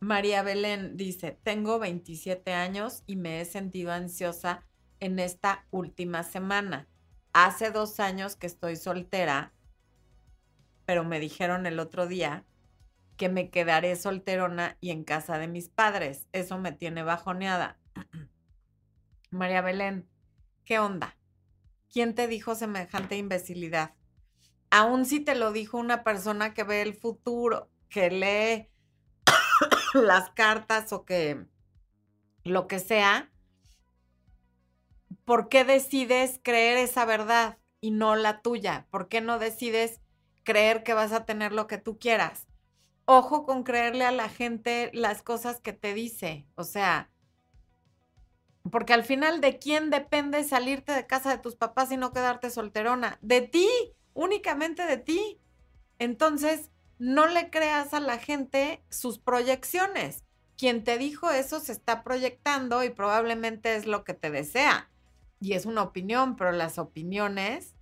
María 0.00 0.42
Belén 0.42 0.96
dice, 0.96 1.38
tengo 1.42 1.78
27 1.78 2.54
años 2.54 3.02
y 3.06 3.16
me 3.16 3.40
he 3.40 3.44
sentido 3.44 3.92
ansiosa 3.92 4.64
en 4.98 5.18
esta 5.18 5.66
última 5.70 6.22
semana. 6.22 6.88
Hace 7.34 7.70
dos 7.70 8.00
años 8.00 8.34
que 8.34 8.46
estoy 8.46 8.76
soltera, 8.76 9.52
pero 10.86 11.04
me 11.04 11.20
dijeron 11.20 11.66
el 11.66 11.78
otro 11.78 12.06
día 12.06 12.46
que 13.18 13.28
me 13.28 13.50
quedaré 13.50 13.94
solterona 13.94 14.78
y 14.80 14.90
en 14.90 15.04
casa 15.04 15.36
de 15.36 15.48
mis 15.48 15.68
padres. 15.68 16.26
Eso 16.32 16.56
me 16.56 16.72
tiene 16.72 17.02
bajoneada. 17.02 17.78
María 19.30 19.60
Belén, 19.60 20.08
¿qué 20.64 20.78
onda? 20.78 21.14
¿Quién 21.92 22.14
te 22.14 22.26
dijo 22.26 22.54
semejante 22.54 23.18
imbecilidad? 23.18 23.92
Aún 24.70 25.04
si 25.04 25.20
te 25.20 25.34
lo 25.34 25.52
dijo 25.52 25.76
una 25.76 26.04
persona 26.04 26.54
que 26.54 26.64
ve 26.64 26.80
el 26.80 26.94
futuro, 26.94 27.68
que 27.90 28.10
lee 28.10 28.69
las 29.94 30.30
cartas 30.30 30.92
o 30.92 31.04
que 31.04 31.46
lo 32.44 32.66
que 32.66 32.78
sea, 32.78 33.30
¿por 35.24 35.48
qué 35.48 35.64
decides 35.64 36.40
creer 36.42 36.78
esa 36.78 37.04
verdad 37.04 37.58
y 37.80 37.90
no 37.90 38.16
la 38.16 38.42
tuya? 38.42 38.86
¿Por 38.90 39.08
qué 39.08 39.20
no 39.20 39.38
decides 39.38 40.00
creer 40.42 40.82
que 40.82 40.94
vas 40.94 41.12
a 41.12 41.24
tener 41.24 41.52
lo 41.52 41.66
que 41.66 41.78
tú 41.78 41.98
quieras? 41.98 42.46
Ojo 43.04 43.44
con 43.44 43.62
creerle 43.62 44.04
a 44.04 44.12
la 44.12 44.28
gente 44.28 44.90
las 44.94 45.22
cosas 45.22 45.60
que 45.60 45.72
te 45.72 45.94
dice. 45.94 46.46
O 46.54 46.64
sea, 46.64 47.10
porque 48.70 48.92
al 48.92 49.04
final, 49.04 49.40
¿de 49.40 49.58
quién 49.58 49.90
depende 49.90 50.44
salirte 50.44 50.92
de 50.92 51.06
casa 51.06 51.30
de 51.30 51.38
tus 51.38 51.56
papás 51.56 51.90
y 51.92 51.96
no 51.96 52.12
quedarte 52.12 52.50
solterona? 52.50 53.18
De 53.22 53.40
ti, 53.40 53.68
únicamente 54.14 54.84
de 54.86 54.98
ti. 54.98 55.40
Entonces, 55.98 56.70
no 57.00 57.26
le 57.26 57.48
creas 57.48 57.94
a 57.94 58.00
la 58.00 58.18
gente 58.18 58.84
sus 58.90 59.18
proyecciones. 59.18 60.22
Quien 60.58 60.84
te 60.84 60.98
dijo 60.98 61.30
eso 61.30 61.58
se 61.58 61.72
está 61.72 62.04
proyectando 62.04 62.84
y 62.84 62.90
probablemente 62.90 63.74
es 63.74 63.86
lo 63.86 64.04
que 64.04 64.12
te 64.12 64.30
desea. 64.30 64.90
Y 65.40 65.54
es 65.54 65.64
una 65.64 65.82
opinión, 65.82 66.36
pero 66.36 66.52
las 66.52 66.78
opiniones 66.78 67.74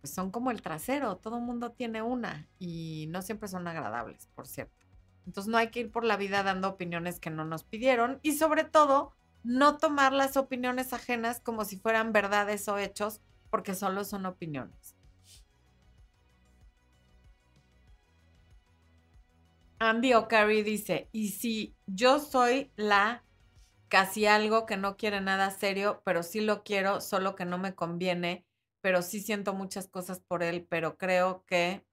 pues 0.00 0.12
son 0.12 0.32
como 0.32 0.50
el 0.50 0.62
trasero, 0.62 1.16
todo 1.16 1.40
mundo 1.40 1.70
tiene 1.70 2.02
una 2.02 2.48
y 2.58 3.06
no 3.10 3.22
siempre 3.22 3.48
son 3.48 3.68
agradables, 3.68 4.28
por 4.34 4.48
cierto. 4.48 4.84
Entonces 5.24 5.50
no 5.50 5.56
hay 5.56 5.68
que 5.68 5.80
ir 5.80 5.92
por 5.92 6.04
la 6.04 6.16
vida 6.16 6.42
dando 6.42 6.68
opiniones 6.68 7.20
que 7.20 7.30
no 7.30 7.44
nos 7.44 7.62
pidieron 7.62 8.18
y 8.22 8.32
sobre 8.32 8.64
todo 8.64 9.14
no 9.44 9.76
tomar 9.78 10.12
las 10.12 10.36
opiniones 10.36 10.92
ajenas 10.92 11.38
como 11.38 11.64
si 11.64 11.76
fueran 11.76 12.12
verdades 12.12 12.66
o 12.68 12.78
hechos, 12.78 13.20
porque 13.48 13.76
solo 13.76 14.04
son 14.04 14.26
opiniones. 14.26 14.97
Andy 19.80 20.12
O'Carry 20.14 20.62
dice, 20.62 21.08
y 21.12 21.28
si 21.30 21.76
yo 21.86 22.18
soy 22.18 22.72
la 22.76 23.24
casi 23.88 24.26
algo 24.26 24.66
que 24.66 24.76
no 24.76 24.96
quiere 24.96 25.20
nada 25.20 25.50
serio, 25.50 26.02
pero 26.04 26.22
sí 26.22 26.40
lo 26.40 26.62
quiero, 26.62 27.00
solo 27.00 27.36
que 27.36 27.44
no 27.44 27.58
me 27.58 27.74
conviene, 27.74 28.44
pero 28.80 29.02
sí 29.02 29.20
siento 29.20 29.54
muchas 29.54 29.88
cosas 29.88 30.20
por 30.20 30.42
él, 30.42 30.66
pero 30.68 30.96
creo 30.98 31.44
que 31.46 31.84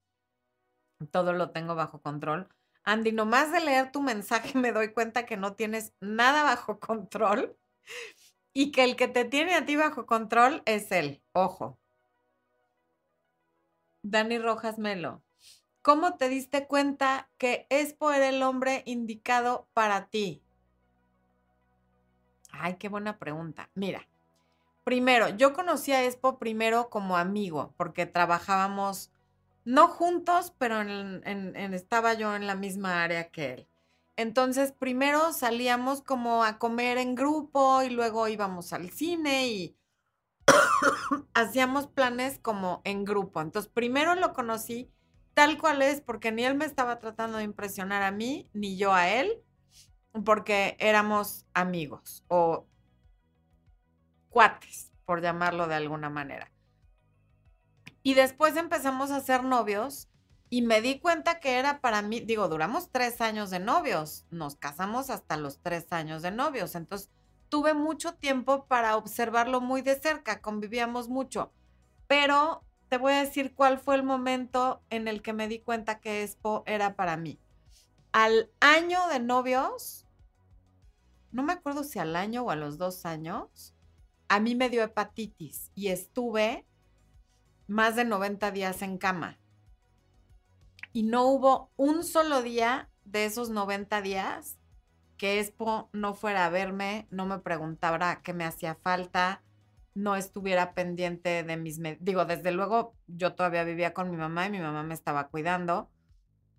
todo 1.12 1.34
lo 1.34 1.52
tengo 1.52 1.76
bajo 1.76 2.02
control. 2.02 2.50
Andy, 2.84 3.12
nomás 3.12 3.52
de 3.52 3.60
leer 3.62 3.92
tu 3.92 4.02
mensaje 4.02 4.58
me 4.58 4.72
doy 4.72 4.94
cuenta 4.94 5.26
que 5.26 5.38
no 5.38 5.54
tienes 5.56 5.94
nada 6.00 6.44
bajo 6.44 6.80
control 6.80 7.58
y 8.54 8.72
que 8.72 8.84
el 8.84 8.96
que 8.96 9.08
te 9.08 9.26
tiene 9.26 9.56
a 9.56 9.66
ti 9.66 9.76
bajo 9.76 10.06
control 10.06 10.62
es 10.66 10.92
él. 10.92 11.22
Ojo. 11.34 11.80
Dani 14.04 14.38
Rojas 14.38 14.78
Melo. 14.78 15.25
¿Cómo 15.86 16.16
te 16.16 16.30
diste 16.30 16.66
cuenta 16.66 17.30
que 17.38 17.68
Expo 17.70 18.12
era 18.12 18.30
el 18.30 18.42
hombre 18.42 18.82
indicado 18.88 19.68
para 19.76 20.08
ti? 20.08 20.42
Ay, 22.50 22.78
qué 22.78 22.90
buena 22.90 23.20
pregunta. 23.20 23.70
Mira, 23.76 24.08
primero, 24.84 25.30
yo 25.30 25.54
conocí 25.54 25.92
a 25.92 26.04
Expo 26.04 26.40
primero 26.40 26.90
como 26.90 27.18
amigo, 27.18 27.76
porque 27.78 28.08
trabajábamos 28.08 29.12
no 29.64 29.88
juntos, 29.88 30.56
pero 30.58 30.82
estaba 30.82 32.16
yo 32.16 32.36
en 32.36 32.48
la 32.48 32.56
misma 32.56 33.04
área 33.04 33.30
que 33.30 33.54
él. 33.54 33.68
Entonces, 34.16 34.72
primero 34.72 35.34
salíamos 35.34 36.02
como 36.02 36.44
a 36.44 36.58
comer 36.58 36.98
en 36.98 37.14
grupo 37.14 37.84
y 37.84 37.92
luego 37.92 38.28
íbamos 38.28 38.74
al 38.74 38.90
cine 38.90 39.50
y 39.50 39.78
hacíamos 41.36 41.86
planes 41.86 42.40
como 42.40 42.82
en 42.86 43.06
grupo. 43.06 43.40
Entonces, 43.40 43.72
primero 43.72 44.16
lo 44.16 44.34
conocí 44.34 44.90
tal 45.36 45.60
cual 45.60 45.84
es, 45.84 46.02
porque 46.02 46.32
ni 46.32 46.46
él 46.46 46.56
me 46.56 46.66
estaba 46.66 46.98
tratando 46.98 47.38
de 47.38 47.44
impresionar 47.44 48.02
a 48.02 48.12
mí, 48.12 48.50
ni 48.54 48.78
yo 48.78 48.94
a 48.94 49.10
él, 49.10 49.44
porque 50.24 50.78
éramos 50.80 51.46
amigos 51.54 52.24
o 52.30 52.66
cuates, 54.30 54.92
por 55.06 55.22
llamarlo 55.22 55.68
de 55.68 55.76
alguna 55.76 56.10
manera. 56.10 56.52
Y 58.02 58.14
después 58.14 58.56
empezamos 58.56 59.12
a 59.12 59.20
ser 59.20 59.44
novios 59.44 60.10
y 60.50 60.62
me 60.62 60.82
di 60.82 61.00
cuenta 61.00 61.40
que 61.40 61.58
era 61.58 61.82
para 61.82 62.02
mí, 62.02 62.22
digo, 62.22 62.48
duramos 62.48 62.92
tres 62.92 63.20
años 63.20 63.50
de 63.50 63.60
novios, 63.60 64.26
nos 64.30 64.56
casamos 64.56 65.10
hasta 65.10 65.36
los 65.38 65.60
tres 65.62 65.92
años 65.92 66.22
de 66.22 66.32
novios, 66.32 66.76
entonces 66.76 67.12
tuve 67.50 67.74
mucho 67.74 68.14
tiempo 68.14 68.68
para 68.68 68.96
observarlo 68.96 69.60
muy 69.60 69.82
de 69.82 70.00
cerca, 70.00 70.42
convivíamos 70.42 71.10
mucho, 71.10 71.52
pero 72.08 72.64
te 72.90 72.98
voy 72.98 73.14
a 73.14 73.24
decir 73.24 73.54
cuál 73.54 73.80
fue 73.80 73.96
el 73.96 74.04
momento 74.04 74.82
en 74.90 75.08
el 75.08 75.22
que 75.22 75.34
me 75.34 75.48
di 75.48 75.60
cuenta 75.60 76.00
que 76.00 76.24
Expo 76.24 76.64
era 76.66 76.96
para 76.96 77.18
mí. 77.18 77.40
Al 78.12 78.50
año 78.60 79.08
de 79.08 79.20
novios, 79.20 80.06
no 81.32 81.44
me 81.44 81.54
acuerdo 81.54 81.84
si 81.84 82.00
al 82.00 82.16
año 82.16 82.44
o 82.44 82.52
a 82.52 82.56
los 82.56 82.78
dos 82.78 83.06
años, 83.06 83.76
a 84.28 84.40
mí 84.40 84.56
me 84.56 84.70
dio 84.70 84.84
hepatitis 84.84 85.72
y 85.76 85.90
estuve 85.90 86.66
más 87.68 87.96
de 87.96 88.06
90 88.06 88.52
días 88.52 88.82
en 88.82 88.98
cama. 88.98 89.38
Y 90.94 91.04
no 91.04 91.26
hubo 91.26 91.72
un 91.76 92.04
solo 92.04 92.42
día 92.42 92.90
de 93.04 93.26
esos 93.26 93.50
90 93.50 94.02
días 94.02 94.58
que 95.18 95.40
Expo 95.40 95.90
no 95.94 96.14
fuera 96.14 96.46
a 96.46 96.50
verme, 96.50 97.08
no 97.10 97.26
me 97.26 97.40
preguntara 97.40 98.22
qué 98.22 98.34
me 98.34 98.46
hacía 98.46 98.76
falta, 98.76 99.42
no 99.96 100.16
estuviera 100.16 100.74
pendiente 100.74 101.44
de 101.44 101.58
mis... 101.58 101.80
Digo, 102.00 102.26
desde 102.26 102.52
luego 102.52 102.96
yo 103.08 103.34
todavía 103.34 103.64
vivía 103.64 103.94
con 103.94 104.12
mi 104.12 104.18
mamá 104.18 104.46
y 104.46 104.52
mi 104.52 104.60
mamá 104.60 104.84
me 104.84 104.94
estaba 104.94 105.30
cuidando. 105.30 105.90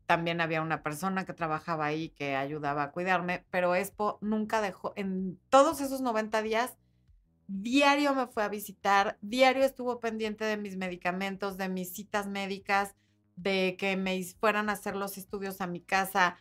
También 0.07 0.41
había 0.41 0.63
una 0.63 0.83
persona 0.83 1.25
que 1.27 1.35
trabajaba 1.35 1.85
ahí 1.85 2.09
que 2.11 2.35
ayudaba 2.35 2.85
a 2.85 2.91
cuidarme, 2.93 3.45
pero 3.51 3.75
Expo 3.75 4.19
nunca 4.21 4.61
dejó, 4.61 4.93
en 4.97 5.39
todos 5.51 5.81
esos 5.81 6.01
90 6.01 6.43
días, 6.43 6.77
diario 7.47 8.15
me 8.15 8.27
fue 8.27 8.43
a 8.43 8.49
visitar, 8.49 9.19
diario 9.21 9.65
estuvo 9.65 10.01
pendiente 10.01 10.45
de 10.45 10.57
mis 10.57 10.77
medicamentos, 10.77 11.57
de 11.57 11.69
mis 11.69 11.93
citas 11.93 12.27
médicas, 12.27 12.95
de 13.35 13.77
que 13.79 13.97
me 13.97 14.23
fueran 14.41 14.71
a 14.71 14.73
hacer 14.73 14.97
los 14.97 15.19
estudios 15.19 15.61
a 15.61 15.67
mi 15.67 15.81
casa. 15.81 16.39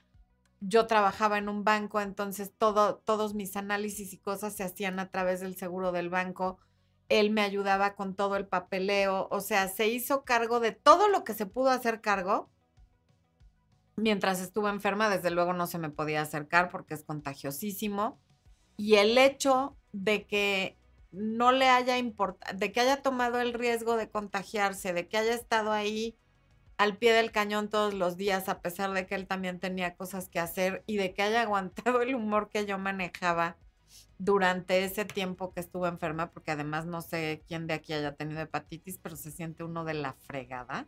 Yo 0.62 0.88
trabajaba 0.88 1.38
en 1.38 1.50
un 1.50 1.64
banco, 1.64 2.00
entonces 2.00 2.54
todo, 2.58 2.98
todos 3.00 3.34
mis 3.34 3.58
análisis 3.58 4.14
y 4.14 4.20
cosas 4.20 4.56
se 4.56 4.64
hacían 4.64 5.00
a 5.00 5.10
través 5.10 5.42
del 5.42 5.58
seguro 5.58 5.92
del 5.92 6.10
banco. 6.10 6.60
Él 7.10 7.30
me 7.32 7.42
ayudaba 7.42 7.96
con 7.96 8.16
todo 8.16 8.36
el 8.36 8.48
papeleo, 8.48 9.28
o 9.30 9.40
sea, 9.42 9.68
se 9.68 9.88
hizo 9.88 10.24
cargo 10.24 10.60
de 10.60 10.72
todo 10.72 11.08
lo 11.08 11.24
que 11.24 11.34
se 11.34 11.46
pudo 11.46 11.70
hacer 11.70 12.02
cargo. 12.02 12.50
Mientras 13.96 14.42
estuve 14.42 14.70
enferma, 14.70 15.10
desde 15.10 15.32
luego 15.32 15.54
no 15.54 15.68
se 15.68 15.78
me 15.78 15.90
podía 15.90 16.22
acercar 16.22 16.70
porque 16.70 16.96
es 16.96 17.04
contagiosísimo. 17.04 18.20
Y 18.78 18.96
el 18.96 19.18
hecho 19.18 19.78
de 19.94 20.26
que 20.26 20.78
no 21.12 21.52
le 21.52 21.70
haya 21.70 21.98
importado, 21.98 22.58
de 22.58 22.72
que 22.72 22.82
haya 22.82 23.02
tomado 23.02 23.40
el 23.40 23.54
riesgo 23.54 23.96
de 23.96 24.10
contagiarse, 24.10 24.94
de 24.94 25.08
que 25.08 25.18
haya 25.18 25.34
estado 25.34 25.72
ahí 25.72 26.18
al 26.78 26.98
pie 26.98 27.14
del 27.14 27.32
cañón 27.32 27.70
todos 27.70 27.94
los 27.94 28.18
días, 28.18 28.50
a 28.50 28.62
pesar 28.62 28.92
de 28.92 29.06
que 29.06 29.16
él 29.16 29.28
también 29.28 29.60
tenía 29.60 29.96
cosas 29.96 30.28
que 30.28 30.40
hacer 30.40 30.84
y 30.88 30.98
de 30.98 31.14
que 31.14 31.22
haya 31.22 31.42
aguantado 31.44 32.02
el 32.02 32.16
humor 32.16 32.50
que 32.50 32.66
yo 32.66 32.78
manejaba 32.78 33.58
durante 34.18 34.84
ese 34.84 35.06
tiempo 35.06 35.54
que 35.54 35.60
estuve 35.60 35.88
enferma, 35.88 36.32
porque 36.32 36.52
además 36.52 36.86
no 36.86 37.02
sé 37.02 37.44
quién 37.48 37.68
de 37.68 37.74
aquí 37.74 37.94
haya 37.94 38.16
tenido 38.16 38.42
hepatitis, 38.42 38.98
pero 39.00 39.16
se 39.16 39.32
siente 39.32 39.64
uno 39.64 39.84
de 39.84 39.96
la 39.96 40.14
fregada. 40.14 40.88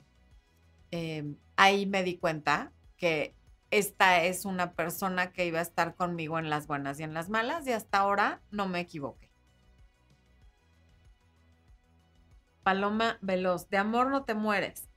Em, 0.92 1.36
ahí 1.56 1.86
me 1.86 2.04
di 2.04 2.18
cuenta 2.18 2.72
que 2.96 3.36
esta 3.70 4.24
es 4.24 4.46
una 4.46 4.74
persona 4.74 5.34
que 5.34 5.46
iba 5.46 5.60
a 5.60 5.64
estar 5.64 5.96
conmigo 5.96 6.40
en 6.40 6.50
las 6.50 6.68
buenas 6.68 7.00
y 7.00 7.04
en 7.04 7.14
las 7.14 7.30
malas 7.30 7.68
y 7.68 7.74
hasta 7.74 8.00
ahora 8.00 8.42
no 8.50 8.68
me 8.68 8.80
equivoqué. 8.80 9.30
Paloma 12.64 13.18
Veloz, 13.22 13.70
de 13.70 13.78
amor 13.78 14.10
no 14.10 14.24
te 14.26 14.34
mueres. 14.34 14.90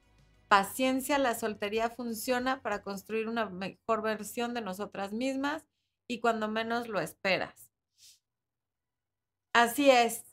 Paciencia, 0.49 1.19
la 1.19 1.37
soltería 1.37 1.91
funciona 1.91 2.63
para 2.63 2.83
construir 2.83 3.29
una 3.29 3.49
mejor 3.49 4.03
versión 4.03 4.55
de 4.55 4.61
nosotras 4.61 5.13
mismas 5.13 5.65
y 6.09 6.19
cuando 6.19 6.49
menos 6.49 6.89
lo 6.89 7.01
esperas. 7.01 7.70
Así 9.53 9.91
es. 9.91 10.25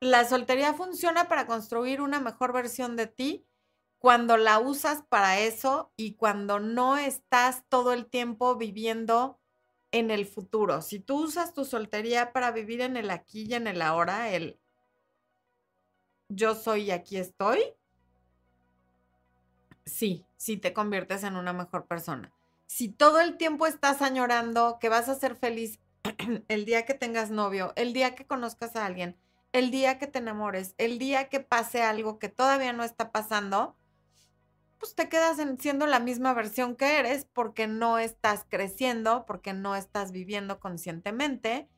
La 0.00 0.24
soltería 0.24 0.74
funciona 0.74 1.28
para 1.28 1.46
construir 1.46 2.00
una 2.00 2.20
mejor 2.20 2.52
versión 2.52 2.94
de 2.96 3.06
ti 3.06 3.46
cuando 3.98 4.36
la 4.36 4.58
usas 4.58 5.02
para 5.08 5.40
eso 5.40 5.90
y 5.96 6.14
cuando 6.14 6.60
no 6.60 6.98
estás 6.98 7.64
todo 7.70 7.94
el 7.94 8.04
tiempo 8.06 8.56
viviendo 8.56 9.40
en 9.92 10.10
el 10.10 10.26
futuro. 10.26 10.82
Si 10.82 11.00
tú 11.00 11.24
usas 11.24 11.54
tu 11.54 11.64
soltería 11.64 12.32
para 12.32 12.50
vivir 12.50 12.82
en 12.82 12.98
el 12.98 13.08
aquí 13.10 13.46
y 13.48 13.54
en 13.54 13.66
el 13.66 13.80
ahora, 13.80 14.30
el 14.30 14.60
yo 16.28 16.54
soy 16.54 16.84
y 16.84 16.90
aquí 16.90 17.16
estoy, 17.16 17.60
sí, 19.86 20.26
sí 20.36 20.56
te 20.56 20.74
conviertes 20.74 21.24
en 21.24 21.36
una 21.36 21.52
mejor 21.52 21.86
persona. 21.86 22.32
Si 22.66 22.88
todo 22.88 23.20
el 23.20 23.36
tiempo 23.36 23.66
estás 23.66 24.02
añorando 24.02 24.78
que 24.80 24.88
vas 24.88 25.08
a 25.08 25.14
ser 25.14 25.36
feliz 25.36 25.80
el 26.48 26.64
día 26.64 26.84
que 26.84 26.94
tengas 26.94 27.30
novio, 27.30 27.72
el 27.76 27.92
día 27.92 28.14
que 28.14 28.26
conozcas 28.26 28.76
a 28.76 28.86
alguien, 28.86 29.16
el 29.52 29.70
día 29.70 29.98
que 29.98 30.06
te 30.06 30.18
enamores, 30.18 30.74
el 30.78 30.98
día 30.98 31.28
que 31.28 31.40
pase 31.40 31.82
algo 31.82 32.18
que 32.18 32.28
todavía 32.28 32.72
no 32.72 32.84
está 32.84 33.12
pasando, 33.12 33.76
pues 34.78 34.94
te 34.94 35.08
quedas 35.08 35.38
siendo 35.60 35.86
la 35.86 36.00
misma 36.00 36.34
versión 36.34 36.76
que 36.76 36.98
eres 36.98 37.26
porque 37.32 37.66
no 37.66 37.98
estás 37.98 38.44
creciendo, 38.48 39.24
porque 39.26 39.52
no 39.52 39.76
estás 39.76 40.12
viviendo 40.12 40.60
conscientemente 40.60 41.68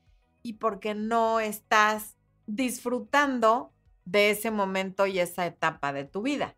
y 0.41 0.53
porque 0.53 0.95
no 0.95 1.39
estás 1.39 2.17
disfrutando 2.47 3.71
de 4.05 4.31
ese 4.31 4.51
momento 4.51 5.05
y 5.05 5.19
esa 5.19 5.45
etapa 5.45 5.93
de 5.93 6.05
tu 6.05 6.21
vida. 6.21 6.55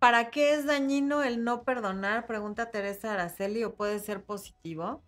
¿Para 0.00 0.30
qué 0.30 0.54
es 0.54 0.66
dañino 0.66 1.22
el 1.22 1.44
no 1.44 1.62
perdonar? 1.62 2.26
Pregunta 2.26 2.72
Teresa 2.72 3.12
Araceli, 3.12 3.62
o 3.62 3.76
puede 3.76 4.00
ser 4.00 4.24
positivo. 4.24 5.04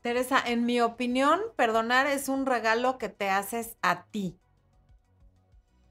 Teresa, 0.00 0.42
en 0.42 0.64
mi 0.64 0.80
opinión, 0.80 1.38
perdonar 1.56 2.06
es 2.06 2.30
un 2.30 2.46
regalo 2.46 2.96
que 2.96 3.10
te 3.10 3.28
haces 3.28 3.76
a 3.82 4.06
ti. 4.06 4.38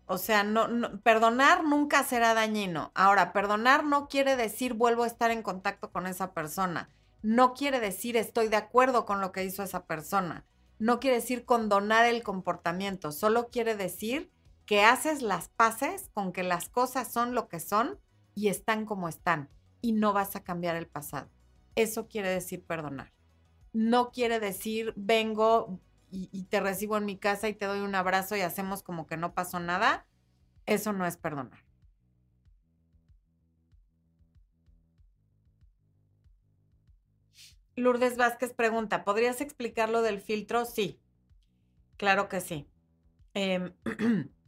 O 0.08 0.18
sea, 0.18 0.44
no, 0.44 1.00
perdonar 1.04 1.64
nunca 1.64 2.04
será 2.04 2.34
dañino. 2.34 2.92
Ahora, 2.96 3.32
perdonar 3.32 3.84
no 3.84 4.08
quiere 4.08 4.36
decir 4.36 4.74
vuelvo 4.74 5.04
a 5.04 5.08
estar 5.08 5.30
en 5.30 5.44
contacto 5.44 5.92
con 5.92 6.08
esa 6.08 6.34
persona 6.34 6.90
no 7.22 7.54
quiere 7.54 7.80
decir 7.80 8.16
estoy 8.18 8.48
de 8.48 8.56
acuerdo 8.56 9.06
con 9.06 9.22
lo 9.22 9.32
que 9.32 9.44
hizo 9.44 9.64
esa 9.64 9.86
persona. 9.86 10.46
No 10.78 11.00
quiere 11.00 11.18
decir 11.18 11.46
condonar 11.46 12.06
el 12.06 12.24
comportamiento, 12.24 13.12
solo 13.12 13.50
quiere 13.50 13.76
decir 13.76 14.32
que 14.70 14.84
haces 14.84 15.24
las 15.24 15.50
paces 15.50 16.12
con 16.14 16.32
que 16.32 16.44
las 16.44 16.70
cosas 16.70 17.12
son 17.12 17.34
lo 17.34 17.50
que 17.50 17.60
son 17.60 18.00
y 18.36 18.50
están 18.50 18.86
como 18.86 19.10
están 19.10 19.50
y 19.82 19.94
no 19.94 20.14
vas 20.14 20.36
a 20.36 20.44
cambiar 20.44 20.76
el 20.76 20.86
pasado. 20.86 21.28
Eso 21.74 22.08
quiere 22.08 22.30
decir 22.30 22.64
perdonar. 22.64 23.12
No 23.74 24.12
quiere 24.12 24.40
decir 24.40 24.94
vengo 24.96 25.80
y, 26.12 26.44
te 26.52 26.60
recibo 26.60 26.98
en 26.98 27.06
mi 27.06 27.18
casa 27.18 27.50
y 27.50 27.56
te 27.56 27.66
doy 27.66 27.80
un 27.80 27.96
abrazo 27.96 28.36
y 28.36 28.42
hacemos 28.42 28.84
como 28.84 29.08
que 29.08 29.18
no 29.18 29.34
pasó 29.34 29.60
nada. 29.60 30.06
Eso 30.68 30.94
no 30.94 31.08
es 31.08 31.18
perdonar. 31.18 31.66
Lourdes 37.76 38.18
Vázquez 38.18 38.54
pregunta, 38.54 39.04
¿podrías 39.04 39.42
explicar 39.42 39.90
lo 39.90 40.04
del 40.04 40.22
filtro? 40.22 40.66
Sí, 40.66 41.00
claro 41.98 42.30
que 42.30 42.40
sí. 42.40 42.70
Em, 43.34 43.74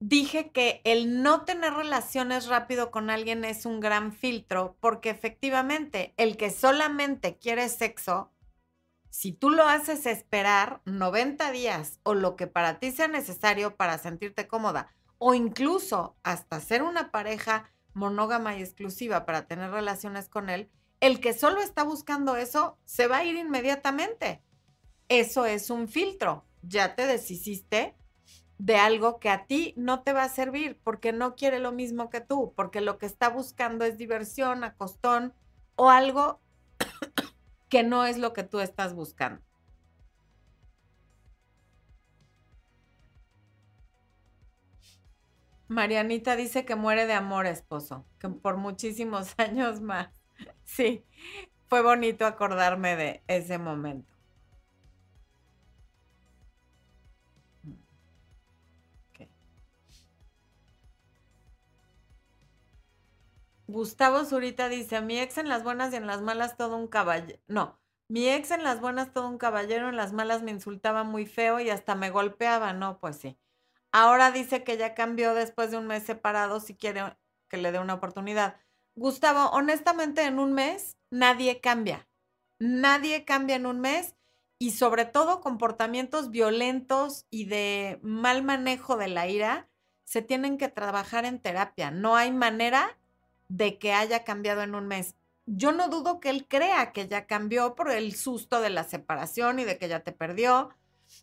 dije 0.00 0.50
que 0.50 0.80
el 0.84 1.22
no 1.22 1.44
tener 1.44 1.74
relaciones 1.74 2.46
rápido 2.46 2.90
con 2.90 3.10
alguien 3.10 3.44
es 3.44 3.66
un 3.66 3.80
gran 3.80 4.12
filtro 4.12 4.76
porque 4.80 5.10
efectivamente 5.10 6.14
el 6.16 6.36
que 6.36 6.50
solamente 6.50 7.36
quiere 7.36 7.68
sexo, 7.68 8.32
si 9.10 9.32
tú 9.32 9.50
lo 9.50 9.64
haces 9.66 10.06
esperar 10.06 10.80
90 10.84 11.50
días 11.50 12.00
o 12.02 12.14
lo 12.14 12.36
que 12.36 12.46
para 12.46 12.78
ti 12.78 12.92
sea 12.92 13.08
necesario 13.08 13.76
para 13.76 13.98
sentirte 13.98 14.46
cómoda 14.46 14.94
o 15.18 15.34
incluso 15.34 16.16
hasta 16.22 16.60
ser 16.60 16.82
una 16.82 17.10
pareja 17.10 17.70
monógama 17.94 18.56
y 18.56 18.62
exclusiva 18.62 19.26
para 19.26 19.46
tener 19.46 19.70
relaciones 19.70 20.28
con 20.28 20.50
él, 20.50 20.70
el 21.00 21.20
que 21.20 21.32
solo 21.32 21.60
está 21.60 21.82
buscando 21.82 22.36
eso 22.36 22.78
se 22.84 23.08
va 23.08 23.18
a 23.18 23.24
ir 23.24 23.36
inmediatamente. 23.36 24.42
Eso 25.08 25.46
es 25.46 25.70
un 25.70 25.88
filtro. 25.88 26.44
Ya 26.62 26.94
te 26.94 27.06
deshiciste 27.06 27.96
de 28.58 28.76
algo 28.76 29.20
que 29.20 29.30
a 29.30 29.46
ti 29.46 29.72
no 29.76 30.02
te 30.02 30.12
va 30.12 30.24
a 30.24 30.28
servir 30.28 30.78
porque 30.82 31.12
no 31.12 31.36
quiere 31.36 31.60
lo 31.60 31.72
mismo 31.72 32.10
que 32.10 32.20
tú, 32.20 32.52
porque 32.56 32.80
lo 32.80 32.98
que 32.98 33.06
está 33.06 33.28
buscando 33.28 33.84
es 33.84 33.98
diversión, 33.98 34.64
acostón 34.64 35.32
o 35.76 35.90
algo 35.90 36.40
que 37.68 37.82
no 37.84 38.04
es 38.04 38.18
lo 38.18 38.32
que 38.32 38.42
tú 38.42 38.60
estás 38.60 38.94
buscando. 38.94 39.42
Marianita 45.68 46.34
dice 46.34 46.64
que 46.64 46.76
muere 46.76 47.06
de 47.06 47.12
amor, 47.12 47.46
esposo, 47.46 48.06
que 48.18 48.28
por 48.28 48.56
muchísimos 48.56 49.34
años 49.38 49.80
más. 49.80 50.08
Sí, 50.64 51.04
fue 51.66 51.82
bonito 51.82 52.26
acordarme 52.26 52.96
de 52.96 53.22
ese 53.28 53.58
momento. 53.58 54.17
Gustavo 63.68 64.24
Zurita 64.24 64.70
dice, 64.70 65.02
mi 65.02 65.20
ex 65.20 65.36
en 65.36 65.50
las 65.50 65.62
buenas 65.62 65.92
y 65.92 65.96
en 65.96 66.06
las 66.06 66.22
malas 66.22 66.56
todo 66.56 66.76
un 66.76 66.88
caballero. 66.88 67.38
No, 67.48 67.78
mi 68.08 68.26
ex 68.26 68.50
en 68.50 68.64
las 68.64 68.80
buenas 68.80 69.12
todo 69.12 69.28
un 69.28 69.36
caballero, 69.36 69.90
en 69.90 69.96
las 69.96 70.14
malas 70.14 70.42
me 70.42 70.50
insultaba 70.50 71.04
muy 71.04 71.26
feo 71.26 71.60
y 71.60 71.68
hasta 71.68 71.94
me 71.94 72.08
golpeaba. 72.08 72.72
No, 72.72 72.98
pues 72.98 73.18
sí. 73.18 73.38
Ahora 73.92 74.32
dice 74.32 74.64
que 74.64 74.78
ya 74.78 74.94
cambió 74.94 75.34
después 75.34 75.70
de 75.70 75.76
un 75.76 75.86
mes 75.86 76.02
separado 76.02 76.60
si 76.60 76.76
quiere 76.76 77.18
que 77.48 77.58
le 77.58 77.70
dé 77.70 77.78
una 77.78 77.92
oportunidad. 77.92 78.56
Gustavo, 78.94 79.50
honestamente 79.50 80.22
en 80.22 80.38
un 80.38 80.54
mes 80.54 80.96
nadie 81.10 81.60
cambia. 81.60 82.08
Nadie 82.58 83.26
cambia 83.26 83.56
en 83.56 83.66
un 83.66 83.80
mes 83.80 84.16
y 84.58 84.70
sobre 84.70 85.04
todo 85.04 85.42
comportamientos 85.42 86.30
violentos 86.30 87.26
y 87.28 87.44
de 87.44 88.00
mal 88.02 88.42
manejo 88.42 88.96
de 88.96 89.08
la 89.08 89.28
ira 89.28 89.68
se 90.04 90.22
tienen 90.22 90.56
que 90.56 90.68
trabajar 90.68 91.26
en 91.26 91.38
terapia. 91.38 91.90
No 91.90 92.16
hay 92.16 92.32
manera 92.32 92.98
de 93.48 93.78
que 93.78 93.92
haya 93.92 94.24
cambiado 94.24 94.62
en 94.62 94.74
un 94.74 94.86
mes. 94.86 95.16
Yo 95.46 95.72
no 95.72 95.88
dudo 95.88 96.20
que 96.20 96.30
él 96.30 96.46
crea 96.46 96.92
que 96.92 97.08
ya 97.08 97.26
cambió 97.26 97.74
por 97.74 97.90
el 97.90 98.14
susto 98.14 98.60
de 98.60 98.70
la 98.70 98.84
separación 98.84 99.58
y 99.58 99.64
de 99.64 99.78
que 99.78 99.88
ya 99.88 100.00
te 100.00 100.12
perdió. 100.12 100.70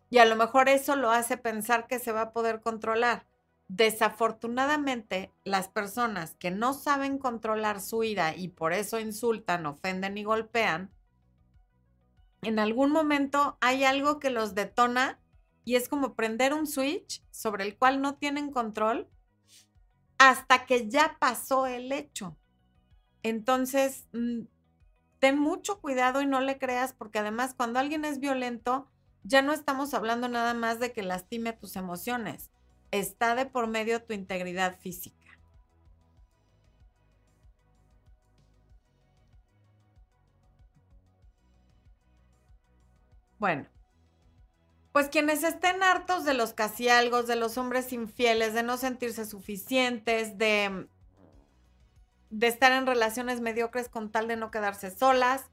Y 0.09 0.17
a 0.17 0.26
lo 0.26 0.36
mejor 0.36 0.67
eso 0.67 0.95
lo 0.95 1.11
hace 1.11 1.38
pensar 1.38 1.88
que 1.88 1.99
se 1.99 2.11
va 2.11 2.21
a 2.21 2.34
poder 2.34 2.59
controlar. 2.59 3.28
Desafortunadamente, 3.67 5.32
las 5.43 5.67
personas 5.67 6.36
que 6.36 6.51
no 6.51 6.73
saben 6.73 7.17
controlar 7.17 7.82
su 7.82 8.03
ira 8.03 8.36
y 8.36 8.47
por 8.47 8.73
eso 8.73 8.99
insultan, 8.99 9.65
ofenden 9.65 10.17
y 10.17 10.23
golpean, 10.23 10.91
en 12.41 12.59
algún 12.59 12.91
momento 12.91 13.57
hay 13.59 13.84
algo 13.84 14.19
que 14.19 14.30
los 14.30 14.53
detona 14.53 15.19
y 15.63 15.76
es 15.76 15.89
como 15.89 16.13
prender 16.13 16.53
un 16.53 16.67
switch 16.67 17.23
sobre 17.32 17.63
el 17.63 17.76
cual 17.76 18.01
no 18.01 18.15
tienen 18.15 18.51
control 18.51 19.07
hasta 20.18 20.66
que 20.66 20.89
ya 20.89 21.18
pasó 21.20 21.68
el 21.68 21.91
hecho. 21.91 22.38
Entonces, 23.24 24.07
mm, 24.13 24.41
ten 25.20 25.39
mucho 25.39 25.82
cuidado 25.82 26.22
y 26.22 26.26
no 26.28 26.41
le 26.41 26.57
creas, 26.57 26.93
porque 26.93 27.20
además 27.20 27.53
cuando 27.55 27.80
alguien 27.80 28.05
es 28.05 28.20
violento, 28.20 28.89
ya 29.24 29.41
no 29.41 29.53
estamos 29.53 29.93
hablando 29.93 30.30
nada 30.30 30.53
más 30.53 30.80
de 30.80 30.93
que 30.93 31.03
lastime 31.03 31.53
tus 31.53 31.76
emociones, 31.76 32.51
está 32.91 33.36
de 33.36 33.45
por 33.45 33.68
medio 33.68 34.03
tu 34.03 34.13
integridad 34.13 34.78
física. 34.80 35.16
Bueno, 43.39 43.66
pues 44.95 45.09
quienes 45.09 45.43
estén 45.43 45.83
hartos 45.83 46.23
de 46.23 46.33
los 46.33 46.53
casi 46.53 46.87
algo, 46.87 47.21
de 47.23 47.35
los 47.35 47.57
hombres 47.57 47.91
infieles, 47.91 48.53
de 48.53 48.63
no 48.63 48.77
sentirse 48.77 49.25
suficientes, 49.25 50.37
de, 50.37 50.87
de 52.29 52.47
estar 52.47 52.71
en 52.71 52.87
relaciones 52.87 53.41
mediocres 53.41 53.89
con 53.89 54.09
tal 54.09 54.29
de 54.29 54.37
no 54.37 54.51
quedarse 54.51 54.91
solas, 54.91 55.51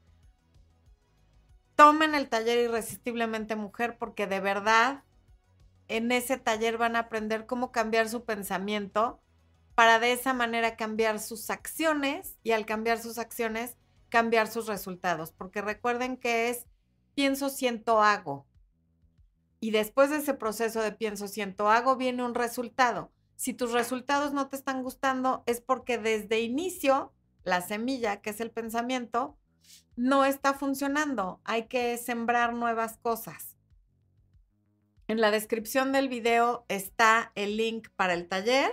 tomen 1.75 2.15
el 2.15 2.29
taller 2.29 2.57
Irresistiblemente 2.57 3.57
Mujer 3.57 3.97
porque 3.97 4.27
de 4.27 4.39
verdad 4.39 5.03
en 5.89 6.13
ese 6.13 6.37
taller 6.37 6.77
van 6.77 6.95
a 6.95 6.99
aprender 6.99 7.45
cómo 7.45 7.73
cambiar 7.73 8.07
su 8.07 8.23
pensamiento 8.23 9.19
para 9.75 9.99
de 9.99 10.13
esa 10.13 10.31
manera 10.33 10.77
cambiar 10.77 11.19
sus 11.19 11.49
acciones 11.49 12.37
y 12.43 12.53
al 12.53 12.65
cambiar 12.65 12.97
sus 12.97 13.17
acciones 13.17 13.75
cambiar 14.07 14.47
sus 14.47 14.67
resultados. 14.67 15.33
Porque 15.33 15.61
recuerden 15.61 16.15
que 16.15 16.49
es 16.49 16.65
pienso, 17.13 17.49
siento, 17.49 18.01
hago. 18.01 18.47
Y 19.63 19.71
después 19.71 20.09
de 20.09 20.17
ese 20.17 20.33
proceso 20.33 20.81
de 20.81 20.91
pienso, 20.91 21.29
siento, 21.29 21.69
hago, 21.69 21.95
viene 21.95 22.21
un 22.21 22.35
resultado. 22.35 23.13
Si 23.37 23.53
tus 23.53 23.71
resultados 23.71 24.33
no 24.33 24.49
te 24.49 24.57
están 24.57 24.83
gustando, 24.83 25.41
es 25.45 25.61
porque 25.61 25.97
desde 25.97 26.41
inicio 26.41 27.13
la 27.45 27.61
semilla, 27.61 28.19
que 28.19 28.31
es 28.31 28.41
el 28.41 28.51
pensamiento, 28.51 29.37
no 29.95 30.25
está 30.25 30.53
funcionando. 30.53 31.39
Hay 31.45 31.67
que 31.69 31.97
sembrar 31.97 32.53
nuevas 32.53 32.97
cosas. 32.97 33.55
En 35.07 35.21
la 35.21 35.31
descripción 35.31 35.93
del 35.93 36.09
video 36.09 36.65
está 36.67 37.31
el 37.33 37.55
link 37.55 37.87
para 37.95 38.15
el 38.15 38.27
taller 38.27 38.69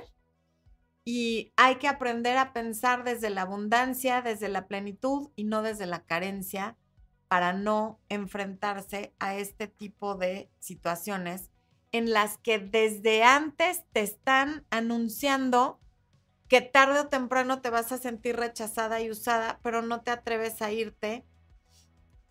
y 1.05 1.53
hay 1.55 1.76
que 1.76 1.86
aprender 1.86 2.36
a 2.36 2.53
pensar 2.53 3.05
desde 3.05 3.30
la 3.30 3.43
abundancia, 3.43 4.22
desde 4.22 4.49
la 4.49 4.66
plenitud 4.66 5.30
y 5.36 5.45
no 5.45 5.62
desde 5.62 5.86
la 5.86 6.05
carencia 6.05 6.76
para 7.31 7.53
no 7.53 8.01
enfrentarse 8.09 9.14
a 9.20 9.37
este 9.37 9.68
tipo 9.68 10.16
de 10.16 10.51
situaciones 10.59 11.53
en 11.93 12.11
las 12.11 12.39
que 12.39 12.59
desde 12.59 13.22
antes 13.22 13.85
te 13.93 14.01
están 14.01 14.66
anunciando 14.70 15.78
que 16.49 16.61
tarde 16.61 16.99
o 16.99 17.07
temprano 17.07 17.61
te 17.61 17.70
vas 17.70 17.93
a 17.93 17.99
sentir 17.99 18.35
rechazada 18.35 19.01
y 19.01 19.12
usada, 19.12 19.61
pero 19.62 19.81
no 19.81 20.01
te 20.01 20.11
atreves 20.11 20.61
a 20.61 20.72
irte 20.72 21.24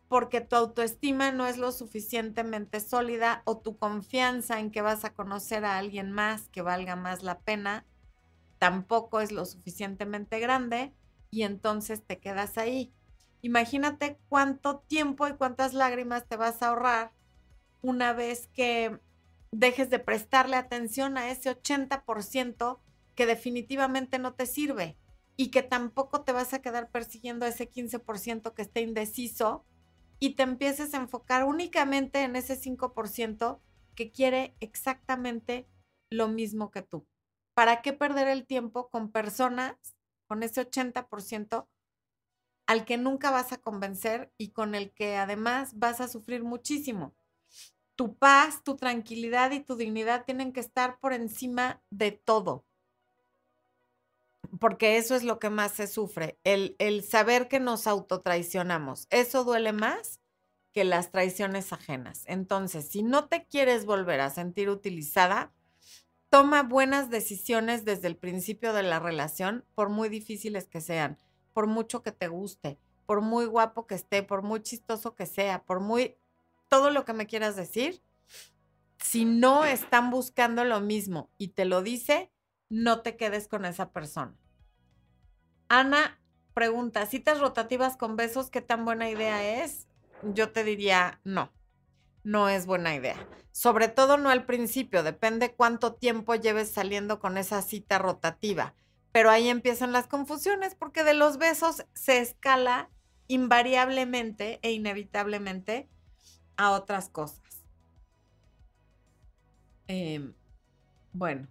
porque 0.10 0.42
tu 0.42 0.58
autoestima 0.58 1.32
no 1.32 1.48
es 1.48 1.58
lo 1.58 1.72
suficientemente 1.72 2.82
sólida 2.82 3.42
o 3.46 3.58
tu 3.60 3.78
confianza 3.78 4.60
en 4.60 4.70
que 4.70 4.82
vas 4.82 5.06
a 5.06 5.14
conocer 5.14 5.64
a 5.64 5.78
alguien 5.78 6.12
más 6.12 6.50
que 6.50 6.62
valga 6.62 6.98
más 6.98 7.24
la 7.24 7.40
pena 7.40 7.86
tampoco 8.58 9.22
es 9.22 9.32
lo 9.32 9.46
suficientemente 9.46 10.42
grande 10.42 10.94
y 11.32 11.44
entonces 11.44 12.06
te 12.06 12.20
quedas 12.20 12.58
ahí. 12.58 12.94
Imagínate 13.42 14.20
cuánto 14.28 14.80
tiempo 14.80 15.28
y 15.28 15.34
cuántas 15.34 15.74
lágrimas 15.74 16.28
te 16.28 16.36
vas 16.36 16.62
a 16.62 16.70
ahorrar 16.70 17.12
una 17.82 18.14
vez 18.14 18.48
que 18.54 19.00
dejes 19.52 19.90
de 19.90 20.00
prestarle 20.00 20.58
atención 20.58 21.18
a 21.18 21.32
ese 21.32 21.50
80% 21.50 22.80
que 23.16 23.26
definitivamente 23.26 24.20
no 24.20 24.34
te 24.34 24.46
sirve 24.46 24.98
y 25.36 25.52
que 25.52 25.64
tampoco 25.64 26.22
te 26.22 26.34
vas 26.34 26.54
a 26.54 26.62
quedar 26.62 26.92
persiguiendo 26.92 27.46
a 27.46 27.50
ese 27.50 27.70
15% 27.70 28.54
que 28.54 28.62
esté 28.62 28.82
indeciso 28.82 29.66
y 30.20 30.36
te 30.36 30.44
empieces 30.44 30.94
a 30.94 30.98
enfocar 30.98 31.46
únicamente 31.46 32.24
en 32.24 32.36
ese 32.36 32.58
5% 32.58 33.62
que 33.96 34.12
quiere 34.12 34.56
exactamente 34.60 35.68
lo 36.10 36.28
mismo 36.28 36.72
que 36.72 36.82
tú. 36.82 37.08
¿Para 37.54 37.82
qué 37.82 37.94
perder 37.94 38.28
el 38.28 38.46
tiempo 38.46 38.90
con 38.90 39.12
personas 39.12 39.76
con 40.28 40.44
ese 40.44 40.62
80% 40.62 41.68
al 42.70 42.86
que 42.86 42.98
nunca 42.98 43.32
vas 43.32 43.52
a 43.52 43.58
convencer 43.58 44.32
y 44.38 44.50
con 44.50 44.76
el 44.76 44.92
que 44.92 45.16
además 45.16 45.80
vas 45.80 46.02
a 46.02 46.08
sufrir 46.08 46.44
muchísimo. 46.44 47.16
Tu 47.96 48.16
paz, 48.16 48.64
tu 48.64 48.76
tranquilidad 48.76 49.50
y 49.54 49.60
tu 49.60 49.76
dignidad 49.76 50.24
tienen 50.24 50.54
que 50.54 50.60
estar 50.60 51.00
por 51.00 51.14
encima 51.14 51.82
de 51.90 52.12
todo. 52.12 52.68
Porque 54.60 54.98
eso 54.98 55.16
es 55.16 55.24
lo 55.24 55.40
que 55.40 55.50
más 55.50 55.72
se 55.72 55.88
sufre, 55.88 56.38
el, 56.44 56.76
el 56.78 57.04
saber 57.04 57.48
que 57.48 57.60
nos 57.60 57.88
autotraicionamos. 57.88 59.08
Eso 59.10 59.44
duele 59.44 59.74
más 59.74 60.20
que 60.72 60.84
las 60.84 61.10
traiciones 61.10 61.74
ajenas. 61.74 62.22
Entonces, 62.28 62.88
si 62.88 63.02
no 63.02 63.30
te 63.30 63.48
quieres 63.48 63.88
volver 63.88 64.22
a 64.22 64.30
sentir 64.30 64.70
utilizada, 64.70 65.52
toma 66.30 66.62
buenas 66.62 67.10
decisiones 67.10 67.84
desde 67.84 68.10
el 68.10 68.16
principio 68.16 68.74
de 68.74 68.84
la 68.84 69.00
relación, 69.00 69.66
por 69.74 69.90
muy 69.90 70.08
difíciles 70.08 70.68
que 70.68 70.82
sean 70.82 71.18
por 71.60 71.68
mucho 71.68 72.02
que 72.02 72.14
te 72.14 72.30
guste, 72.30 72.80
por 73.06 73.20
muy 73.20 73.46
guapo 73.46 73.86
que 73.86 73.94
esté, 73.94 74.24
por 74.24 74.44
muy 74.44 74.64
chistoso 74.64 75.14
que 75.14 75.26
sea, 75.26 75.64
por 75.64 75.82
muy 75.82 76.16
todo 76.70 76.90
lo 76.90 77.04
que 77.04 77.12
me 77.12 77.28
quieras 77.28 77.58
decir, 77.58 78.02
si 78.98 79.26
no 79.26 79.66
están 79.66 80.10
buscando 80.10 80.64
lo 80.64 80.80
mismo 80.80 81.30
y 81.38 81.50
te 81.50 81.66
lo 81.66 81.82
dice, 81.82 82.32
no 82.70 83.02
te 83.02 83.18
quedes 83.18 83.50
con 83.50 83.66
esa 83.66 83.92
persona. 83.92 84.38
Ana 85.68 86.22
pregunta, 86.54 87.06
citas 87.08 87.42
rotativas 87.42 87.98
con 87.98 88.16
besos, 88.16 88.50
¿qué 88.50 88.62
tan 88.62 88.86
buena 88.86 89.10
idea 89.10 89.62
es? 89.62 89.90
Yo 90.24 90.54
te 90.54 90.64
diría, 90.64 91.20
no, 91.26 91.52
no 92.24 92.48
es 92.48 92.68
buena 92.68 92.96
idea. 92.96 93.18
Sobre 93.52 93.90
todo 93.90 94.16
no 94.16 94.30
al 94.30 94.46
principio, 94.46 95.04
depende 95.04 95.56
cuánto 95.56 95.96
tiempo 95.96 96.36
lleves 96.36 96.72
saliendo 96.72 97.20
con 97.20 97.38
esa 97.38 97.62
cita 97.62 97.98
rotativa. 97.98 98.76
Pero 99.12 99.30
ahí 99.30 99.50
empiezan 99.50 99.92
las 99.92 100.08
confusiones 100.08 100.76
porque 100.76 101.04
de 101.04 101.14
los 101.14 101.38
besos 101.38 101.86
se 101.94 102.20
escala 102.20 102.90
invariablemente 103.28 104.60
e 104.62 104.72
inevitablemente 104.72 105.90
a 106.58 106.72
otras 106.72 107.10
cosas. 107.10 107.64
Em, 109.88 110.34
bueno. 111.14 111.48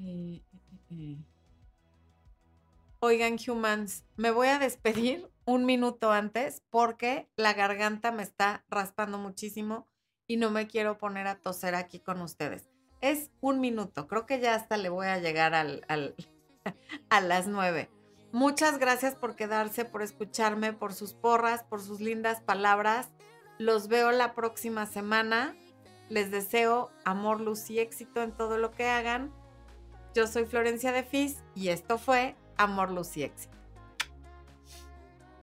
Eh, 0.00 0.42
eh, 0.44 0.70
eh, 0.90 1.16
Oigan, 3.00 3.36
humans, 3.46 4.04
me 4.16 4.30
voy 4.30 4.48
a 4.48 4.58
despedir 4.58 5.30
un 5.44 5.66
minuto 5.66 6.10
antes 6.10 6.62
porque 6.70 7.28
la 7.36 7.52
garganta 7.52 8.12
me 8.12 8.22
está 8.22 8.64
raspando 8.68 9.18
muchísimo 9.18 9.88
y 10.26 10.36
no 10.36 10.50
me 10.50 10.66
quiero 10.66 10.98
poner 10.98 11.26
a 11.26 11.40
toser 11.40 11.74
aquí 11.74 12.00
con 12.00 12.22
ustedes. 12.22 12.73
Es 13.04 13.30
un 13.42 13.60
minuto, 13.60 14.08
creo 14.08 14.24
que 14.24 14.40
ya 14.40 14.54
hasta 14.54 14.78
le 14.78 14.88
voy 14.88 15.08
a 15.08 15.18
llegar 15.18 15.54
al, 15.54 15.84
a 17.10 17.20
las 17.20 17.46
nueve. 17.46 17.90
Muchas 18.32 18.78
gracias 18.78 19.14
por 19.14 19.36
quedarse, 19.36 19.84
por 19.84 20.00
escucharme, 20.00 20.72
por 20.72 20.94
sus 20.94 21.12
porras, 21.12 21.64
por 21.64 21.82
sus 21.82 22.00
lindas 22.00 22.40
palabras. 22.40 23.10
Los 23.58 23.88
veo 23.88 24.10
la 24.10 24.34
próxima 24.34 24.86
semana. 24.86 25.54
Les 26.08 26.30
deseo 26.30 26.90
amor, 27.04 27.42
luz 27.42 27.68
y 27.68 27.78
éxito 27.78 28.22
en 28.22 28.32
todo 28.32 28.56
lo 28.56 28.70
que 28.70 28.88
hagan. 28.88 29.30
Yo 30.14 30.26
soy 30.26 30.46
Florencia 30.46 30.90
de 30.90 31.02
Fis 31.02 31.44
y 31.54 31.68
esto 31.68 31.98
fue 31.98 32.36
Amor, 32.56 32.90
Luz 32.90 33.18
y 33.18 33.24
Éxito. 33.24 33.58